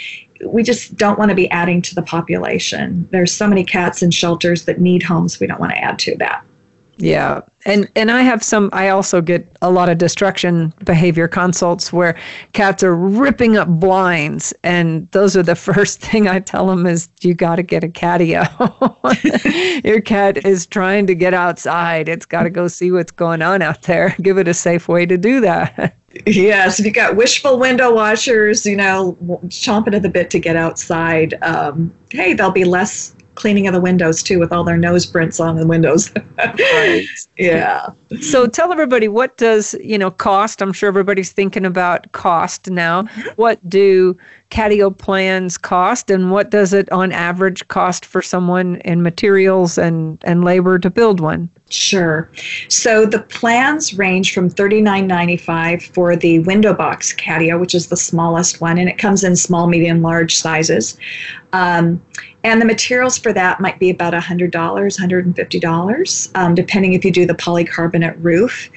we 0.45 0.63
just 0.63 0.95
don't 0.95 1.17
want 1.17 1.29
to 1.29 1.35
be 1.35 1.49
adding 1.49 1.81
to 1.83 1.95
the 1.95 2.01
population. 2.01 3.07
There's 3.11 3.31
so 3.31 3.47
many 3.47 3.63
cats 3.63 4.01
in 4.01 4.11
shelters 4.11 4.65
that 4.65 4.79
need 4.79 5.03
homes. 5.03 5.39
We 5.39 5.47
don't 5.47 5.59
want 5.59 5.71
to 5.73 5.77
add 5.77 5.99
to 5.99 6.15
that. 6.17 6.43
Yeah. 6.97 7.41
And 7.65 7.89
and 7.95 8.11
I 8.11 8.21
have 8.21 8.43
some 8.43 8.69
I 8.73 8.89
also 8.89 9.21
get 9.21 9.55
a 9.61 9.69
lot 9.69 9.89
of 9.89 9.97
destruction 9.97 10.73
behavior 10.83 11.27
consults 11.27 11.93
where 11.93 12.17
cats 12.53 12.81
are 12.81 12.95
ripping 12.95 13.55
up 13.55 13.67
blinds 13.67 14.53
and 14.63 15.09
those 15.11 15.37
are 15.37 15.43
the 15.43 15.55
first 15.67 15.99
thing 16.01 16.27
I 16.27 16.39
tell 16.39 16.67
them 16.67 16.85
is 16.85 17.09
you 17.21 17.33
got 17.33 17.57
to 17.57 17.63
get 17.63 17.83
a 17.83 17.87
catio. 17.87 18.45
Your 19.85 20.01
cat 20.01 20.43
is 20.45 20.65
trying 20.65 21.07
to 21.07 21.15
get 21.15 21.33
outside. 21.33 22.09
It's 22.09 22.25
got 22.25 22.43
to 22.43 22.49
go 22.49 22.67
see 22.67 22.91
what's 22.91 23.11
going 23.11 23.41
on 23.41 23.61
out 23.61 23.83
there. 23.83 24.15
Give 24.21 24.37
it 24.37 24.47
a 24.47 24.53
safe 24.53 24.87
way 24.87 25.05
to 25.05 25.17
do 25.17 25.39
that. 25.41 25.95
Yes, 26.25 26.79
if 26.79 26.85
you 26.85 26.91
got 26.91 27.15
wishful 27.15 27.59
window 27.59 27.93
washers, 27.93 28.65
you 28.65 28.75
know, 28.75 29.17
chomping 29.47 29.95
at 29.95 30.01
the 30.01 30.09
bit 30.09 30.29
to 30.31 30.39
get 30.39 30.55
outside, 30.55 31.35
um, 31.41 31.93
hey, 32.11 32.33
they'll 32.33 32.51
be 32.51 32.65
less 32.65 33.13
cleaning 33.37 33.67
of 33.67 33.73
the 33.73 33.79
windows 33.79 34.23
too 34.23 34.39
with 34.39 34.51
all 34.51 34.63
their 34.63 34.77
nose 34.77 35.05
prints 35.05 35.39
on 35.39 35.55
the 35.57 35.65
windows. 35.65 36.11
right. 36.37 37.05
Yeah. 37.37 37.89
so 38.19 38.47
tell 38.47 38.71
everybody 38.71 39.07
what 39.07 39.37
does 39.37 39.75
you 39.81 39.97
know 39.97 40.09
cost 40.09 40.61
i'm 40.61 40.73
sure 40.73 40.89
everybody's 40.89 41.31
thinking 41.31 41.65
about 41.65 42.11
cost 42.13 42.69
now 42.69 43.03
what 43.35 43.59
do 43.69 44.17
catio 44.49 44.95
plans 44.95 45.57
cost 45.57 46.09
and 46.09 46.31
what 46.31 46.49
does 46.49 46.73
it 46.73 46.91
on 46.91 47.11
average 47.11 47.67
cost 47.67 48.05
for 48.05 48.23
someone 48.23 48.77
in 48.77 49.03
materials 49.03 49.77
and 49.77 50.17
and 50.23 50.43
labor 50.43 50.79
to 50.79 50.89
build 50.89 51.19
one 51.19 51.49
Sure. 51.69 52.29
So 52.69 53.05
the 53.05 53.19
plans 53.23 53.97
range 53.97 54.33
from 54.33 54.49
$39.95 54.49 55.93
for 55.93 56.15
the 56.15 56.39
window 56.39 56.73
box 56.73 57.13
catio, 57.13 57.59
which 57.59 57.75
is 57.75 57.87
the 57.87 57.97
smallest 57.97 58.61
one, 58.61 58.77
and 58.77 58.87
it 58.87 58.97
comes 58.97 59.23
in 59.23 59.35
small, 59.35 59.67
medium, 59.67 60.01
large 60.01 60.35
sizes. 60.37 60.97
Um, 61.57 62.05
and 62.43 62.61
the 62.61 62.65
materials 62.65 63.17
for 63.17 63.33
that 63.33 63.59
might 63.59 63.79
be 63.79 63.89
about 63.89 64.13
$100, 64.13 64.51
$150, 64.51 66.37
um, 66.37 66.53
depending 66.53 66.93
if 66.93 67.03
you 67.03 67.11
do 67.11 67.25
the 67.25 67.33
polycarbonate 67.33 68.15
roof 68.19 68.69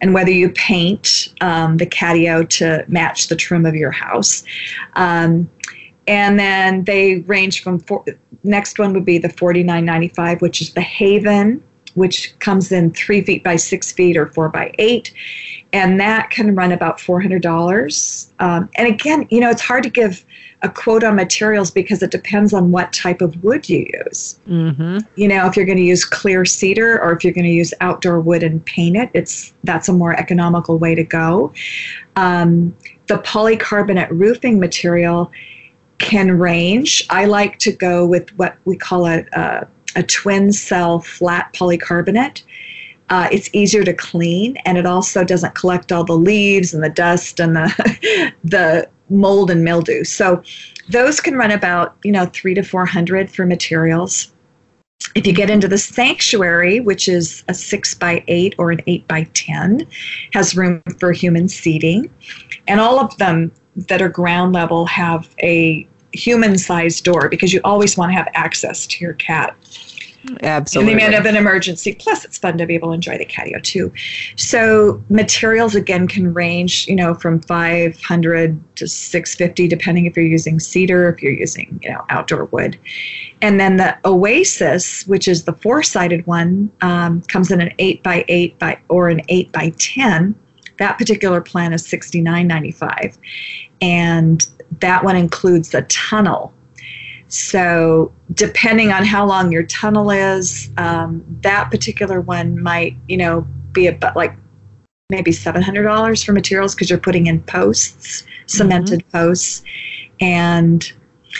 and 0.00 0.12
whether 0.12 0.32
you 0.32 0.50
paint 0.50 1.32
um, 1.40 1.76
the 1.76 1.86
catio 1.86 2.48
to 2.48 2.84
match 2.88 3.28
the 3.28 3.36
trim 3.36 3.64
of 3.64 3.76
your 3.76 3.92
house. 3.92 4.42
Um, 4.94 5.48
and 6.08 6.36
then 6.38 6.82
they 6.84 7.20
range 7.20 7.62
from 7.62 7.78
four, 7.78 8.04
next 8.42 8.80
one 8.80 8.92
would 8.94 9.04
be 9.04 9.18
the 9.18 9.28
$49.95, 9.28 10.40
which 10.42 10.60
is 10.60 10.74
the 10.74 10.80
Haven 10.80 11.62
which 11.94 12.36
comes 12.40 12.72
in 12.72 12.90
three 12.90 13.22
feet 13.22 13.44
by 13.44 13.54
six 13.54 13.92
feet 13.92 14.16
or 14.16 14.26
four 14.26 14.48
by 14.48 14.74
eight. 14.80 15.12
And 15.72 16.00
that 16.00 16.30
can 16.30 16.54
run 16.54 16.72
about 16.72 16.98
$400. 16.98 18.32
Um, 18.40 18.68
and 18.76 18.88
again, 18.88 19.26
you 19.30 19.40
know, 19.40 19.50
it's 19.50 19.62
hard 19.62 19.82
to 19.84 19.90
give 19.90 20.24
a 20.64 20.68
quote 20.70 21.04
on 21.04 21.14
materials 21.14 21.70
because 21.70 22.02
it 22.02 22.10
depends 22.10 22.54
on 22.54 22.72
what 22.72 22.92
type 22.92 23.20
of 23.20 23.44
wood 23.44 23.68
you 23.68 23.86
use. 24.06 24.40
Mm-hmm. 24.48 24.98
You 25.14 25.28
know, 25.28 25.46
if 25.46 25.56
you're 25.56 25.66
going 25.66 25.78
to 25.78 25.84
use 25.84 26.06
clear 26.06 26.46
cedar 26.46 27.00
or 27.00 27.12
if 27.12 27.22
you're 27.22 27.34
going 27.34 27.44
to 27.44 27.52
use 27.52 27.74
outdoor 27.82 28.18
wood 28.18 28.42
and 28.42 28.64
paint 28.64 28.96
it, 28.96 29.10
it's 29.12 29.52
that's 29.64 29.88
a 29.88 29.92
more 29.92 30.14
economical 30.18 30.78
way 30.78 30.94
to 30.94 31.04
go. 31.04 31.52
Um, 32.16 32.74
the 33.08 33.18
polycarbonate 33.18 34.08
roofing 34.10 34.58
material 34.58 35.30
can 35.98 36.38
range. 36.38 37.06
I 37.10 37.26
like 37.26 37.58
to 37.58 37.72
go 37.72 38.06
with 38.06 38.30
what 38.38 38.56
we 38.64 38.76
call 38.76 39.06
a, 39.06 39.24
a 39.34 39.66
a 39.96 40.02
twin 40.02 40.50
cell 40.50 41.00
flat 41.00 41.52
polycarbonate. 41.52 42.42
Uh, 43.10 43.28
it's 43.30 43.50
easier 43.52 43.84
to 43.84 43.92
clean 43.92 44.56
and 44.64 44.78
it 44.78 44.86
also 44.86 45.22
doesn't 45.22 45.54
collect 45.54 45.92
all 45.92 46.04
the 46.04 46.16
leaves 46.16 46.72
and 46.72 46.82
the 46.82 46.88
dust 46.88 47.38
and 47.38 47.54
the 47.54 48.32
the 48.44 48.88
mold 49.10 49.50
and 49.50 49.64
mildew. 49.64 50.04
So 50.04 50.42
those 50.88 51.20
can 51.20 51.34
run 51.34 51.50
about 51.50 51.96
you 52.04 52.12
know 52.12 52.26
three 52.26 52.54
to 52.54 52.62
four 52.62 52.86
hundred 52.86 53.30
for 53.30 53.46
materials. 53.46 54.32
If 55.14 55.26
you 55.26 55.32
get 55.32 55.50
into 55.50 55.68
the 55.68 55.78
sanctuary, 55.78 56.80
which 56.80 57.08
is 57.08 57.44
a 57.48 57.54
six 57.54 57.94
by 57.94 58.24
eight 58.26 58.54
or 58.58 58.70
an 58.70 58.80
eight 58.86 59.06
by 59.06 59.24
ten, 59.34 59.86
has 60.32 60.56
room 60.56 60.82
for 60.98 61.12
human 61.12 61.48
seating, 61.48 62.10
and 62.66 62.80
all 62.80 62.98
of 62.98 63.16
them 63.18 63.52
that 63.76 64.00
are 64.00 64.08
ground 64.08 64.52
level 64.52 64.86
have 64.86 65.28
a 65.42 65.86
human 66.12 66.56
sized 66.56 67.04
door 67.04 67.28
because 67.28 67.52
you 67.52 67.60
always 67.64 67.96
want 67.96 68.10
to 68.10 68.14
have 68.14 68.28
access 68.34 68.86
to 68.86 69.04
your 69.04 69.14
cat. 69.14 69.56
Absolutely. 70.42 70.92
In 70.92 70.98
the 70.98 71.04
event 71.04 71.20
of 71.20 71.26
an 71.26 71.36
emergency. 71.36 71.94
Plus, 71.94 72.24
it's 72.24 72.38
fun 72.38 72.56
to 72.58 72.66
be 72.66 72.74
able 72.74 72.88
to 72.88 72.94
enjoy 72.94 73.18
the 73.18 73.26
catio 73.26 73.62
too. 73.62 73.92
So, 74.36 75.02
materials 75.10 75.74
again 75.74 76.08
can 76.08 76.32
range, 76.32 76.86
you 76.88 76.96
know, 76.96 77.14
from 77.14 77.40
500 77.40 78.76
to 78.76 78.88
650, 78.88 79.68
depending 79.68 80.06
if 80.06 80.16
you're 80.16 80.24
using 80.24 80.58
cedar, 80.58 81.08
if 81.10 81.22
you're 81.22 81.32
using, 81.32 81.78
you 81.82 81.90
know, 81.90 82.04
outdoor 82.08 82.46
wood. 82.46 82.78
And 83.42 83.60
then 83.60 83.76
the 83.76 83.96
Oasis, 84.04 85.06
which 85.06 85.28
is 85.28 85.44
the 85.44 85.52
four-sided 85.52 86.26
one, 86.26 86.70
um, 86.80 87.22
comes 87.22 87.50
in 87.50 87.60
an 87.60 87.72
eight 87.78 88.02
by 88.02 88.24
eight 88.28 88.58
by 88.58 88.78
or 88.88 89.08
an 89.08 89.20
eight 89.28 89.52
by 89.52 89.70
ten. 89.78 90.34
That 90.78 90.98
particular 90.98 91.40
plan 91.40 91.72
is 91.72 91.86
69.95, 91.86 93.16
and 93.80 94.46
that 94.80 95.04
one 95.04 95.16
includes 95.16 95.70
the 95.70 95.82
tunnel. 95.82 96.52
So, 97.28 98.12
depending 98.34 98.92
on 98.92 99.04
how 99.04 99.26
long 99.26 99.50
your 99.50 99.64
tunnel 99.64 100.10
is, 100.10 100.70
um, 100.76 101.24
that 101.40 101.70
particular 101.70 102.20
one 102.20 102.60
might, 102.62 102.96
you 103.08 103.16
know, 103.16 103.46
be 103.72 103.86
about 103.86 104.14
like 104.14 104.36
maybe 105.10 105.30
$700 105.30 106.24
for 106.24 106.32
materials 106.32 106.74
because 106.74 106.90
you're 106.90 106.98
putting 106.98 107.26
in 107.26 107.42
posts, 107.42 108.24
cemented 108.46 109.00
mm-hmm. 109.00 109.18
posts. 109.18 109.62
And 110.20 110.92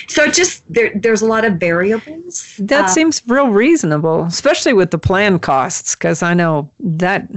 so 0.08 0.24
it 0.24 0.34
just 0.34 0.62
there, 0.72 0.92
there's 0.94 1.22
a 1.22 1.26
lot 1.26 1.44
of 1.44 1.54
variables. 1.54 2.56
That 2.58 2.86
uh, 2.86 2.88
seems 2.88 3.22
real 3.26 3.48
reasonable, 3.48 4.24
especially 4.24 4.72
with 4.72 4.90
the 4.90 4.98
plan 4.98 5.38
costs, 5.38 5.94
because 5.94 6.22
I 6.22 6.34
know 6.34 6.70
that 6.80 7.28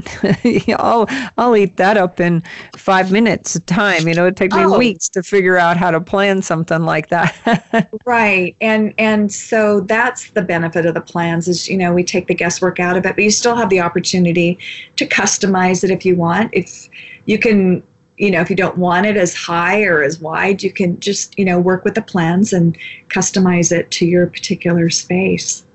I'll 0.80 1.08
I'll 1.38 1.56
eat 1.56 1.78
that 1.78 1.98
up 1.98 2.20
in 2.20 2.44
five 2.76 3.12
minutes 3.12 3.56
of 3.56 3.66
time. 3.66 4.08
You 4.08 4.16
know, 4.16 4.28
it 4.28 4.36
take 4.36 4.54
me 4.54 4.64
oh. 4.64 4.78
weeks 4.78 5.10
to 5.10 5.24
figure 5.24 5.58
out 5.58 5.78
how 5.78 5.92
to 5.92 6.02
plan 6.02 6.42
something 6.42 6.84
like 6.84 7.10
that. 7.10 7.90
right, 8.06 8.56
and 8.62 8.94
and 8.98 9.32
so 9.32 9.82
that's 9.82 10.32
the 10.32 10.42
benefit 10.42 10.86
of 10.86 10.94
the 10.94 11.02
plans 11.02 11.48
is 11.48 11.68
you 11.68 11.78
know 11.78 11.94
we 11.94 12.04
take 12.04 12.28
the 12.28 12.36
guesswork 12.36 12.80
out 12.80 12.98
of 12.98 13.06
it, 13.06 13.16
but 13.16 13.24
you 13.24 13.32
still 13.32 13.56
have 13.56 13.70
the 13.70 13.80
opportunity 13.80 14.58
to 14.96 15.06
customize 15.06 15.84
it 15.84 15.92
if 15.92 16.06
you 16.06 16.16
want. 16.16 16.50
If 16.54 16.90
you 17.26 17.38
can 17.38 17.84
you 18.18 18.32
know, 18.32 18.42
if 18.42 18.50
you 18.50 18.56
don't 18.56 18.78
want 18.78 19.06
it 19.06 19.16
as 19.16 19.34
high 19.36 19.84
or 19.84 20.04
as 20.04 20.20
wide, 20.20 20.64
you 20.64 20.72
can 20.72 21.00
just, 21.00 21.38
you 21.38 21.46
know, 21.46 21.60
work 21.60 21.86
with 21.86 21.96
the 21.96 22.02
plans 22.02 22.52
and 22.52 22.78
customize 23.10 23.72
it 23.72 23.90
to 23.92 24.06
your 24.06 24.28
particular 24.28 24.90
space. 24.90 25.66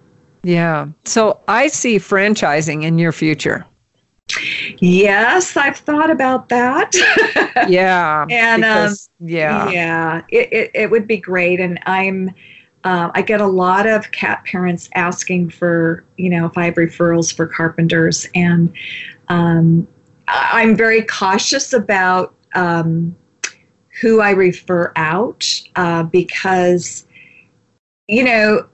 Yeah. 0.43 0.89
So 1.05 1.41
I 1.47 1.69
see 1.69 1.99
franchising 1.99 2.83
in 2.83 2.99
your 2.99 3.13
future. 3.13 3.65
Yes, 4.79 5.57
I've 5.57 5.77
thought 5.77 6.11
about 6.11 6.49
that. 6.49 6.93
yeah. 7.69 8.27
and 8.29 8.63
because, 8.63 9.09
um, 9.21 9.29
yeah, 9.29 9.71
yeah, 9.71 10.23
it, 10.31 10.53
it, 10.53 10.71
it 10.75 10.91
would 10.91 11.07
be 11.07 11.19
great. 11.19 11.61
And 11.61 11.79
I'm, 11.87 12.35
uh, 12.83 13.11
I 13.15 13.23
get 13.23 13.41
a 13.41 13.47
lot 13.47 13.87
of 13.87 14.11
cat 14.11 14.45
parents 14.45 14.91
asking 14.95 15.51
for, 15.51 16.05
you 16.17 16.31
know, 16.31 16.47
if 16.47 16.59
I 16.59 16.65
have 16.65 16.75
referrals 16.75 17.33
for 17.33 17.47
carpenters, 17.47 18.27
and 18.35 18.73
um, 19.29 19.87
I'm 20.29 20.77
very 20.77 21.03
cautious 21.03 21.73
about 21.73 22.35
um, 22.55 23.17
who 24.01 24.21
I 24.21 24.31
refer 24.31 24.93
out 24.97 25.49
uh, 25.77 26.05
because, 26.05 27.07
you 28.09 28.25
know, 28.25 28.67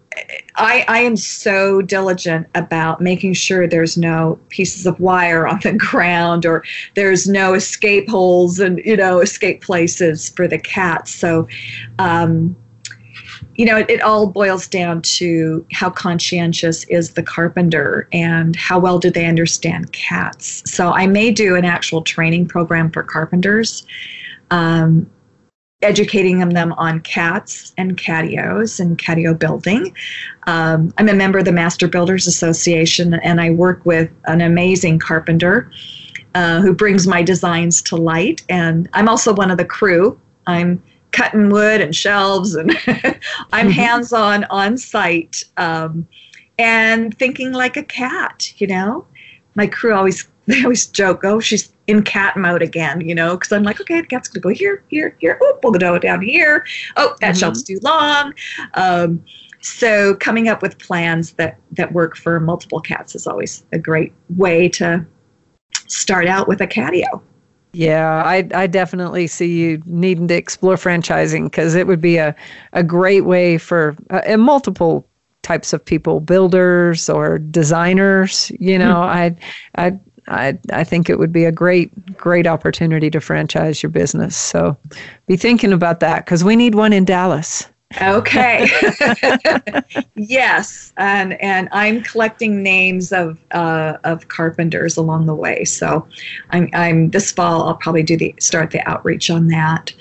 I, 0.56 0.84
I 0.88 0.98
am 1.00 1.16
so 1.16 1.82
diligent 1.82 2.46
about 2.54 3.00
making 3.00 3.34
sure 3.34 3.66
there's 3.66 3.96
no 3.96 4.38
pieces 4.48 4.86
of 4.86 4.98
wire 4.98 5.46
on 5.46 5.60
the 5.62 5.72
ground 5.90 6.44
or 6.44 6.64
there's 6.94 7.28
no 7.28 7.54
escape 7.54 8.08
holes 8.08 8.58
and 8.58 8.80
you 8.84 8.96
know 8.96 9.20
escape 9.20 9.62
places 9.62 10.30
for 10.30 10.48
the 10.48 10.58
cats. 10.58 11.14
So 11.14 11.46
um, 11.98 12.56
you 13.56 13.66
know, 13.66 13.78
it, 13.78 13.90
it, 13.90 14.02
all 14.02 14.26
boils 14.26 14.68
down 14.68 15.02
to 15.02 15.64
how 15.72 15.90
conscientious 15.90 16.84
is 16.84 17.14
the 17.14 17.22
carpenter 17.22 18.08
and 18.12 18.56
how 18.56 18.78
well 18.78 18.98
do 18.98 19.10
they 19.10 19.26
understand 19.26 19.92
cats. 19.92 20.62
So 20.70 20.92
I 20.92 21.06
may 21.06 21.30
do 21.30 21.56
an 21.56 21.64
actual 21.64 22.02
training 22.02 22.48
program 22.48 22.90
for 22.90 23.02
carpenters, 23.02 23.86
um, 24.50 25.08
educating 25.82 26.40
them 26.48 26.72
on 26.74 27.00
cats 27.00 27.72
and 27.76 27.96
catios 27.96 28.80
and 28.80 28.98
catio 28.98 29.38
building. 29.38 29.94
Um, 30.46 30.92
I'm 30.98 31.08
a 31.08 31.14
member 31.14 31.38
of 31.38 31.44
the 31.44 31.52
Master 31.52 31.86
Builders 31.86 32.26
Association 32.26 33.14
and 33.14 33.40
I 33.40 33.50
work 33.50 33.84
with 33.84 34.10
an 34.26 34.40
amazing 34.40 34.98
carpenter. 34.98 35.70
Uh, 36.34 36.60
who 36.60 36.74
brings 36.74 37.06
my 37.06 37.22
designs 37.22 37.80
to 37.80 37.96
light 37.96 38.44
and 38.50 38.86
i'm 38.92 39.08
also 39.08 39.34
one 39.34 39.50
of 39.50 39.56
the 39.56 39.64
crew 39.64 40.20
i'm 40.46 40.80
cutting 41.12 41.50
wood 41.50 41.80
and 41.80 41.94
shelves, 41.94 42.54
and 42.54 42.70
I'm 43.52 43.66
mm-hmm. 43.66 43.70
hands 43.70 44.12
on 44.12 44.44
on 44.44 44.76
site 44.76 45.44
um, 45.56 46.06
and 46.58 47.16
thinking 47.18 47.52
like 47.52 47.76
a 47.76 47.82
cat. 47.82 48.52
You 48.58 48.66
know, 48.68 49.06
my 49.54 49.66
crew 49.66 49.94
always 49.94 50.28
they 50.46 50.62
always 50.62 50.86
joke, 50.86 51.24
"Oh, 51.24 51.40
she's 51.40 51.72
in 51.86 52.02
cat 52.02 52.36
mode 52.36 52.62
again," 52.62 53.00
you 53.00 53.14
know, 53.14 53.36
because 53.36 53.52
I'm 53.52 53.62
like, 53.62 53.80
"Okay, 53.80 54.00
the 54.00 54.06
cat's 54.06 54.28
gonna 54.28 54.42
go 54.42 54.50
here, 54.50 54.82
here, 54.88 55.16
here. 55.20 55.38
Oh, 55.42 55.58
we'll 55.62 55.72
go 55.72 55.98
down 55.98 56.22
here. 56.22 56.64
Oh, 56.96 57.14
that 57.20 57.32
mm-hmm. 57.32 57.38
shelf's 57.38 57.62
too 57.62 57.78
long." 57.82 58.34
Um, 58.74 59.24
so 59.60 60.14
coming 60.16 60.48
up 60.48 60.62
with 60.62 60.78
plans 60.78 61.32
that 61.32 61.58
that 61.72 61.92
work 61.92 62.16
for 62.16 62.38
multiple 62.40 62.80
cats 62.80 63.14
is 63.14 63.26
always 63.26 63.64
a 63.72 63.78
great 63.78 64.12
way 64.30 64.68
to 64.70 65.04
start 65.88 66.26
out 66.26 66.48
with 66.48 66.60
a 66.60 66.66
catio. 66.66 67.20
Yeah, 67.72 68.22
I, 68.24 68.48
I 68.54 68.66
definitely 68.66 69.26
see 69.26 69.58
you 69.58 69.82
needing 69.84 70.28
to 70.28 70.34
explore 70.34 70.76
franchising 70.76 71.44
because 71.44 71.74
it 71.74 71.86
would 71.86 72.00
be 72.00 72.16
a, 72.16 72.34
a 72.72 72.82
great 72.82 73.22
way 73.22 73.58
for 73.58 73.94
uh, 74.10 74.36
multiple 74.36 75.06
types 75.42 75.72
of 75.72 75.84
people, 75.84 76.20
builders 76.20 77.08
or 77.08 77.38
designers. 77.38 78.50
You 78.58 78.78
know, 78.78 78.96
mm-hmm. 78.96 79.38
I, 79.76 79.86
I, 79.86 79.98
I, 80.28 80.58
I 80.72 80.84
think 80.84 81.08
it 81.08 81.18
would 81.18 81.32
be 81.32 81.44
a 81.44 81.52
great, 81.52 82.16
great 82.16 82.46
opportunity 82.46 83.10
to 83.10 83.20
franchise 83.20 83.82
your 83.82 83.90
business. 83.90 84.36
So 84.36 84.76
be 85.26 85.36
thinking 85.36 85.72
about 85.72 86.00
that 86.00 86.24
because 86.24 86.44
we 86.44 86.56
need 86.56 86.74
one 86.74 86.92
in 86.92 87.04
Dallas. 87.04 87.66
Okay. 88.02 88.68
yes, 90.14 90.92
and 90.98 91.40
and 91.40 91.70
I'm 91.72 92.02
collecting 92.02 92.62
names 92.62 93.12
of 93.12 93.40
uh, 93.52 93.96
of 94.04 94.28
carpenters 94.28 94.98
along 94.98 95.24
the 95.24 95.34
way. 95.34 95.64
So, 95.64 96.06
I'm 96.50 96.68
I'm 96.74 97.10
this 97.10 97.32
fall 97.32 97.66
I'll 97.66 97.76
probably 97.76 98.02
do 98.02 98.16
the 98.16 98.34
start 98.40 98.72
the 98.72 98.86
outreach 98.86 99.30
on 99.30 99.48
that. 99.48 99.92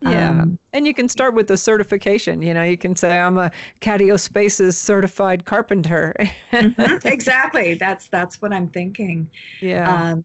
Yeah. 0.00 0.30
Um, 0.30 0.58
and 0.72 0.86
you 0.86 0.94
can 0.94 1.08
start 1.08 1.34
with 1.34 1.48
the 1.48 1.56
certification. 1.56 2.42
You 2.42 2.52
know, 2.52 2.62
you 2.62 2.76
can 2.76 2.94
say, 2.94 3.18
I'm 3.18 3.38
a 3.38 3.50
Catio 3.80 4.20
Spaces 4.20 4.76
certified 4.76 5.46
carpenter. 5.46 6.14
mm-hmm, 6.18 7.06
exactly. 7.08 7.74
That's 7.74 8.08
that's 8.08 8.42
what 8.42 8.52
I'm 8.52 8.68
thinking. 8.68 9.30
Yeah. 9.60 10.16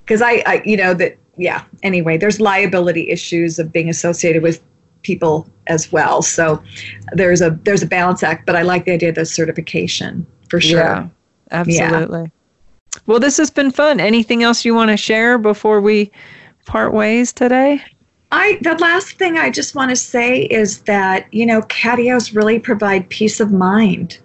Because 0.00 0.22
um, 0.22 0.28
I, 0.28 0.42
I, 0.46 0.62
you 0.64 0.76
know, 0.76 0.92
that, 0.94 1.16
yeah, 1.36 1.64
anyway, 1.84 2.16
there's 2.16 2.40
liability 2.40 3.08
issues 3.10 3.60
of 3.60 3.72
being 3.72 3.88
associated 3.88 4.42
with 4.42 4.60
people 5.02 5.48
as 5.66 5.92
well. 5.92 6.22
So 6.22 6.62
there's 7.12 7.40
a 7.40 7.58
there's 7.62 7.82
a 7.82 7.86
balance 7.86 8.22
act, 8.22 8.46
but 8.46 8.56
I 8.56 8.62
like 8.62 8.84
the 8.84 8.92
idea 8.92 9.10
of 9.10 9.14
the 9.14 9.26
certification 9.26 10.26
for 10.48 10.60
sure. 10.60 10.78
Yeah, 10.78 11.08
absolutely. 11.50 12.22
Yeah. 12.22 13.00
Well, 13.06 13.20
this 13.20 13.36
has 13.36 13.50
been 13.50 13.70
fun. 13.70 14.00
Anything 14.00 14.42
else 14.42 14.64
you 14.64 14.74
want 14.74 14.90
to 14.90 14.96
share 14.96 15.38
before 15.38 15.80
we 15.80 16.10
part 16.66 16.92
ways 16.92 17.32
today? 17.32 17.82
I 18.30 18.58
the 18.60 18.74
last 18.74 19.12
thing 19.12 19.38
I 19.38 19.50
just 19.50 19.74
want 19.74 19.90
to 19.90 19.96
say 19.96 20.42
is 20.42 20.80
that 20.82 21.32
you 21.32 21.46
know 21.46 21.62
catios 21.62 22.34
really 22.34 22.58
provide 22.58 23.08
peace 23.08 23.40
of 23.40 23.52
mind. 23.52 24.18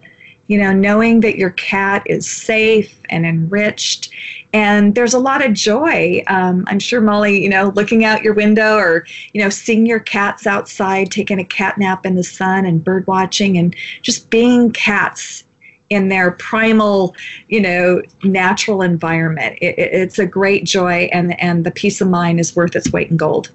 You 0.48 0.60
know, 0.60 0.74
knowing 0.74 1.22
that 1.22 1.38
your 1.38 1.52
cat 1.52 2.04
is 2.06 2.30
safe 2.30 3.00
and 3.10 3.26
enriched, 3.26 4.10
and 4.54 4.94
there's 4.94 5.16
a 5.16 5.20
lot 5.20 5.44
of 5.44 5.54
joy. 5.54 6.24
Um, 6.28 6.64
I'm 6.68 6.80
sure 6.80 7.02
Molly, 7.02 7.42
you 7.42 7.50
know, 7.50 7.74
looking 7.76 8.06
out 8.06 8.22
your 8.22 8.34
window 8.34 8.78
or 8.78 9.06
you 9.34 9.42
know 9.42 9.50
seeing 9.50 9.86
your 9.86 10.00
cats 10.00 10.48
outside 10.48 11.12
taking 11.12 11.40
a 11.40 11.46
cat 11.46 11.78
nap 11.78 12.06
in 12.06 12.16
the 12.16 12.24
sun 12.24 12.66
and 12.66 12.84
bird 12.84 13.06
watching 13.08 13.58
and 13.58 13.76
just 14.02 14.30
being 14.30 14.72
cats 14.72 15.44
in 15.90 16.08
their 16.08 16.32
primal, 16.32 17.16
you 17.50 17.62
know, 17.62 18.02
natural 18.24 18.82
environment. 18.82 19.58
It, 19.62 19.78
it, 19.78 19.94
it's 19.94 20.20
a 20.20 20.26
great 20.26 20.66
joy, 20.66 21.10
and 21.12 21.40
and 21.42 21.66
the 21.66 21.72
peace 21.72 22.00
of 22.02 22.10
mind 22.10 22.40
is 22.40 22.56
worth 22.56 22.76
its 22.76 22.92
weight 22.92 23.12
in 23.12 23.18
gold. 23.18 23.52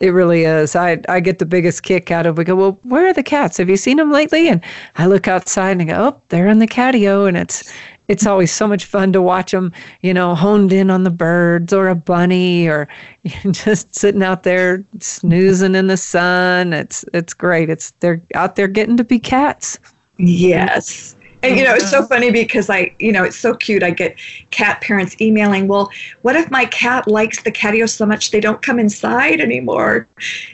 It 0.00 0.10
really 0.10 0.44
is. 0.44 0.74
I 0.74 1.00
I 1.08 1.20
get 1.20 1.38
the 1.38 1.46
biggest 1.46 1.84
kick 1.84 2.10
out 2.10 2.26
of. 2.26 2.36
We 2.36 2.44
go, 2.44 2.56
well, 2.56 2.78
where 2.82 3.06
are 3.06 3.12
the 3.12 3.22
cats? 3.22 3.56
Have 3.58 3.70
you 3.70 3.76
seen 3.76 3.98
them 3.98 4.10
lately? 4.10 4.48
And 4.48 4.60
I 4.96 5.06
look 5.06 5.28
outside 5.28 5.72
and 5.72 5.82
I 5.82 5.84
go, 5.84 6.08
oh, 6.08 6.20
they're 6.28 6.48
in 6.48 6.58
the 6.58 6.66
catio, 6.66 7.28
and 7.28 7.36
it's 7.36 7.72
it's 8.08 8.26
always 8.26 8.52
so 8.52 8.66
much 8.66 8.84
fun 8.84 9.12
to 9.12 9.22
watch 9.22 9.52
them, 9.52 9.72
you 10.00 10.12
know, 10.12 10.34
honed 10.34 10.72
in 10.72 10.90
on 10.90 11.04
the 11.04 11.10
birds 11.10 11.72
or 11.72 11.88
a 11.88 11.94
bunny 11.94 12.68
or 12.68 12.88
just 13.50 13.94
sitting 13.94 14.22
out 14.22 14.42
there 14.42 14.84
snoozing 15.00 15.74
in 15.74 15.86
the 15.86 15.96
sun. 15.96 16.72
It's 16.72 17.04
it's 17.14 17.34
great. 17.34 17.70
It's 17.70 17.92
they're 18.00 18.22
out 18.34 18.56
there 18.56 18.68
getting 18.68 18.96
to 18.96 19.04
be 19.04 19.18
cats. 19.18 19.78
Yes. 20.18 21.16
And 21.42 21.58
you 21.58 21.64
know, 21.64 21.74
it's 21.74 21.90
so 21.90 21.98
uh-huh. 21.98 22.08
funny 22.08 22.30
because 22.30 22.70
I, 22.70 22.94
you 22.98 23.12
know, 23.12 23.24
it's 23.24 23.36
so 23.36 23.54
cute. 23.54 23.82
I 23.82 23.90
get 23.90 24.16
cat 24.50 24.80
parents 24.80 25.20
emailing, 25.20 25.68
well, 25.68 25.90
what 26.22 26.36
if 26.36 26.50
my 26.50 26.64
cat 26.66 27.08
likes 27.08 27.42
the 27.42 27.52
catio 27.52 27.88
so 27.88 28.06
much 28.06 28.30
they 28.30 28.40
don't 28.40 28.62
come 28.62 28.78
inside 28.78 29.40
anymore? 29.40 30.06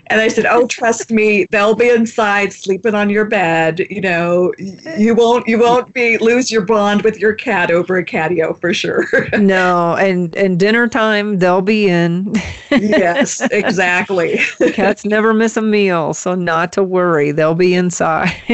And 0.07 0.21
I 0.21 0.29
said, 0.29 0.47
oh, 0.47 0.67
trust 0.67 1.11
me, 1.11 1.47
they'll 1.51 1.75
be 1.75 1.91
inside 1.91 2.53
sleeping 2.53 2.95
on 2.95 3.11
your 3.11 3.27
bed. 3.27 3.81
You 3.91 4.01
know, 4.01 4.53
you 4.59 5.15
won't, 5.15 5.47
you 5.47 5.59
won't 5.59 5.93
be 5.93 6.19
lose 6.19 6.51
your 6.51 6.63
bond 6.63 7.03
with 7.03 7.19
your 7.19 7.35
cat 7.35 7.71
over 7.71 7.97
a 7.99 8.05
catio 8.05 8.59
for 8.61 8.73
sure. 8.73 9.07
no, 9.39 9.97
and 9.97 10.35
and 10.37 10.59
dinner 10.59 10.89
time 10.89 11.39
they'll 11.39 11.63
be 11.63 11.89
in. 11.89 12.35
yes, 12.71 13.41
exactly. 13.51 14.39
Cats 14.73 15.05
never 15.05 15.35
miss 15.35 15.57
a 15.57 15.63
meal, 15.63 16.15
so 16.15 16.35
not 16.35 16.73
to 16.73 16.83
worry, 16.83 17.33
they'll 17.33 17.55
be 17.55 17.75
inside. 17.75 18.35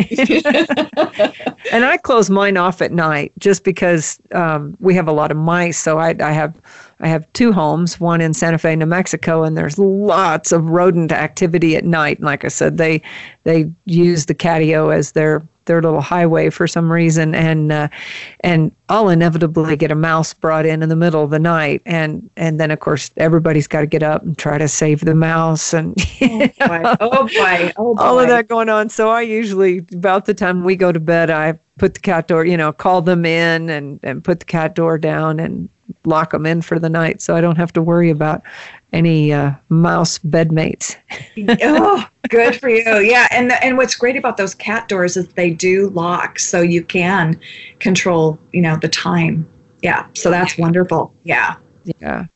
and 1.72 1.85
I 1.85 1.99
close 2.03 2.24
close 2.25 2.31
mine 2.31 2.57
off 2.57 2.81
at 2.81 2.91
night 2.93 3.33
just 3.39 3.64
because 3.64 4.18
um, 4.33 4.75
we 4.81 4.95
have 4.95 5.09
a 5.09 5.12
lot 5.12 5.31
of 5.31 5.37
mice. 5.37 5.79
So 5.79 5.99
I, 5.99 6.14
I 6.20 6.33
have 6.33 6.59
I 7.01 7.09
have 7.09 7.31
two 7.35 7.53
homes, 7.53 8.01
one 8.01 8.20
in 8.20 8.33
Santa 8.33 8.57
Fe, 8.57 8.77
New 8.77 8.87
Mexico, 8.87 9.43
and 9.43 9.59
there's 9.59 9.79
lots 9.79 10.53
of 10.53 10.70
rodent 10.70 11.12
activity 11.12 11.77
at 11.77 11.85
night. 11.85 12.18
And 12.18 12.27
like 12.27 12.45
I 12.45 12.49
said, 12.49 12.79
they 12.79 13.03
they 13.43 13.70
use 13.85 14.27
the 14.27 14.35
catio 14.35 14.95
as 14.95 15.12
their 15.12 15.43
their 15.67 15.81
little 15.83 16.01
highway 16.01 16.51
for 16.51 16.67
some 16.67 16.91
reason, 16.91 17.35
and 17.35 17.73
uh, 17.73 17.89
and 18.41 18.73
I'll 18.89 19.09
inevitably 19.09 19.77
get 19.77 19.91
a 19.91 19.95
mouse 19.95 20.35
brought 20.35 20.67
in 20.67 20.83
in 20.83 20.89
the 20.89 20.97
middle 20.97 21.25
of 21.25 21.31
the 21.31 21.39
night, 21.39 21.83
and 21.87 22.29
and 22.37 22.61
then 22.61 22.71
of 22.71 22.81
course 22.81 23.11
everybody's 23.17 23.67
got 23.67 23.81
to 23.81 23.87
get 23.87 24.03
up 24.03 24.23
and 24.23 24.37
try 24.37 24.59
to 24.59 24.69
save 24.69 25.01
the 25.01 25.15
mouse, 25.15 25.73
and 25.73 25.95
oh 26.23 26.49
boy, 26.59 26.83
oh 27.01 27.29
boy, 27.29 27.73
oh 27.77 27.95
boy. 27.95 28.03
all 28.03 28.19
of 28.19 28.29
that 28.29 28.49
going 28.49 28.69
on. 28.69 28.89
So 28.89 29.11
I 29.11 29.23
usually 29.23 29.79
about 29.93 30.27
the 30.27 30.35
time 30.35 30.65
we 30.65 30.77
go 30.77 30.93
to 30.93 31.01
bed, 31.01 31.31
I 31.31 31.59
put 31.79 31.95
the 31.95 32.01
cat 32.01 32.29
door, 32.29 32.45
you 32.45 32.57
know, 32.57 32.73
call 32.73 33.03
them 33.03 33.25
in 33.25 33.71
and 33.71 34.01
and 34.03 34.23
put 34.23 34.41
the 34.41 34.47
cat 34.47 34.75
door 34.75 34.99
down 34.99 35.41
and 35.41 35.69
lock 36.05 36.33
them 36.33 36.47
in 36.47 36.62
for 36.62 36.79
the 36.79 36.89
night, 36.89 37.21
so 37.21 37.37
I 37.37 37.41
don't 37.41 37.57
have 37.57 37.73
to 37.75 37.83
worry 37.83 38.11
about 38.11 38.43
any 38.95 39.33
uh, 39.33 39.53
mouse 39.69 40.19
bedmates. 40.19 40.97
oh, 41.63 42.07
good 42.31 42.59
for 42.59 42.69
you. 42.69 43.01
Yeah, 43.01 43.27
and 43.31 43.51
the, 43.51 43.63
and 43.63 43.77
what's 43.77 43.97
great 43.97 44.17
about 44.17 44.37
those 44.37 44.55
cat 44.55 44.89
doors 44.89 45.17
is 45.17 45.29
they 45.29 45.51
do 45.51 45.91
lock, 45.91 46.39
so 46.39 46.63
you 46.63 46.83
can 46.83 47.39
control, 47.81 48.39
you 48.53 48.63
know, 48.63 48.77
the 48.77 48.89
time. 48.89 49.47
Yeah, 49.83 50.07
so 50.15 50.31
that's 50.31 50.57
wonderful. 50.57 51.13
Yeah. 51.25 51.57
Yeah. 52.01 52.27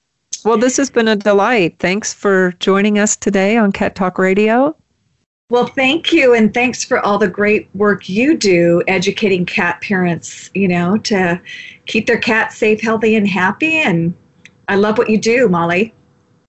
Well, 0.44 0.58
this 0.58 0.76
has 0.76 0.90
been 0.90 1.08
a 1.08 1.16
delight. 1.16 1.76
Thanks 1.78 2.12
for 2.12 2.52
joining 2.60 2.98
us 2.98 3.16
today 3.16 3.56
on 3.56 3.72
Cat 3.72 3.94
Talk 3.94 4.18
Radio. 4.18 4.76
Well, 5.50 5.66
thank 5.66 6.12
you, 6.12 6.34
and 6.34 6.52
thanks 6.52 6.84
for 6.84 7.00
all 7.00 7.16
the 7.16 7.28
great 7.28 7.70
work 7.74 8.08
you 8.08 8.36
do 8.36 8.82
educating 8.86 9.46
cat 9.46 9.80
parents, 9.80 10.50
you 10.52 10.68
know, 10.68 10.98
to 10.98 11.40
keep 11.86 12.06
their 12.06 12.18
cats 12.18 12.58
safe, 12.58 12.82
healthy, 12.82 13.16
and 13.16 13.26
happy. 13.26 13.76
And 13.78 14.14
I 14.68 14.76
love 14.76 14.98
what 14.98 15.08
you 15.08 15.18
do, 15.18 15.48
Molly. 15.48 15.94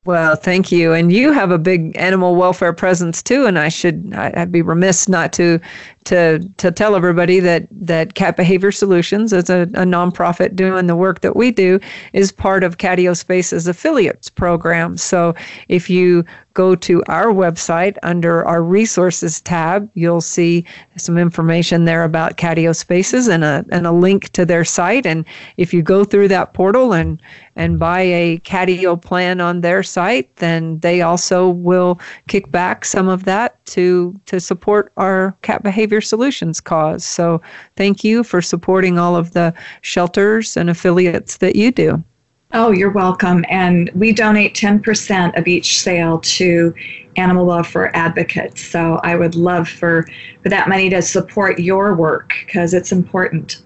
Well, 0.09 0.35
thank 0.35 0.71
you. 0.71 0.91
And 0.91 1.13
you 1.13 1.31
have 1.33 1.51
a 1.51 1.59
big 1.59 1.95
animal 1.95 2.35
welfare 2.35 2.73
presence 2.73 3.21
too. 3.21 3.45
And 3.45 3.59
I 3.59 3.69
should, 3.69 4.11
I'd 4.15 4.51
be 4.51 4.63
remiss 4.63 5.07
not 5.07 5.31
to, 5.33 5.59
to, 6.05 6.39
to 6.57 6.71
tell 6.71 6.95
everybody 6.95 7.39
that, 7.39 7.67
that 7.71 8.13
Cat 8.13 8.37
Behavior 8.37 8.71
Solutions, 8.71 9.33
as 9.33 9.49
a, 9.49 9.61
a 9.61 9.85
nonprofit 9.85 10.55
doing 10.55 10.87
the 10.87 10.95
work 10.95 11.21
that 11.21 11.35
we 11.35 11.51
do, 11.51 11.79
is 12.13 12.31
part 12.31 12.63
of 12.63 12.77
Catio 12.77 13.15
Spaces 13.15 13.67
affiliates 13.67 14.29
program. 14.29 14.97
So 14.97 15.35
if 15.67 15.89
you 15.89 16.25
go 16.59 16.75
to 16.75 17.01
our 17.07 17.27
website 17.27 17.95
under 18.03 18.45
our 18.45 18.61
resources 18.61 19.39
tab, 19.39 19.89
you'll 19.93 20.19
see 20.19 20.65
some 20.97 21.17
information 21.17 21.85
there 21.85 22.03
about 22.03 22.35
Catio 22.35 22.75
Spaces 22.75 23.29
and 23.29 23.45
a, 23.45 23.63
and 23.71 23.87
a 23.87 23.93
link 23.93 24.29
to 24.33 24.45
their 24.45 24.65
site. 24.65 25.05
And 25.05 25.23
if 25.55 25.73
you 25.73 25.81
go 25.81 26.03
through 26.03 26.27
that 26.27 26.53
portal 26.53 26.93
and, 26.93 27.21
and 27.55 27.79
buy 27.79 28.01
a 28.01 28.39
Catio 28.39 29.01
plan 29.01 29.39
on 29.39 29.61
their 29.61 29.83
site, 29.83 30.35
then 30.35 30.79
they 30.79 31.01
also 31.01 31.47
will 31.49 31.99
kick 32.27 32.51
back 32.51 32.83
some 32.83 33.07
of 33.07 33.23
that 33.23 33.63
to, 33.67 34.13
to 34.25 34.41
support 34.41 34.91
our 34.97 35.33
cat 35.41 35.63
behavior 35.63 35.88
solutions 36.01 36.61
cause. 36.61 37.03
So 37.05 37.41
thank 37.75 38.03
you 38.03 38.23
for 38.23 38.41
supporting 38.41 38.97
all 38.99 39.15
of 39.15 39.31
the 39.31 39.53
shelters 39.81 40.55
and 40.55 40.69
affiliates 40.69 41.37
that 41.37 41.55
you 41.55 41.71
do. 41.71 42.03
Oh, 42.51 42.71
you're 42.71 42.91
welcome. 42.91 43.45
And 43.49 43.91
we 43.93 44.11
donate 44.11 44.55
10% 44.55 45.37
of 45.37 45.47
each 45.47 45.79
sale 45.79 46.19
to 46.19 46.73
animal 47.15 47.45
welfare 47.45 47.95
advocates. 47.95 48.61
So 48.61 48.99
I 49.03 49.15
would 49.15 49.35
love 49.35 49.69
for, 49.69 50.07
for 50.41 50.49
that 50.49 50.67
money 50.67 50.89
to 50.89 51.01
support 51.01 51.59
your 51.59 51.95
work 51.95 52.33
because 52.45 52.73
it's 52.73 52.91
important. 52.91 53.61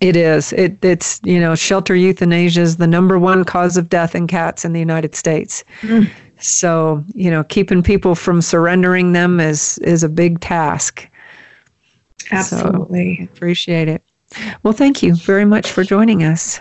It 0.00 0.16
is. 0.16 0.52
It, 0.52 0.84
it's, 0.84 1.18
you 1.24 1.40
know, 1.40 1.54
shelter 1.54 1.94
euthanasia 1.94 2.60
is 2.60 2.76
the 2.76 2.86
number 2.86 3.18
one 3.18 3.42
cause 3.44 3.78
of 3.78 3.88
death 3.88 4.14
in 4.14 4.26
cats 4.26 4.64
in 4.66 4.74
the 4.74 4.80
United 4.80 5.14
States. 5.14 5.64
Mm. 5.80 6.10
So, 6.38 7.02
you 7.14 7.30
know, 7.30 7.42
keeping 7.44 7.82
people 7.82 8.14
from 8.14 8.42
surrendering 8.42 9.12
them 9.12 9.40
is, 9.40 9.78
is 9.78 10.02
a 10.02 10.10
big 10.10 10.40
task. 10.40 11.08
Absolutely. 12.30 13.16
So, 13.16 13.24
appreciate 13.24 13.88
it. 13.88 14.02
Well, 14.62 14.72
thank 14.72 15.02
you 15.02 15.14
very 15.14 15.44
much 15.44 15.70
for 15.70 15.84
joining 15.84 16.24
us. 16.24 16.60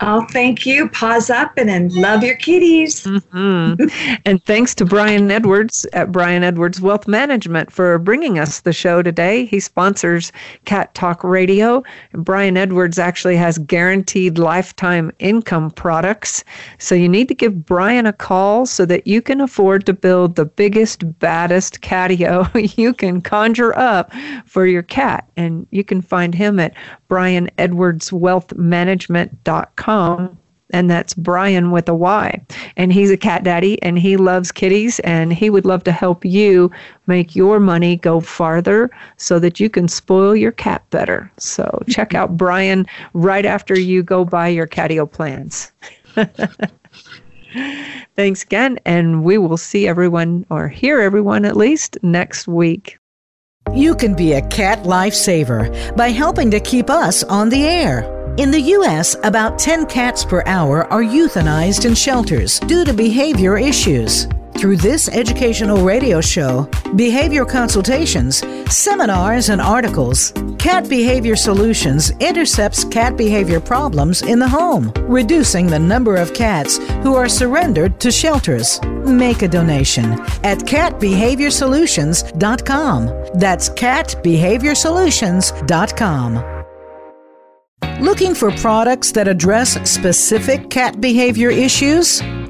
Oh, 0.00 0.26
thank 0.30 0.64
you. 0.66 0.88
Paws 0.88 1.30
up 1.30 1.52
and, 1.56 1.70
and 1.70 1.92
love 1.92 2.24
your 2.24 2.34
kitties. 2.36 3.04
Mm-hmm. 3.04 3.84
and 4.26 4.44
thanks 4.44 4.74
to 4.76 4.84
Bryan 4.84 5.30
Edwards 5.30 5.86
at 5.92 6.10
Bryan 6.10 6.42
Edwards 6.42 6.80
Wealth 6.80 7.06
Management 7.06 7.70
for 7.70 7.98
bringing 7.98 8.38
us 8.38 8.60
the 8.60 8.72
show 8.72 9.02
today. 9.02 9.44
He 9.44 9.60
sponsors 9.60 10.32
Cat 10.64 10.94
Talk 10.94 11.22
Radio. 11.22 11.82
Bryan 12.12 12.56
Edwards 12.56 12.98
actually 12.98 13.36
has 13.36 13.58
guaranteed 13.58 14.38
lifetime 14.38 15.12
income 15.18 15.70
products. 15.70 16.42
So 16.78 16.94
you 16.94 17.08
need 17.08 17.28
to 17.28 17.34
give 17.34 17.66
Bryan 17.66 18.06
a 18.06 18.12
call 18.12 18.66
so 18.66 18.84
that 18.86 19.06
you 19.06 19.22
can 19.22 19.40
afford 19.40 19.86
to 19.86 19.92
build 19.92 20.36
the 20.36 20.46
biggest, 20.46 21.18
baddest 21.20 21.82
catio 21.82 22.48
you 22.78 22.94
can 22.94 23.20
conjure 23.20 23.78
up 23.78 24.12
for 24.46 24.66
your 24.66 24.82
cat. 24.82 25.28
And 25.36 25.66
you 25.70 25.84
can 25.84 26.02
find 26.02 26.34
him 26.34 26.58
at 26.58 26.74
bryanedwardswealthmanagement.com 27.08 29.81
and 30.72 30.90
that's 30.90 31.14
Bryan 31.14 31.70
with 31.70 31.88
a 31.88 31.94
Y. 31.94 32.40
And 32.76 32.92
he's 32.92 33.10
a 33.10 33.16
cat 33.16 33.44
daddy 33.44 33.80
and 33.82 33.98
he 33.98 34.16
loves 34.16 34.50
kitties 34.50 35.00
and 35.00 35.32
he 35.32 35.50
would 35.50 35.64
love 35.66 35.84
to 35.84 35.92
help 35.92 36.24
you 36.24 36.70
make 37.06 37.36
your 37.36 37.60
money 37.60 37.96
go 37.96 38.20
farther 38.20 38.90
so 39.18 39.38
that 39.38 39.60
you 39.60 39.68
can 39.70 39.86
spoil 39.88 40.34
your 40.34 40.52
cat 40.52 40.82
better. 40.90 41.30
So 41.38 41.82
check 41.88 42.14
out 42.14 42.36
Bryan 42.36 42.86
right 43.12 43.44
after 43.44 43.78
you 43.78 44.02
go 44.02 44.24
buy 44.24 44.48
your 44.48 44.66
catio 44.66 45.10
plans. 45.10 45.72
Thanks 48.16 48.42
again, 48.42 48.78
and 48.86 49.24
we 49.24 49.36
will 49.36 49.58
see 49.58 49.86
everyone 49.86 50.46
or 50.48 50.68
hear 50.68 51.00
everyone 51.00 51.44
at 51.44 51.54
least 51.56 51.98
next 52.02 52.48
week. 52.48 52.98
You 53.70 53.94
can 53.94 54.14
be 54.14 54.34
a 54.34 54.46
cat 54.48 54.82
lifesaver 54.82 55.96
by 55.96 56.10
helping 56.10 56.50
to 56.50 56.60
keep 56.60 56.90
us 56.90 57.22
on 57.22 57.48
the 57.48 57.64
air. 57.64 58.02
In 58.36 58.50
the 58.50 58.60
U.S., 58.60 59.16
about 59.24 59.58
10 59.58 59.86
cats 59.86 60.24
per 60.24 60.42
hour 60.46 60.84
are 60.92 61.02
euthanized 61.02 61.84
in 61.84 61.94
shelters 61.94 62.60
due 62.60 62.84
to 62.84 62.92
behavior 62.92 63.56
issues. 63.56 64.26
Through 64.58 64.76
this 64.76 65.08
educational 65.08 65.84
radio 65.84 66.20
show, 66.20 66.68
behavior 66.94 67.44
consultations, 67.44 68.44
seminars, 68.72 69.48
and 69.48 69.60
articles, 69.60 70.32
Cat 70.58 70.88
Behavior 70.88 71.34
Solutions 71.34 72.12
intercepts 72.20 72.84
cat 72.84 73.16
behavior 73.16 73.58
problems 73.58 74.22
in 74.22 74.38
the 74.38 74.48
home, 74.48 74.92
reducing 75.08 75.66
the 75.66 75.80
number 75.80 76.14
of 76.14 76.32
cats 76.34 76.78
who 77.02 77.16
are 77.16 77.28
surrendered 77.28 77.98
to 77.98 78.12
shelters. 78.12 78.80
Make 78.84 79.42
a 79.42 79.48
donation 79.48 80.12
at 80.44 80.58
catbehaviorsolutions.com. 80.58 83.06
That's 83.34 83.68
catbehaviorsolutions.com. 83.70 86.62
Looking 88.00 88.34
for 88.34 88.50
products 88.52 89.12
that 89.12 89.28
address 89.28 89.90
specific 89.90 90.70
cat 90.70 90.98
behavior 91.00 91.50
issues? 91.50 92.22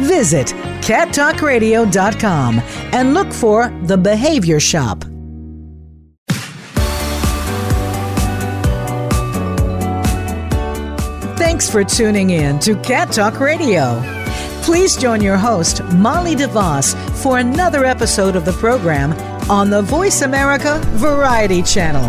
Visit 0.00 0.48
cattalkradio.com 0.82 2.60
and 2.92 3.14
look 3.14 3.32
for 3.32 3.68
the 3.84 3.96
Behavior 3.96 4.60
Shop. 4.60 5.04
Thanks 11.38 11.70
for 11.70 11.84
tuning 11.84 12.30
in 12.30 12.58
to 12.60 12.76
Cat 12.82 13.12
Talk 13.12 13.38
Radio. 13.38 14.02
Please 14.62 14.96
join 14.96 15.20
your 15.20 15.36
host, 15.36 15.82
Molly 15.94 16.34
DeVoss, 16.34 16.94
for 17.22 17.38
another 17.38 17.84
episode 17.84 18.36
of 18.36 18.44
the 18.44 18.52
program 18.52 19.12
on 19.50 19.70
the 19.70 19.82
Voice 19.82 20.22
America 20.22 20.80
Variety 20.94 21.62
Channel. 21.62 22.08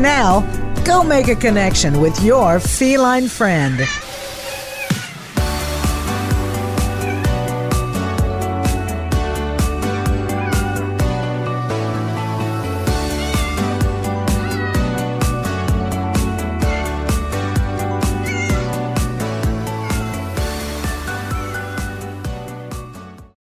Now, 0.00 0.40
go 0.84 1.02
make 1.02 1.28
a 1.28 1.34
connection 1.34 2.00
with 2.00 2.22
your 2.22 2.60
feline 2.60 3.28
friend. 3.28 3.80